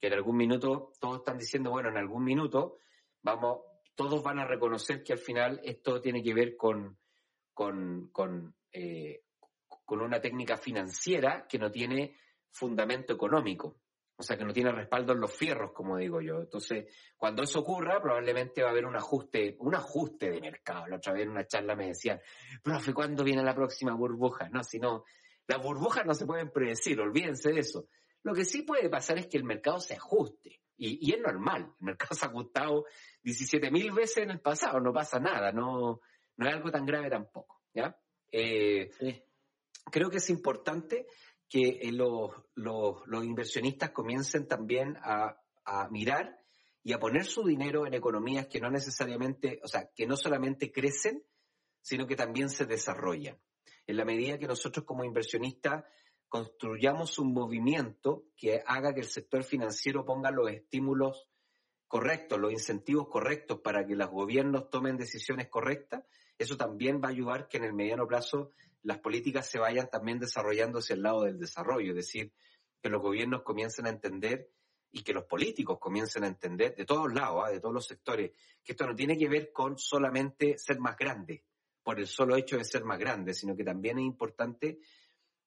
Que 0.00 0.08
en 0.08 0.14
algún 0.14 0.36
minuto 0.36 0.92
todos 1.00 1.18
están 1.18 1.38
diciendo, 1.38 1.70
bueno, 1.70 1.88
en 1.88 1.96
algún 1.96 2.24
minuto 2.24 2.78
vamos, 3.22 3.60
todos 3.94 4.22
van 4.22 4.40
a 4.40 4.46
reconocer 4.46 5.02
que 5.02 5.12
al 5.12 5.18
final 5.18 5.60
esto 5.62 6.00
tiene 6.00 6.22
que 6.22 6.34
ver 6.34 6.56
con, 6.56 6.98
con, 7.54 8.10
con, 8.12 8.54
eh, 8.72 9.22
con 9.84 10.00
una 10.00 10.20
técnica 10.20 10.56
financiera 10.56 11.46
que 11.48 11.58
no 11.58 11.70
tiene 11.70 12.16
fundamento 12.50 13.14
económico. 13.14 13.80
O 14.20 14.22
sea, 14.24 14.36
que 14.36 14.44
no 14.44 14.52
tiene 14.52 14.72
respaldo 14.72 15.12
en 15.12 15.20
los 15.20 15.32
fierros, 15.32 15.70
como 15.72 15.96
digo 15.96 16.20
yo. 16.20 16.40
Entonces, 16.40 16.92
cuando 17.16 17.44
eso 17.44 17.60
ocurra, 17.60 18.00
probablemente 18.00 18.62
va 18.62 18.68
a 18.68 18.72
haber 18.72 18.84
un 18.84 18.96
ajuste, 18.96 19.56
un 19.60 19.76
ajuste 19.76 20.28
de 20.28 20.40
mercado. 20.40 20.88
La 20.88 20.96
otra 20.96 21.12
vez 21.12 21.22
en 21.22 21.30
una 21.30 21.46
charla 21.46 21.76
me 21.76 21.86
decían, 21.86 22.20
profe, 22.60 22.92
¿cuándo 22.92 23.22
viene 23.22 23.44
la 23.44 23.54
próxima 23.54 23.94
burbuja? 23.94 24.48
No, 24.48 24.64
si 24.64 24.80
no, 24.80 25.04
las 25.48 25.62
burbujas 25.62 26.04
no 26.04 26.14
se 26.14 26.26
pueden 26.26 26.50
predecir, 26.50 27.00
olvídense 27.00 27.50
de 27.50 27.60
eso. 27.60 27.88
Lo 28.22 28.34
que 28.34 28.44
sí 28.44 28.62
puede 28.62 28.90
pasar 28.90 29.18
es 29.18 29.26
que 29.26 29.38
el 29.38 29.44
mercado 29.44 29.80
se 29.80 29.94
ajuste. 29.94 30.60
Y, 30.76 31.08
y 31.08 31.14
es 31.14 31.20
normal. 31.20 31.72
El 31.80 31.86
mercado 31.86 32.14
se 32.14 32.26
ha 32.26 32.28
ajustado 32.28 32.84
17 33.22 33.70
mil 33.70 33.90
veces 33.92 34.18
en 34.18 34.30
el 34.30 34.40
pasado, 34.40 34.78
no 34.78 34.92
pasa 34.92 35.18
nada, 35.18 35.50
no, 35.50 36.00
no 36.36 36.48
es 36.48 36.54
algo 36.54 36.70
tan 36.70 36.84
grave 36.84 37.08
tampoco. 37.08 37.62
¿ya? 37.72 37.98
Eh, 38.30 38.90
sí. 38.98 39.22
Creo 39.90 40.10
que 40.10 40.18
es 40.18 40.28
importante 40.28 41.06
que 41.48 41.80
eh, 41.80 41.92
los, 41.92 42.30
los, 42.54 43.06
los, 43.06 43.24
inversionistas 43.24 43.90
comiencen 43.90 44.46
también 44.46 44.98
a, 45.00 45.40
a 45.64 45.88
mirar 45.88 46.38
y 46.82 46.92
a 46.92 46.98
poner 46.98 47.24
su 47.24 47.42
dinero 47.42 47.86
en 47.86 47.94
economías 47.94 48.48
que 48.48 48.60
no 48.60 48.70
necesariamente, 48.70 49.60
o 49.64 49.66
sea, 49.66 49.88
que 49.94 50.06
no 50.06 50.14
solamente 50.14 50.70
crecen, 50.70 51.24
sino 51.80 52.06
que 52.06 52.16
también 52.16 52.50
se 52.50 52.66
desarrollan 52.66 53.38
en 53.88 53.96
la 53.96 54.04
medida 54.04 54.38
que 54.38 54.46
nosotros 54.46 54.84
como 54.84 55.02
inversionistas 55.02 55.82
construyamos 56.28 57.18
un 57.18 57.32
movimiento 57.32 58.26
que 58.36 58.62
haga 58.66 58.92
que 58.92 59.00
el 59.00 59.06
sector 59.06 59.42
financiero 59.42 60.04
ponga 60.04 60.30
los 60.30 60.50
estímulos 60.50 61.26
correctos, 61.88 62.38
los 62.38 62.52
incentivos 62.52 63.08
correctos 63.08 63.60
para 63.64 63.86
que 63.86 63.96
los 63.96 64.10
gobiernos 64.10 64.68
tomen 64.68 64.98
decisiones 64.98 65.48
correctas, 65.48 66.04
eso 66.36 66.58
también 66.58 67.00
va 67.02 67.08
a 67.08 67.12
ayudar 67.12 67.48
que 67.48 67.56
en 67.56 67.64
el 67.64 67.72
mediano 67.72 68.06
plazo 68.06 68.52
las 68.82 68.98
políticas 68.98 69.48
se 69.48 69.58
vayan 69.58 69.88
también 69.88 70.18
desarrollando 70.18 70.80
hacia 70.80 70.94
el 70.94 71.02
lado 71.02 71.22
del 71.22 71.38
desarrollo, 71.38 71.92
es 71.92 71.96
decir, 71.96 72.30
que 72.82 72.90
los 72.90 73.00
gobiernos 73.00 73.42
comiencen 73.42 73.86
a 73.86 73.90
entender 73.90 74.50
y 74.92 75.02
que 75.02 75.14
los 75.14 75.24
políticos 75.24 75.78
comiencen 75.80 76.24
a 76.24 76.28
entender 76.28 76.74
de 76.76 76.84
todos 76.84 77.10
lados, 77.10 77.48
¿eh? 77.48 77.54
de 77.54 77.60
todos 77.60 77.74
los 77.74 77.86
sectores, 77.86 78.32
que 78.62 78.72
esto 78.72 78.86
no 78.86 78.94
tiene 78.94 79.16
que 79.16 79.30
ver 79.30 79.50
con 79.50 79.78
solamente 79.78 80.58
ser 80.58 80.78
más 80.78 80.94
grande, 80.94 81.44
por 81.82 81.98
el 81.98 82.06
solo 82.06 82.36
hecho 82.36 82.56
de 82.56 82.64
ser 82.64 82.84
más 82.84 82.98
grandes, 82.98 83.38
sino 83.38 83.56
que 83.56 83.64
también 83.64 83.98
es 83.98 84.04
importante 84.04 84.80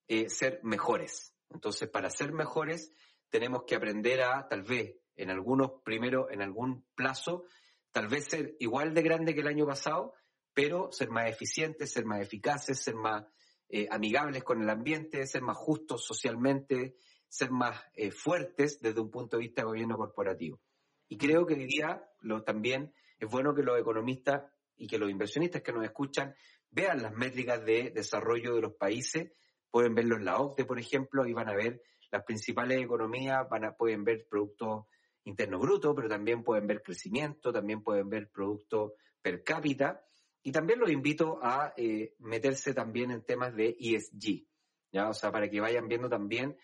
eh, 0.08 0.30
ser 0.30 0.60
mejores. 0.64 1.36
Entonces, 1.50 1.90
para 1.90 2.10
ser 2.10 2.34
mejores, 2.34 2.94
tenemos 3.30 3.64
que 3.66 3.76
aprender 3.76 4.22
a, 4.22 4.48
tal 4.48 4.64
vez, 4.64 4.98
en 5.16 5.30
algunos, 5.30 5.82
primero, 5.84 6.30
en 6.32 6.42
algún 6.42 6.86
plazo, 6.96 7.46
tal 7.92 8.08
vez 8.08 8.26
ser 8.26 8.56
igual 8.60 8.94
de 8.94 9.02
grande 9.02 9.34
que 9.34 9.42
el 9.42 9.48
año 9.48 9.66
pasado, 9.66 10.14
pero 10.54 10.92
ser 10.92 11.10
más 11.10 11.30
eficientes, 11.30 11.92
ser 11.92 12.06
más 12.06 12.22
eficaces, 12.22 12.80
ser 12.80 12.96
más 12.96 13.26
eh, 13.70 13.88
amigables 13.90 14.44
con 14.44 14.62
el 14.62 14.70
ambiente, 14.70 15.26
ser 15.28 15.42
más 15.42 15.58
justos 15.58 16.06
socialmente, 16.06 16.98
ser 17.28 17.52
más 17.52 17.82
eh, 17.94 18.12
fuertes 18.12 18.82
desde 18.82 19.00
un 19.00 19.10
punto 19.10 19.38
de 19.38 19.44
vista 19.44 19.62
de 19.62 19.68
gobierno 19.68 19.96
corporativo. 19.96 20.60
Y 21.08 21.18
creo 21.18 21.46
que 21.46 21.54
hoy 21.54 21.66
día 21.66 22.04
lo, 22.20 22.44
también 22.44 22.94
es 23.18 23.30
bueno 23.30 23.54
que 23.56 23.64
los 23.64 23.80
economistas 23.80 24.44
y 24.82 24.88
que 24.88 24.98
los 24.98 25.12
inversionistas 25.12 25.62
que 25.62 25.72
nos 25.72 25.84
escuchan 25.84 26.34
vean 26.72 27.04
las 27.04 27.14
métricas 27.14 27.64
de 27.64 27.92
desarrollo 27.92 28.56
de 28.56 28.62
los 28.62 28.74
países, 28.74 29.32
pueden 29.70 29.94
verlo 29.94 30.18
en 30.18 30.26
la 30.26 30.40
OCDE, 30.40 30.66
por 30.66 30.80
ejemplo, 30.80 31.28
y 31.28 31.34
van 31.34 31.50
a 31.50 31.54
ver 31.54 31.84
las 32.12 32.24
principales 32.24 32.82
economías, 32.82 33.48
van 33.48 33.66
a, 33.66 33.76
pueden 33.76 34.04
ver 34.04 34.26
Producto 34.28 34.88
Interno 35.24 35.60
Bruto, 35.60 35.94
pero 35.94 36.10
también 36.10 36.44
pueden 36.44 36.66
ver 36.66 36.82
crecimiento, 36.82 37.54
también 37.54 37.84
pueden 37.84 38.10
ver 38.10 38.32
Producto 38.32 38.96
Per 39.22 39.44
cápita, 39.44 40.04
y 40.42 40.52
también 40.52 40.80
los 40.80 40.90
invito 40.90 41.38
a 41.44 41.74
eh, 41.78 42.16
meterse 42.18 42.74
también 42.74 43.12
en 43.12 43.24
temas 43.24 43.56
de 43.56 43.78
ESG, 43.80 44.48
¿ya? 44.92 45.10
O 45.10 45.14
sea, 45.14 45.32
para 45.32 45.48
que 45.48 45.62
vayan 45.62 45.88
viendo 45.88 46.10
también 46.10 46.58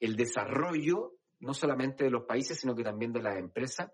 el 0.00 0.16
desarrollo, 0.16 1.18
no 1.40 1.52
solamente 1.52 2.04
de 2.04 2.10
los 2.10 2.24
países, 2.24 2.58
sino 2.58 2.74
que 2.74 2.82
también 2.82 3.12
de 3.12 3.20
las 3.20 3.36
empresas, 3.36 3.92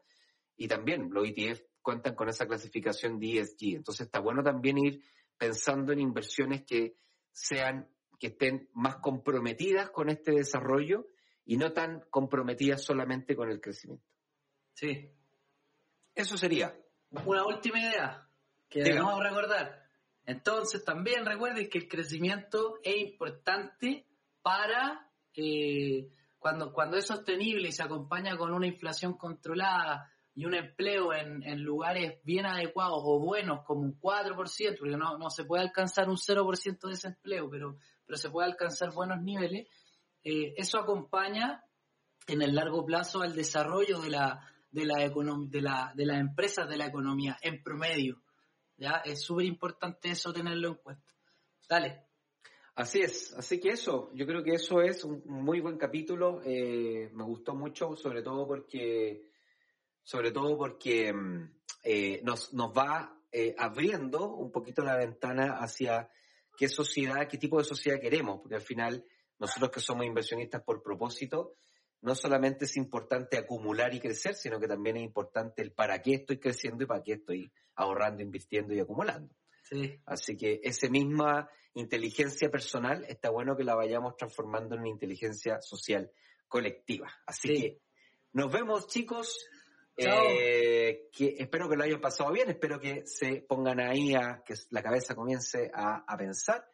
y 0.56 0.68
también 0.68 1.08
los 1.10 1.28
ETF 1.28 1.60
cuentan 1.82 2.14
con 2.14 2.28
esa 2.28 2.46
clasificación 2.46 3.18
de 3.18 3.40
ESG. 3.40 3.76
Entonces 3.76 4.06
está 4.06 4.20
bueno 4.20 4.42
también 4.42 4.78
ir 4.78 5.02
pensando 5.36 5.92
en 5.92 6.00
inversiones 6.00 6.64
que 6.64 6.96
sean, 7.32 7.88
que 8.18 8.28
estén 8.28 8.70
más 8.72 8.96
comprometidas 8.96 9.90
con 9.90 10.08
este 10.08 10.32
desarrollo 10.32 11.08
y 11.44 11.56
no 11.56 11.72
tan 11.72 12.00
comprometidas 12.10 12.82
solamente 12.82 13.36
con 13.36 13.50
el 13.50 13.60
crecimiento. 13.60 14.06
Sí. 14.72 15.10
Eso 16.14 16.36
sería. 16.38 16.76
Una 17.24 17.44
última 17.44 17.80
idea 17.80 18.28
que 18.68 18.82
debemos 18.82 19.20
recordar. 19.22 19.84
Entonces 20.24 20.84
también 20.84 21.26
recuerden 21.26 21.68
que 21.68 21.78
el 21.78 21.88
crecimiento 21.88 22.78
es 22.82 22.96
importante 22.96 24.06
para 24.42 25.10
eh, 25.34 26.08
cuando, 26.38 26.72
cuando 26.72 26.96
es 26.96 27.06
sostenible 27.06 27.68
y 27.68 27.72
se 27.72 27.82
acompaña 27.82 28.36
con 28.36 28.52
una 28.52 28.66
inflación 28.66 29.14
controlada, 29.14 30.10
y 30.34 30.44
un 30.44 30.54
empleo 30.54 31.12
en, 31.12 31.42
en, 31.44 31.62
lugares 31.62 32.18
bien 32.24 32.44
adecuados 32.44 33.00
o 33.04 33.20
buenos 33.20 33.64
como 33.64 33.82
un 33.82 34.00
4%, 34.00 34.78
porque 34.78 34.96
no, 34.96 35.16
no 35.16 35.30
se 35.30 35.44
puede 35.44 35.62
alcanzar 35.62 36.08
un 36.08 36.16
0% 36.16 36.80
de 36.80 36.90
desempleo, 36.90 37.48
pero, 37.48 37.76
pero 38.04 38.16
se 38.16 38.30
puede 38.30 38.48
alcanzar 38.48 38.92
buenos 38.92 39.22
niveles, 39.22 39.68
eh, 40.24 40.54
eso 40.56 40.78
acompaña 40.78 41.62
en 42.26 42.42
el 42.42 42.54
largo 42.54 42.84
plazo 42.84 43.22
al 43.22 43.34
desarrollo 43.34 44.00
de 44.00 44.10
la, 44.10 44.40
de 44.70 44.84
la, 44.86 44.96
de 44.96 45.60
la, 45.60 45.92
de 45.94 46.06
las 46.06 46.18
empresas 46.18 46.68
de 46.68 46.78
la 46.78 46.86
economía 46.86 47.36
en 47.42 47.62
promedio. 47.62 48.22
¿ya? 48.76 49.02
Es 49.04 49.22
súper 49.22 49.44
importante 49.44 50.10
eso 50.10 50.32
tenerlo 50.32 50.68
en 50.68 50.74
cuenta. 50.74 51.14
Dale. 51.68 52.04
Así 52.76 53.00
es, 53.00 53.32
así 53.38 53.60
que 53.60 53.68
eso, 53.68 54.10
yo 54.14 54.26
creo 54.26 54.42
que 54.42 54.54
eso 54.54 54.80
es 54.80 55.04
un 55.04 55.22
muy 55.26 55.60
buen 55.60 55.78
capítulo, 55.78 56.42
eh, 56.44 57.08
me 57.12 57.22
gustó 57.22 57.54
mucho, 57.54 57.94
sobre 57.94 58.20
todo 58.20 58.48
porque, 58.48 59.28
sobre 60.04 60.30
todo 60.30 60.56
porque 60.56 61.12
mm, 61.12 61.50
eh, 61.82 62.20
nos, 62.22 62.54
nos 62.54 62.70
va 62.70 63.20
eh, 63.32 63.54
abriendo 63.58 64.32
un 64.34 64.52
poquito 64.52 64.84
la 64.84 64.96
ventana 64.96 65.58
hacia 65.58 66.08
qué 66.56 66.68
sociedad, 66.68 67.26
qué 67.28 67.38
tipo 67.38 67.58
de 67.58 67.64
sociedad 67.64 68.00
queremos, 68.00 68.40
porque 68.40 68.54
al 68.54 68.62
final 68.62 69.04
nosotros 69.38 69.70
que 69.72 69.80
somos 69.80 70.06
inversionistas 70.06 70.62
por 70.62 70.82
propósito, 70.82 71.56
no 72.02 72.14
solamente 72.14 72.66
es 72.66 72.76
importante 72.76 73.38
acumular 73.38 73.92
y 73.94 74.00
crecer, 74.00 74.34
sino 74.34 74.60
que 74.60 74.68
también 74.68 74.98
es 74.98 75.02
importante 75.02 75.62
el 75.62 75.72
para 75.72 76.00
qué 76.00 76.14
estoy 76.14 76.38
creciendo 76.38 76.84
y 76.84 76.86
para 76.86 77.02
qué 77.02 77.14
estoy 77.14 77.50
ahorrando, 77.74 78.22
invirtiendo 78.22 78.74
y 78.74 78.80
acumulando. 78.80 79.34
Así 80.04 80.36
que 80.36 80.60
esa 80.62 80.88
misma 80.88 81.48
inteligencia 81.72 82.50
personal 82.50 83.04
está 83.08 83.30
bueno 83.30 83.56
que 83.56 83.64
la 83.64 83.74
vayamos 83.74 84.16
transformando 84.16 84.74
en 84.74 84.82
una 84.82 84.90
inteligencia 84.90 85.60
social 85.60 86.12
colectiva. 86.46 87.10
Así 87.26 87.48
que 87.48 87.80
nos 88.32 88.52
vemos 88.52 88.86
chicos. 88.86 89.48
Eh, 89.96 91.08
que 91.12 91.36
espero 91.38 91.68
que 91.68 91.76
lo 91.76 91.84
hayan 91.84 92.00
pasado 92.00 92.32
bien, 92.32 92.50
espero 92.50 92.80
que 92.80 93.06
se 93.06 93.44
pongan 93.48 93.80
ahí 93.80 94.14
a 94.14 94.42
que 94.44 94.54
la 94.70 94.82
cabeza 94.82 95.14
comience 95.14 95.70
a, 95.72 96.04
pensar 96.18 96.66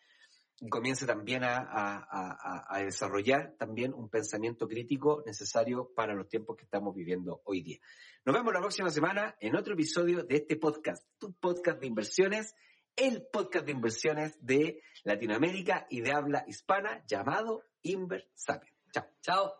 y 0.58 0.68
comience 0.68 1.06
también 1.06 1.44
a, 1.44 2.66
a, 2.68 2.82
desarrollar 2.82 3.54
también 3.58 3.92
un 3.92 4.08
pensamiento 4.08 4.66
crítico 4.66 5.22
necesario 5.26 5.92
para 5.94 6.14
los 6.14 6.28
tiempos 6.28 6.56
que 6.56 6.64
estamos 6.64 6.94
viviendo 6.94 7.42
hoy 7.44 7.62
día. 7.62 7.78
Nos 8.24 8.34
vemos 8.34 8.52
la 8.52 8.60
próxima 8.60 8.90
semana 8.90 9.36
en 9.40 9.56
otro 9.56 9.74
episodio 9.74 10.24
de 10.24 10.36
este 10.36 10.56
podcast, 10.56 11.06
tu 11.18 11.32
podcast 11.34 11.80
de 11.80 11.86
inversiones 11.86 12.54
el 12.96 13.26
podcast 13.32 13.66
de 13.66 13.72
inversiones 13.72 14.36
de 14.44 14.82
Latinoamérica 15.04 15.86
y 15.88 16.00
de 16.00 16.12
habla 16.12 16.44
hispana 16.46 17.04
llamado 17.06 17.64
Inversapien. 17.82 18.74
Chao. 18.92 19.06
Chao. 19.22 19.59